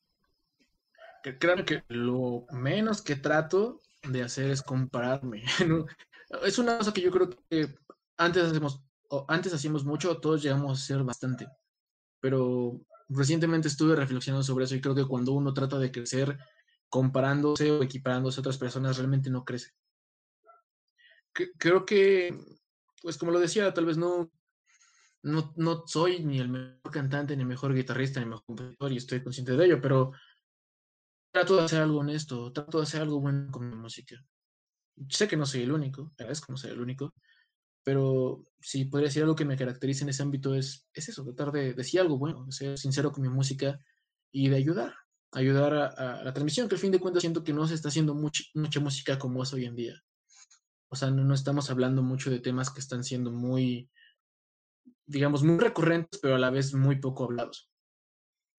Creo 1.39 1.65
que 1.65 1.83
lo 1.89 2.45
menos 2.51 3.01
que 3.01 3.17
trato 3.17 3.81
de 4.03 4.23
hacer 4.23 4.51
es 4.51 4.61
compararme. 4.61 5.43
es 6.43 6.57
una 6.59 6.77
cosa 6.77 6.93
que 6.93 7.01
yo 7.01 7.11
creo 7.11 7.29
que 7.29 7.75
antes 8.17 8.43
hacemos, 8.43 8.81
antes 9.27 9.53
hacíamos 9.53 9.85
mucho, 9.85 10.17
todos 10.19 10.41
llegamos 10.41 10.79
a 10.79 10.83
hacer 10.83 11.03
bastante. 11.03 11.47
Pero 12.19 12.81
recientemente 13.09 13.67
estuve 13.67 13.95
reflexionando 13.95 14.43
sobre 14.43 14.65
eso 14.65 14.75
y 14.75 14.81
creo 14.81 14.95
que 14.95 15.05
cuando 15.05 15.33
uno 15.33 15.53
trata 15.53 15.77
de 15.77 15.91
crecer 15.91 16.37
comparándose 16.89 17.71
o 17.71 17.83
equiparándose 17.83 18.39
a 18.39 18.41
otras 18.41 18.57
personas 18.57 18.97
realmente 18.97 19.29
no 19.29 19.43
crece. 19.43 19.71
Creo 21.57 21.85
que, 21.85 22.35
pues 23.01 23.17
como 23.17 23.31
lo 23.31 23.39
decía, 23.39 23.71
tal 23.73 23.85
vez 23.85 23.97
no, 23.97 24.31
no, 25.21 25.53
no 25.55 25.83
soy 25.85 26.23
ni 26.23 26.39
el 26.39 26.49
mejor 26.49 26.91
cantante, 26.91 27.35
ni 27.35 27.43
el 27.43 27.47
mejor 27.47 27.75
guitarrista, 27.75 28.19
ni 28.19 28.23
el 28.23 28.29
mejor 28.29 28.45
compositor, 28.45 28.91
y 28.91 28.97
estoy 28.97 29.21
consciente 29.21 29.55
de 29.55 29.65
ello, 29.65 29.81
pero 29.81 30.13
trato 31.37 31.57
de 31.57 31.65
hacer 31.65 31.81
algo 31.81 31.99
honesto, 31.99 32.51
trato 32.51 32.77
de 32.77 32.83
hacer 32.83 33.01
algo 33.01 33.19
bueno 33.19 33.51
con 33.51 33.69
mi 33.69 33.75
música. 33.75 34.15
Sé 35.09 35.27
que 35.27 35.37
no 35.37 35.45
soy 35.45 35.61
el 35.61 35.71
único, 35.71 36.11
agradezco 36.17 36.51
no 36.51 36.57
soy 36.57 36.71
el 36.71 36.81
único, 36.81 37.13
pero 37.83 38.45
si 38.59 38.85
podría 38.85 39.07
decir 39.07 39.21
algo 39.21 39.35
que 39.35 39.45
me 39.45 39.55
caracteriza 39.55 40.03
en 40.03 40.09
ese 40.09 40.23
ámbito 40.23 40.55
es, 40.55 40.89
es 40.93 41.09
eso, 41.09 41.23
tratar 41.23 41.51
de 41.51 41.73
decir 41.73 41.99
algo 41.99 42.17
bueno, 42.17 42.45
de 42.45 42.51
ser 42.51 42.77
sincero 42.77 43.11
con 43.11 43.21
mi 43.21 43.29
música 43.29 43.79
y 44.31 44.49
de 44.49 44.55
ayudar, 44.55 44.95
ayudar 45.31 45.73
a, 45.73 46.23
la 46.23 46.33
transmisión, 46.33 46.67
que 46.67 46.75
al 46.75 46.81
fin 46.81 46.91
de 46.91 46.99
cuentas 46.99 47.21
siento 47.21 47.43
que 47.43 47.53
no 47.53 47.67
se 47.67 47.75
está 47.75 47.89
haciendo 47.89 48.15
mucha, 48.15 48.43
mucha 48.55 48.79
música 48.79 49.19
como 49.19 49.43
es 49.43 49.53
hoy 49.53 49.65
en 49.65 49.75
día. 49.75 50.03
O 50.89 50.95
sea, 50.95 51.11
no, 51.11 51.33
estamos 51.33 51.69
hablando 51.69 52.01
mucho 52.01 52.31
de 52.31 52.39
temas 52.39 52.71
que 52.71 52.79
están 52.79 53.03
siendo 53.03 53.31
muy, 53.31 53.91
digamos, 55.05 55.43
muy 55.43 55.59
recurrentes, 55.59 56.19
pero 56.21 56.35
a 56.35 56.39
la 56.39 56.49
vez 56.49 56.73
muy 56.73 56.99
poco 56.99 57.25
hablados. 57.25 57.69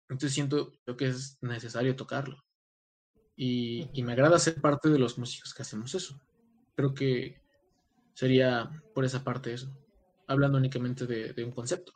Entonces 0.09 0.33
siento 0.33 0.73
que 0.97 1.07
es 1.07 1.37
necesario 1.41 1.95
tocarlo. 1.95 2.46
Y, 3.37 3.87
y, 3.93 4.03
me 4.03 4.13
agrada 4.13 4.39
ser 4.39 4.59
parte 4.59 4.89
de 4.89 4.99
los 4.99 5.17
músicos 5.17 5.53
que 5.53 5.61
hacemos 5.61 5.93
eso. 5.93 6.19
Creo 6.75 6.93
que 6.93 7.39
sería 8.13 8.69
por 8.93 9.05
esa 9.05 9.23
parte 9.23 9.53
eso, 9.53 9.71
hablando 10.27 10.57
únicamente 10.57 11.05
de 11.05 11.43
un 11.43 11.51
concepto. 11.51 11.93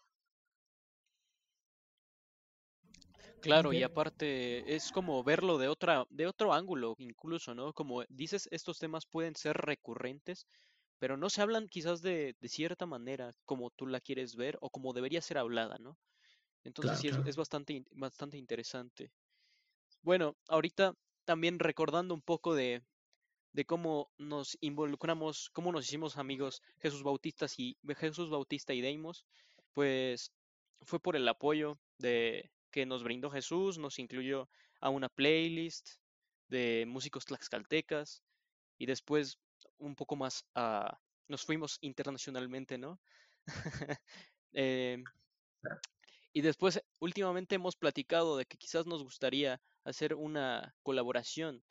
Claro, 3.42 3.74
y 3.74 3.82
aparte 3.82 4.76
es 4.76 4.92
como 4.92 5.24
verlo 5.24 5.58
de 5.58 5.68
otra, 5.68 6.06
de 6.10 6.28
otro 6.28 6.54
ángulo 6.54 6.96
incluso, 7.00 7.56
¿no? 7.56 7.74
Como 7.74 8.04
dices, 8.08 8.48
estos 8.52 8.78
temas 8.78 9.08
pueden 9.08 9.36
ser 9.36 9.58
recurrentes, 9.58 10.46
pero 11.00 11.18
no 11.18 11.30
se 11.30 11.42
hablan 11.42 11.68
quizás 11.68 12.04
de, 12.04 12.36
de 12.40 12.50
cierta 12.50 12.86
manera 12.86 13.34
como 13.46 13.72
tú 13.72 13.88
la 13.88 14.00
quieres 14.00 14.36
ver 14.36 14.58
o 14.62 14.70
como 14.70 14.94
debería 14.94 15.22
ser 15.22 15.40
hablada, 15.40 15.78
¿no? 15.80 15.98
Entonces 16.64 17.00
sí, 17.00 17.08
Es, 17.08 17.18
es, 17.26 17.36
bastante, 17.36 17.84
bastante 17.92 18.38
interesante. 18.38 19.12
Bueno, 20.04 20.36
ahorita 20.48 20.94
también 21.32 21.60
recordando 21.60 22.14
un 22.14 22.22
poco 22.22 22.56
de, 22.56 22.84
de 23.54 23.64
cómo 23.64 24.12
nos 24.18 24.58
involucramos, 24.60 25.50
cómo 25.54 25.72
nos 25.72 25.86
hicimos 25.88 26.18
amigos 26.18 26.62
Jesús 26.80 27.04
Bautistas 27.04 27.58
y 27.58 27.78
Jesús 27.96 28.30
Bautista 28.30 28.74
y 28.74 28.82
Deimos, 28.82 29.26
pues 29.72 30.34
fue 30.82 31.00
por 31.00 31.16
el 31.16 31.26
apoyo 31.30 31.80
de 32.00 32.52
que 32.70 32.86
nos 32.86 33.02
brindó 33.06 33.30
Jesús, 33.32 33.78
nos 33.78 33.98
incluyó 33.98 34.50
a 34.82 34.90
una 34.90 35.08
playlist 35.08 35.92
de 36.50 36.84
músicos 36.86 37.24
tlaxcaltecas 37.24 38.22
y 38.78 38.86
después 38.86 39.40
un 39.78 39.96
poco 39.96 40.18
más 40.18 40.44
a, 40.54 41.00
nos 41.30 41.46
fuimos 41.46 41.78
internacionalmente, 41.80 42.78
¿no? 42.78 43.00
Em, 44.52 45.06
y 46.34 46.42
después, 46.42 46.82
últimamente 47.00 47.56
hemos 47.56 47.76
platicado 47.76 48.38
de 48.38 48.46
que 48.46 48.58
quizás 48.58 48.86
nos 48.86 49.04
gustaría 49.04 49.62
hacer 49.84 50.16
una 50.16 50.76
colaboración 50.84 51.64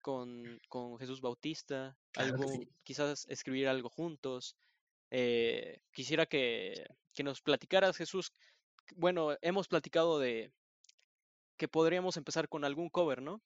con, 0.00 0.60
Jesús 0.98 1.20
Bautista, 1.20 1.96
algo, 2.14 2.44
quizás 2.84 3.26
escribir 3.28 3.68
algo 3.68 3.88
juntos. 3.88 4.56
Eh, 5.10 5.80
quisiera 5.92 6.26
que, 6.26 6.86
que 7.12 7.24
nos 7.24 7.42
platicaras, 7.42 7.96
Jesús. 7.96 8.32
Bueno, 8.94 9.36
hemos 9.42 9.66
platicado 9.66 10.18
de 10.18 10.52
que 11.56 11.68
podríamos 11.68 12.16
empezar 12.16 12.48
con 12.48 12.64
algún 12.64 12.88
cover, 12.88 13.20
¿no? 13.20 13.42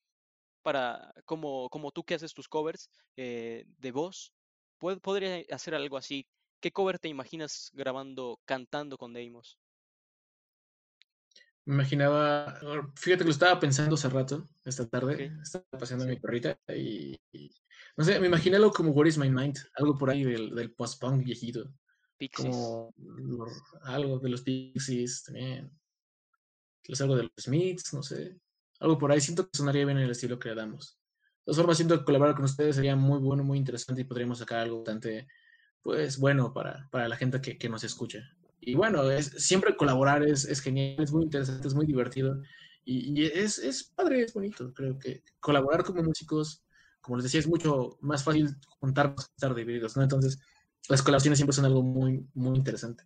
Para, 0.62 1.14
como, 1.24 1.70
como 1.70 1.90
tú 1.90 2.04
que 2.04 2.14
haces 2.14 2.34
tus 2.34 2.48
covers 2.48 2.90
eh, 3.16 3.64
de 3.78 3.92
voz, 3.92 4.32
podría 4.78 5.42
hacer 5.50 5.74
algo 5.74 5.96
así. 5.96 6.26
¿Qué 6.60 6.70
cover 6.72 6.98
te 6.98 7.08
imaginas 7.08 7.70
grabando, 7.72 8.38
cantando 8.44 8.98
con 8.98 9.14
Deimos? 9.14 9.58
Me 11.70 11.76
imaginaba, 11.76 12.58
fíjate 12.96 13.18
que 13.18 13.26
lo 13.26 13.30
estaba 13.30 13.60
pensando 13.60 13.94
hace 13.94 14.08
rato, 14.08 14.44
esta 14.64 14.88
tarde, 14.88 15.32
estaba 15.40 15.64
paseando 15.78 16.04
mi 16.04 16.16
perrita 16.16 16.58
y, 16.66 17.16
no 17.96 18.02
sé, 18.02 18.18
me 18.18 18.26
imaginé 18.26 18.56
algo 18.56 18.72
como 18.72 18.90
What 18.90 19.06
is 19.06 19.16
My 19.16 19.30
Mind, 19.30 19.56
algo 19.76 19.96
por 19.96 20.10
ahí 20.10 20.24
del, 20.24 20.52
del 20.52 20.72
post-punk 20.72 21.22
viejito. 21.22 21.72
Pixies. 22.18 22.56
Como 22.56 22.92
algo 23.82 24.18
de 24.18 24.30
los 24.30 24.42
Pixies 24.42 25.22
también. 25.22 25.70
algo 26.98 27.14
de 27.14 27.22
los 27.22 27.32
Smiths, 27.38 27.94
no 27.94 28.02
sé. 28.02 28.36
Algo 28.80 28.98
por 28.98 29.12
ahí. 29.12 29.20
Siento 29.20 29.44
que 29.44 29.56
sonaría 29.56 29.84
bien 29.84 29.98
en 29.98 30.04
el 30.04 30.10
estilo 30.10 30.40
que 30.40 30.48
le 30.48 30.56
damos. 30.56 30.98
De 31.38 31.44
todas 31.44 31.58
formas, 31.58 31.76
siento 31.76 31.96
que 32.00 32.04
colaborar 32.04 32.34
con 32.34 32.46
ustedes 32.46 32.74
sería 32.74 32.96
muy 32.96 33.20
bueno, 33.20 33.44
muy 33.44 33.58
interesante 33.58 34.00
y 34.00 34.06
podríamos 34.06 34.38
sacar 34.38 34.58
algo 34.58 34.78
bastante, 34.78 35.28
pues, 35.82 36.18
bueno 36.18 36.52
para, 36.52 36.88
para 36.90 37.06
la 37.06 37.14
gente 37.14 37.40
que, 37.40 37.56
que 37.56 37.68
nos 37.68 37.84
escucha 37.84 38.28
y 38.60 38.74
bueno, 38.74 39.10
es, 39.10 39.26
siempre 39.26 39.76
colaborar 39.76 40.22
es, 40.22 40.44
es, 40.44 40.60
genial, 40.60 41.02
es 41.02 41.12
muy 41.12 41.24
interesante, 41.24 41.66
es 41.66 41.74
muy 41.74 41.86
divertido 41.86 42.40
y, 42.84 43.24
es, 43.24 43.58
es, 43.58 43.84
padre, 43.84 44.22
es 44.22 44.34
bonito. 44.34 44.72
Creo 44.74 44.98
que 44.98 45.22
colaborar 45.38 45.84
como 45.84 46.02
músicos, 46.02 46.64
como 47.00 47.16
les 47.16 47.24
decía, 47.24 47.40
es 47.40 47.46
mucho 47.46 47.98
más 48.00 48.24
fácil 48.24 48.48
juntarnos 48.80 49.26
que 49.26 49.32
estar 49.36 49.54
divididos, 49.54 49.96
¿no? 49.96 50.02
Entonces, 50.02 50.40
las 50.88 51.02
colaboraciones 51.02 51.38
siempre 51.38 51.54
son 51.54 51.66
algo 51.66 51.82
muy, 51.82 52.26
muy 52.34 52.56
interesante. 52.56 53.04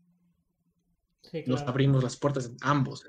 Nos 1.47 1.63
abrimos 1.63 2.03
las 2.03 2.17
puertas 2.17 2.53
ambos. 2.61 3.05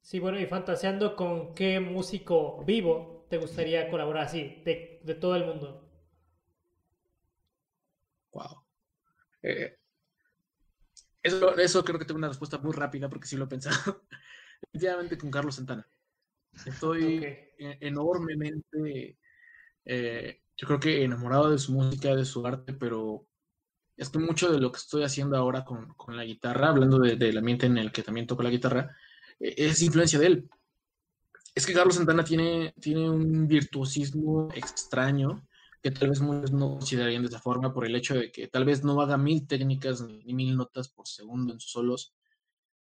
Sí, 0.00 0.20
bueno, 0.20 0.38
y 0.38 0.46
fantaseando 0.46 1.16
con 1.16 1.54
qué 1.54 1.80
músico 1.80 2.64
vivo 2.64 3.26
te 3.28 3.38
gustaría 3.38 3.90
colaborar 3.90 4.24
así, 4.24 4.62
de, 4.64 5.00
de 5.02 5.14
todo 5.14 5.36
el 5.36 5.46
mundo. 5.46 5.88
Wow. 8.32 8.62
Eh, 9.42 9.78
eso, 11.22 11.56
eso 11.56 11.84
creo 11.84 11.98
que 11.98 12.04
tengo 12.04 12.18
una 12.18 12.28
respuesta 12.28 12.58
muy 12.58 12.72
rápida 12.72 13.08
porque 13.08 13.26
sí 13.26 13.36
lo 13.36 13.44
he 13.44 13.48
pensado. 13.48 14.02
Definitivamente 14.62 15.18
con 15.18 15.30
Carlos 15.30 15.56
Santana. 15.56 15.86
Estoy 16.66 17.24
e, 17.24 17.78
enormemente, 17.80 19.18
eh, 19.84 20.42
yo 20.56 20.66
creo 20.66 20.80
que 20.80 21.04
enamorado 21.04 21.50
de 21.50 21.58
su 21.58 21.72
música, 21.72 22.14
de 22.14 22.24
su 22.24 22.46
arte, 22.46 22.72
pero 22.74 23.26
es 23.96 24.10
que 24.10 24.18
mucho 24.18 24.50
de 24.52 24.60
lo 24.60 24.70
que 24.70 24.78
estoy 24.78 25.04
haciendo 25.04 25.36
ahora 25.36 25.64
con, 25.64 25.94
con 25.94 26.16
la 26.16 26.24
guitarra, 26.24 26.68
hablando 26.68 26.98
del 26.98 27.18
de, 27.18 27.38
ambiente 27.38 27.66
en 27.66 27.78
el 27.78 27.92
que 27.92 28.02
también 28.02 28.26
toco 28.26 28.42
la 28.42 28.50
guitarra, 28.50 28.96
e, 29.38 29.54
es 29.56 29.82
influencia 29.82 30.18
de 30.18 30.26
él. 30.26 30.50
Es 31.54 31.66
que 31.66 31.74
Carlos 31.74 31.96
Santana 31.96 32.24
tiene, 32.24 32.74
tiene 32.80 33.08
un 33.10 33.46
virtuosismo 33.46 34.48
extraño 34.54 35.46
que 35.82 35.90
tal 35.90 36.10
vez 36.10 36.20
muchos 36.20 36.52
no 36.52 36.70
considerarían 36.70 37.22
de 37.22 37.28
esa 37.28 37.40
forma 37.40 37.74
por 37.74 37.84
el 37.84 37.96
hecho 37.96 38.14
de 38.14 38.30
que 38.30 38.46
tal 38.46 38.64
vez 38.64 38.84
no 38.84 39.00
haga 39.00 39.16
mil 39.16 39.46
técnicas 39.46 40.00
ni 40.02 40.32
mil 40.32 40.56
notas 40.56 40.88
por 40.88 41.08
segundo 41.08 41.52
en 41.52 41.60
sus 41.60 41.72
solos, 41.72 42.14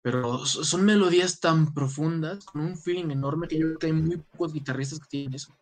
pero 0.02 0.44
son 0.44 0.84
melodías 0.84 1.38
tan 1.38 1.72
profundas, 1.72 2.44
con 2.44 2.60
un 2.60 2.76
feeling 2.76 3.10
enorme 3.10 3.46
que 3.46 3.56
yo 3.56 3.66
creo 3.66 3.78
que 3.78 3.86
hay 3.86 3.92
muy 3.92 4.16
pocos 4.16 4.52
guitarristas 4.52 4.98
que 4.98 5.06
tienen 5.08 5.34
eso. 5.34 5.56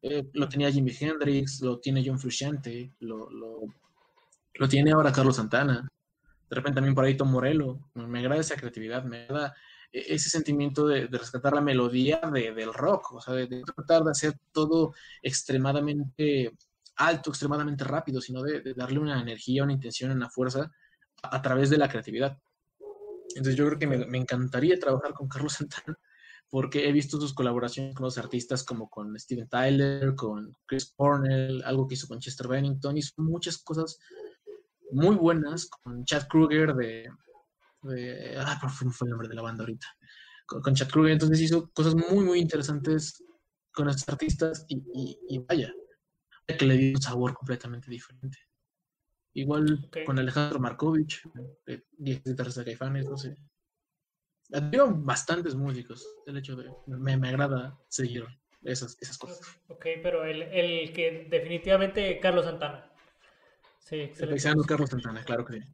Eh, 0.00 0.26
lo 0.32 0.48
tenía 0.48 0.72
Jimi 0.72 0.92
Hendrix, 0.98 1.60
lo 1.60 1.78
tiene 1.78 2.02
John 2.04 2.18
Frusciante, 2.18 2.94
lo, 3.00 3.28
lo, 3.30 3.60
lo, 4.54 4.68
tiene 4.68 4.92
ahora 4.92 5.12
Carlos 5.12 5.36
Santana, 5.36 5.86
de 6.48 6.56
repente 6.56 6.76
también 6.76 6.94
por 6.94 7.04
ahí 7.04 7.14
Tom 7.14 7.30
Morello. 7.30 7.78
Me 7.94 8.20
agrada 8.20 8.40
esa 8.40 8.56
creatividad, 8.56 9.04
me 9.04 9.24
agrada 9.24 9.54
ese 9.94 10.28
sentimiento 10.28 10.88
de, 10.88 11.06
rescatar 11.06 11.54
la 11.54 11.60
melodía 11.60 12.20
del 12.32 12.74
rock, 12.74 13.12
o 13.12 13.20
sea, 13.20 13.34
de, 13.34 13.62
tratar 13.62 14.02
de 14.02 14.10
hacer 14.10 14.34
todo 14.50 14.92
extremadamente 15.22 16.52
alto, 16.96 17.30
extremadamente 17.30 17.84
rápido, 17.84 18.20
sino 18.20 18.42
de, 18.42 18.74
darle 18.74 18.98
una 18.98 19.20
energía, 19.20 19.62
una 19.62 19.72
intención, 19.72 20.10
una 20.10 20.28
fuerza 20.28 20.72
a, 21.22 21.40
través 21.40 21.70
de 21.70 21.78
la 21.78 21.88
creatividad. 21.88 22.36
Entonces 23.36 23.54
yo 23.54 23.66
creo 23.66 23.78
que 23.78 23.86
me, 23.86 24.18
encantaría 24.18 24.78
trabajar 24.80 25.14
con 25.14 25.28
Carlos 25.28 25.54
Santana 25.54 25.96
porque 26.50 26.88
he 26.88 26.92
visto 26.92 27.20
sus 27.20 27.32
colaboraciones 27.32 27.94
con 27.94 28.04
los 28.04 28.18
artistas 28.18 28.64
como 28.64 28.90
con 28.90 29.18
Steven 29.18 29.48
Tyler, 29.48 30.14
con 30.16 30.56
Chris 30.66 30.92
Cornell, 30.96 31.62
algo 31.64 31.86
que 31.86 31.94
hizo 31.94 32.08
con 32.08 32.18
Chester 32.18 32.48
Bennington, 32.48 32.98
hizo 32.98 33.12
muchas 33.18 33.58
cosas 33.58 33.98
muy 34.90 35.16
buenas 35.16 35.68
con 35.68 36.04
Chad 36.04 36.26
Kruger 36.28 36.74
de, 36.74 37.08
ah, 38.38 38.58
por 38.60 38.70
fin 38.70 38.90
fue 38.90 39.06
el 39.06 39.10
nombre 39.10 39.28
de 39.28 39.34
la 39.34 39.42
banda 39.42 39.62
ahorita, 39.62 39.86
con, 40.46 40.74
Chad 40.74 40.88
Kruger, 40.88 41.12
entonces 41.12 41.40
hizo 41.40 41.70
cosas 41.72 41.94
muy, 41.94 42.24
muy 42.24 42.38
interesantes 42.38 43.22
con 43.72 43.88
estos 43.88 44.08
artistas 44.08 44.64
y, 44.68 45.18
y, 45.28 45.38
vaya, 45.38 45.72
que 46.46 46.64
le 46.64 46.76
dio 46.76 46.96
un 46.96 47.02
sabor 47.02 47.34
completamente 47.34 47.90
diferente. 47.90 48.38
Igual 49.32 49.90
con 50.06 50.18
Alejandro 50.18 50.60
Markovich, 50.60 51.22
de 51.66 51.84
10 51.98 52.22
guitarras 52.22 52.54
de 52.54 52.64
Caifanes, 52.64 53.10
no 53.10 53.16
sé. 53.16 53.36
Admiro 54.52 54.94
bastantes 54.94 55.54
músicos, 55.54 56.06
el 56.26 56.36
hecho 56.36 56.54
de, 56.54 56.70
me, 56.86 57.16
me 57.16 57.28
agrada 57.28 57.76
seguir 57.88 58.26
esas, 58.62 58.96
esas 59.00 59.18
cosas. 59.18 59.40
Ok, 59.68 59.86
pero 60.02 60.24
el, 60.24 60.42
el 60.42 60.92
que 60.92 61.26
definitivamente 61.28 62.20
Carlos 62.20 62.44
Santana. 62.44 62.92
Sí, 63.80 63.96
excelente. 63.96 64.66
Carlos 64.66 64.90
Santana, 64.90 65.24
claro 65.24 65.44
que 65.44 65.60
sí. 65.60 65.68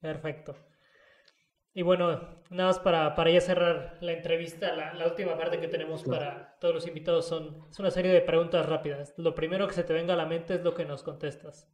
Perfecto. 0.00 0.56
Y 1.76 1.82
bueno, 1.82 2.08
nada 2.48 2.70
más 2.70 2.78
para, 2.78 3.14
para 3.14 3.30
ya 3.30 3.42
cerrar 3.42 3.98
la 4.00 4.12
entrevista, 4.12 4.74
la, 4.74 5.06
última 5.06 5.36
parte 5.36 5.60
que 5.60 5.68
tenemos 5.68 6.04
para 6.04 6.56
todos 6.58 6.74
los 6.74 6.86
invitados 6.86 7.28
son 7.28 7.66
es 7.70 7.78
una 7.78 7.90
serie 7.90 8.10
de 8.12 8.22
preguntas 8.22 8.64
rápidas. 8.64 9.12
Lo 9.18 9.34
primero 9.34 9.68
que 9.68 9.74
se 9.74 9.84
te 9.84 9.92
venga 9.92 10.14
a 10.14 10.16
la 10.16 10.24
mente 10.24 10.54
es 10.54 10.62
lo 10.62 10.72
que 10.72 10.86
nos 10.86 11.02
contestas. 11.02 11.68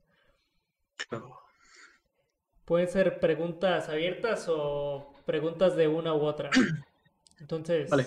Pueden 2.65 2.89
ser 2.89 3.21
preguntas 3.21 3.89
abiertas 3.89 4.49
o 4.49 5.15
preguntas 5.25 5.77
de 5.77 5.87
una 5.87 6.13
u 6.15 6.23
otra. 6.23 6.51
Entonces, 7.39 7.89
va 7.93 7.99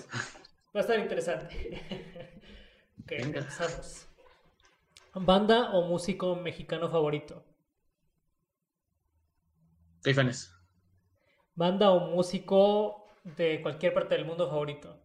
a 0.74 0.80
estar 0.80 0.98
interesante. 0.98 1.80
ok, 3.04 3.12
empezamos. 3.12 4.06
¿Banda 5.14 5.70
o 5.70 5.88
músico 5.88 6.36
mexicano 6.36 6.90
favorito? 6.90 7.42
Caifanes. 10.02 10.55
Banda 11.56 11.90
o 11.90 12.10
músico 12.10 13.08
de 13.24 13.62
cualquier 13.62 13.94
parte 13.94 14.14
del 14.14 14.26
mundo 14.26 14.46
favorito. 14.48 15.02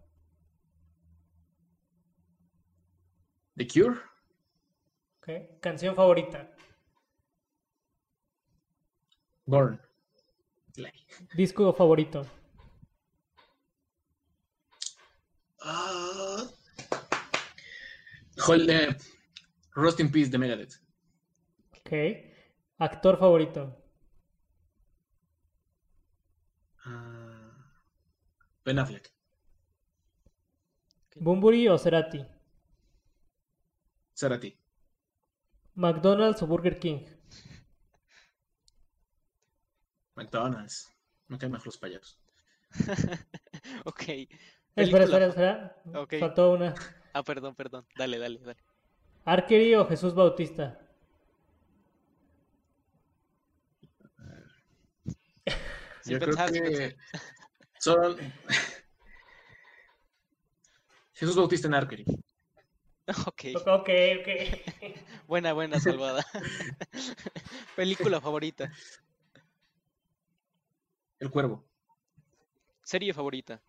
The 3.56 3.66
Cure. 3.68 4.00
Okay. 5.22 5.58
Canción 5.62 5.96
favorita. 5.96 6.54
Born. 9.46 9.80
Disco 11.36 11.74
favorito. 11.74 12.26
Uh, 15.64 16.48
hold, 18.48 18.70
uh, 18.70 18.94
Rust 19.76 20.00
in 20.00 20.12
Peace 20.12 20.30
de 20.30 20.38
Megadeth. 20.38 20.76
Ok. 21.80 21.92
Actor 22.80 23.18
favorito. 23.18 23.81
Ben 28.66 28.80
Affleck. 28.80 29.12
¿Bumburi 31.16 31.68
o 31.68 31.78
Cerati? 31.78 32.26
Cerati. 34.14 34.58
¿McDonald's 35.76 36.42
o 36.42 36.48
Burger 36.48 36.80
King? 36.80 37.06
McDonald's. 40.16 40.92
No 41.28 41.38
caen 41.38 41.52
más 41.52 41.66
los 41.66 41.78
payasos. 41.78 42.18
ok. 43.86 44.04
Espera, 44.76 45.06
espera, 45.06 45.26
espera. 45.28 45.76
Faltó 46.20 46.54
una. 46.54 46.74
Ah, 47.14 47.24
perdón, 47.24 47.56
perdón. 47.56 47.86
Dale, 47.98 48.18
dale, 48.18 48.40
dale. 48.40 48.58
¿Arkery 49.26 49.76
o 49.76 49.86
Jesús 49.86 50.16
Bautista? 50.16 50.81
Yo 56.06 56.20
creo 56.20 56.36
que 56.36 56.98
son 57.80 58.18
Jesús 61.14 61.36
Bautista 61.36 61.68
en 61.68 61.74
Arkery. 61.76 62.06
Ok. 63.28 63.44
Ok, 63.66 63.90
ok. 64.20 64.30
buena, 65.28 65.52
buena 65.52 65.80
salvada. 65.80 66.26
Película 67.76 68.22
favorita. 68.22 68.72
El 71.20 71.30
Cuervo. 71.30 71.68
Serie 72.84 73.14
favorita. 73.14 73.62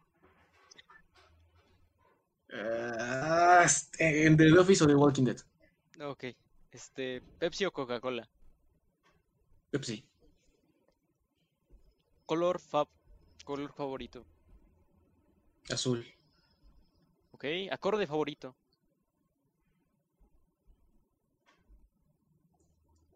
Uh, 2.52 3.66
en 3.98 4.36
The 4.36 4.52
Office 4.52 4.84
o 4.84 4.86
The 4.86 4.94
Walking 4.94 5.24
Dead. 5.24 5.38
Ok. 6.00 6.24
Este, 6.70 7.20
Pepsi 7.38 7.64
o 7.64 7.72
Coca-Cola. 7.72 8.28
Pepsi. 9.70 10.06
Color 12.26 12.58
fab, 12.60 12.88
color 13.44 13.72
favorito. 13.72 14.24
Azul. 15.70 16.06
Ok, 17.32 17.44
acorde 17.70 18.06
favorito. 18.06 18.54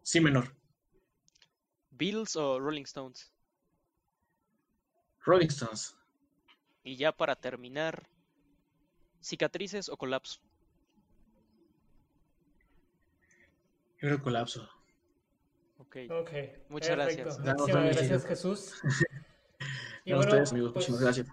Sí 0.03 0.21
menor. 0.21 0.55
Beatles 1.91 2.35
o 2.35 2.59
Rolling 2.59 2.83
Stones. 2.83 3.31
Rolling 5.25 5.49
Stones. 5.49 5.95
Y 6.83 6.95
ya 6.95 7.11
para 7.11 7.35
terminar, 7.35 8.07
cicatrices 9.19 9.89
o 9.89 9.97
colapso. 9.97 10.39
Yo 13.99 14.07
creo 14.07 14.21
colapso. 14.21 14.76
Ok. 16.09 16.31
Muchas 16.69 16.95
gracias. 16.95 17.39
Muchas 17.39 17.67
gracias, 17.67 18.25
Jesús. 18.25 18.81
y 20.05 20.13
bueno, 20.13 20.27
ustedes, 20.27 20.51
amigos, 20.51 20.73
pues, 20.73 20.89
muchísimas 20.89 21.01
gracias. 21.01 21.27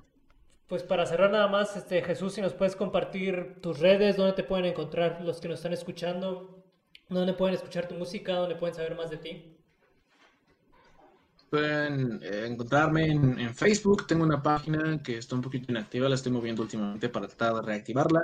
Pues 0.67 0.83
para 0.83 1.07
cerrar 1.07 1.31
nada 1.31 1.49
más, 1.49 1.77
este 1.77 2.03
Jesús, 2.03 2.35
si 2.35 2.41
nos 2.41 2.55
puedes 2.55 2.75
compartir 2.75 3.61
tus 3.61 3.81
redes, 3.81 4.17
dónde 4.17 4.33
te 4.33 4.45
pueden 4.45 4.65
encontrar 4.65 5.21
los 5.23 5.41
que 5.41 5.49
nos 5.49 5.59
están 5.59 5.75
escuchando, 5.75 6.65
dónde 7.09 7.35
pueden 7.35 7.55
escuchar 7.55 7.87
tu 7.87 7.95
música, 7.95 8.35
dónde 8.35 8.57
pueden 8.57 8.75
saber 8.75 8.95
más 8.97 9.11
de 9.11 9.19
ti 9.19 9.54
pueden 11.55 12.21
eh, 12.21 12.47
encontrarme 12.49 13.07
en, 13.07 13.55
Facebook. 13.55 14.09
Tengo 14.09 14.25
una 14.25 14.43
página 14.43 15.01
que 15.01 15.19
está 15.19 15.37
un 15.37 15.41
poquito 15.41 15.71
inactiva, 15.71 16.09
la 16.09 16.17
estoy 16.17 16.33
moviendo 16.33 16.63
últimamente 16.63 17.09
para 17.09 17.29
tratar 17.29 17.55
de 17.55 17.63
reactivarla, 17.63 18.23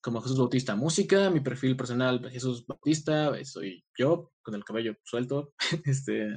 como 0.00 0.20
Jesús 0.20 0.36
Bautista 0.36 0.74
Música. 0.74 1.30
Mi 1.30 1.38
perfil 1.38 1.76
personal, 1.76 2.28
Jesús 2.28 2.66
Bautista, 2.66 3.32
soy 3.44 3.84
yo, 3.96 4.32
con 4.42 4.56
el 4.56 4.64
cabello 4.64 4.96
suelto. 5.04 5.54
este, 5.84 6.36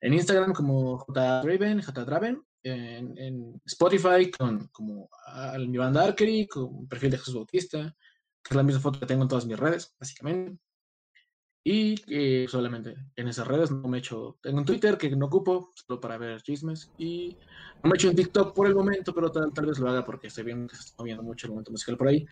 en 0.00 0.14
Instagram 0.14 0.52
como 0.52 1.06
JDraven, 1.06 1.80
JDraven. 1.80 2.42
En, 2.64 3.16
en 3.16 3.62
Spotify 3.64 4.32
con 4.36 4.66
como 4.72 5.08
mi 5.68 5.78
banda 5.78 6.02
Arkery, 6.02 6.48
con 6.48 6.88
perfil 6.88 7.12
de 7.12 7.18
Jesús 7.18 7.34
Bautista, 7.34 7.94
que 8.42 8.50
es 8.50 8.56
la 8.56 8.64
misma 8.64 8.80
foto 8.80 8.98
que 8.98 9.06
tengo 9.06 9.22
en 9.22 9.28
todas 9.28 9.46
mis 9.46 9.56
redes, 9.56 9.94
básicamente. 9.98 10.58
Y 11.64 11.96
eh, 12.08 12.46
solamente 12.48 12.94
en 13.16 13.28
esas 13.28 13.46
redes 13.46 13.70
no 13.70 13.86
me 13.88 13.98
he 13.98 14.00
hecho. 14.00 14.38
Tengo 14.40 14.58
un 14.58 14.64
Twitter 14.64 14.96
que 14.96 15.10
no 15.10 15.26
ocupo, 15.26 15.72
solo 15.74 16.00
para 16.00 16.16
ver 16.16 16.40
chismes. 16.42 16.90
Y 16.98 17.36
no 17.82 17.90
me 17.90 17.94
he 17.94 17.96
hecho 17.96 18.08
un 18.08 18.16
TikTok 18.16 18.54
por 18.54 18.66
el 18.66 18.74
momento, 18.74 19.12
pero 19.14 19.30
tal, 19.30 19.66
vez 19.66 19.78
lo 19.78 19.88
haga 19.88 20.04
porque 20.04 20.28
estoy 20.28 20.44
viendo 20.44 20.68
que 20.68 20.76
se 20.76 20.82
está 20.82 20.94
moviendo 20.98 21.22
mucho 21.22 21.46
el 21.46 21.52
momento 21.52 21.70
musical 21.70 21.96
por 21.96 22.08
ahí. 22.08 22.26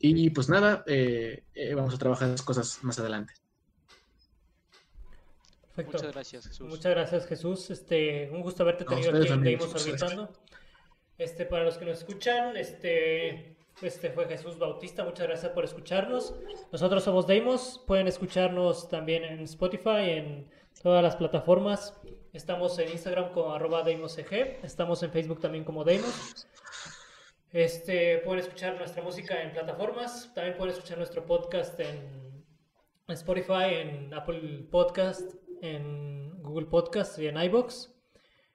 Y 0.00 0.28
pues 0.30 0.48
nada, 0.48 0.84
eh, 0.86 1.44
eh, 1.54 1.74
vamos 1.74 1.94
a 1.94 1.98
trabajar 1.98 2.28
esas 2.28 2.42
cosas 2.42 2.82
más 2.82 2.98
adelante. 2.98 3.32
Perfecto. 5.74 5.98
Muchas 5.98 6.12
gracias, 6.12 6.46
Jesús. 6.46 6.68
Muchas 6.68 6.90
gracias, 6.92 7.26
Jesús. 7.26 7.70
Este, 7.70 8.30
un 8.30 8.42
gusto 8.42 8.62
haberte 8.62 8.84
tenido 8.84 9.16
aquí 9.16 9.32
en 9.32 9.40
Deimos 9.40 9.74
Orbitando. 9.74 10.30
Este, 11.16 11.46
para 11.46 11.64
los 11.64 11.78
que 11.78 11.84
nos 11.84 11.98
escuchan, 11.98 12.56
este, 12.56 13.56
este 13.86 14.10
fue 14.10 14.26
Jesús 14.26 14.58
Bautista, 14.58 15.04
muchas 15.04 15.26
gracias 15.26 15.52
por 15.52 15.64
escucharnos. 15.64 16.34
Nosotros 16.72 17.04
somos 17.04 17.26
Deimos, 17.26 17.82
pueden 17.86 18.06
escucharnos 18.06 18.88
también 18.88 19.24
en 19.24 19.40
Spotify, 19.40 20.10
en 20.10 20.50
todas 20.82 21.02
las 21.02 21.16
plataformas. 21.16 22.00
Estamos 22.32 22.78
en 22.78 22.90
Instagram 22.90 23.32
como 23.32 23.52
arroba 23.52 23.82
DeimosEG, 23.82 24.60
estamos 24.62 25.02
en 25.02 25.12
Facebook 25.12 25.40
también 25.40 25.64
como 25.64 25.84
Deimos. 25.84 26.46
Este, 27.52 28.18
pueden 28.18 28.40
escuchar 28.40 28.76
nuestra 28.76 29.02
música 29.02 29.40
en 29.42 29.52
plataformas, 29.52 30.32
también 30.34 30.56
pueden 30.56 30.74
escuchar 30.74 30.98
nuestro 30.98 31.24
podcast 31.24 31.78
en 31.78 32.44
Spotify, 33.08 33.74
en 33.74 34.12
Apple 34.12 34.66
Podcast, 34.70 35.34
en 35.62 36.42
Google 36.42 36.66
Podcast 36.66 37.18
y 37.18 37.28
en 37.28 37.40
iBox. 37.40 37.93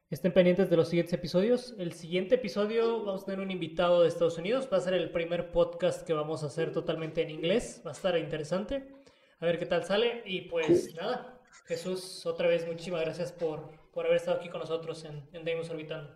Estén 0.09 0.33
pendientes 0.33 0.71
de 0.71 0.75
los 0.75 0.89
siguientes 0.89 1.13
episodios. 1.13 1.75
El 1.77 1.93
siguiente 1.93 2.35
episodio 2.35 3.03
vamos 3.05 3.21
a 3.21 3.25
tener 3.25 3.41
un 3.41 3.51
invitado 3.51 4.01
de 4.01 4.07
Estados 4.07 4.39
Unidos. 4.39 4.67
Va 4.73 4.77
a 4.77 4.81
ser 4.81 4.95
el 4.95 5.11
primer 5.11 5.51
podcast 5.51 6.03
que 6.03 6.13
vamos 6.13 6.41
a 6.41 6.47
hacer 6.47 6.71
totalmente 6.71 7.21
en 7.21 7.29
inglés. 7.29 7.83
Va 7.85 7.91
a 7.91 7.93
estar 7.93 8.17
interesante. 8.17 8.91
A 9.39 9.45
ver 9.45 9.59
qué 9.59 9.67
tal 9.67 9.83
sale. 9.83 10.23
Y 10.25 10.41
pues 10.49 10.95
nada, 10.95 11.39
Jesús, 11.67 12.25
otra 12.25 12.47
vez 12.47 12.65
muchísimas 12.65 13.01
gracias 13.01 13.31
por, 13.31 13.69
por 13.91 14.07
haber 14.07 14.17
estado 14.17 14.37
aquí 14.37 14.49
con 14.49 14.61
nosotros 14.61 15.05
en, 15.05 15.29
en 15.31 15.45
Deimos 15.45 15.69
Orbitando. 15.69 16.11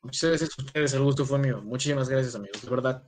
Muchas 0.00 0.30
gracias 0.30 0.58
a 0.58 0.62
ustedes. 0.62 0.94
El 0.94 1.02
gusto 1.02 1.26
fue 1.26 1.38
mío. 1.38 1.60
Muchísimas 1.62 2.08
gracias, 2.08 2.34
amigos. 2.34 2.62
De 2.62 2.70
verdad. 2.70 3.06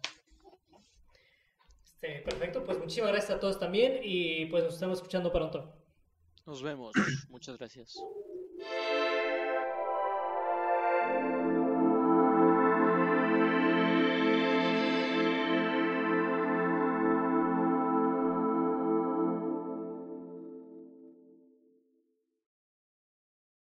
Este, 1.85 2.21
perfecto. 2.21 2.63
Pues 2.67 2.79
muchísimas 2.79 3.13
gracias 3.13 3.39
a 3.39 3.41
todos 3.41 3.59
también. 3.59 4.01
Y 4.03 4.45
pues 4.47 4.63
nos 4.63 4.75
estamos 4.75 4.99
escuchando 4.99 5.33
pronto. 5.33 5.75
Nos 6.45 6.63
vemos. 6.63 6.93
Muchas 7.31 7.57
gracias. 7.57 7.97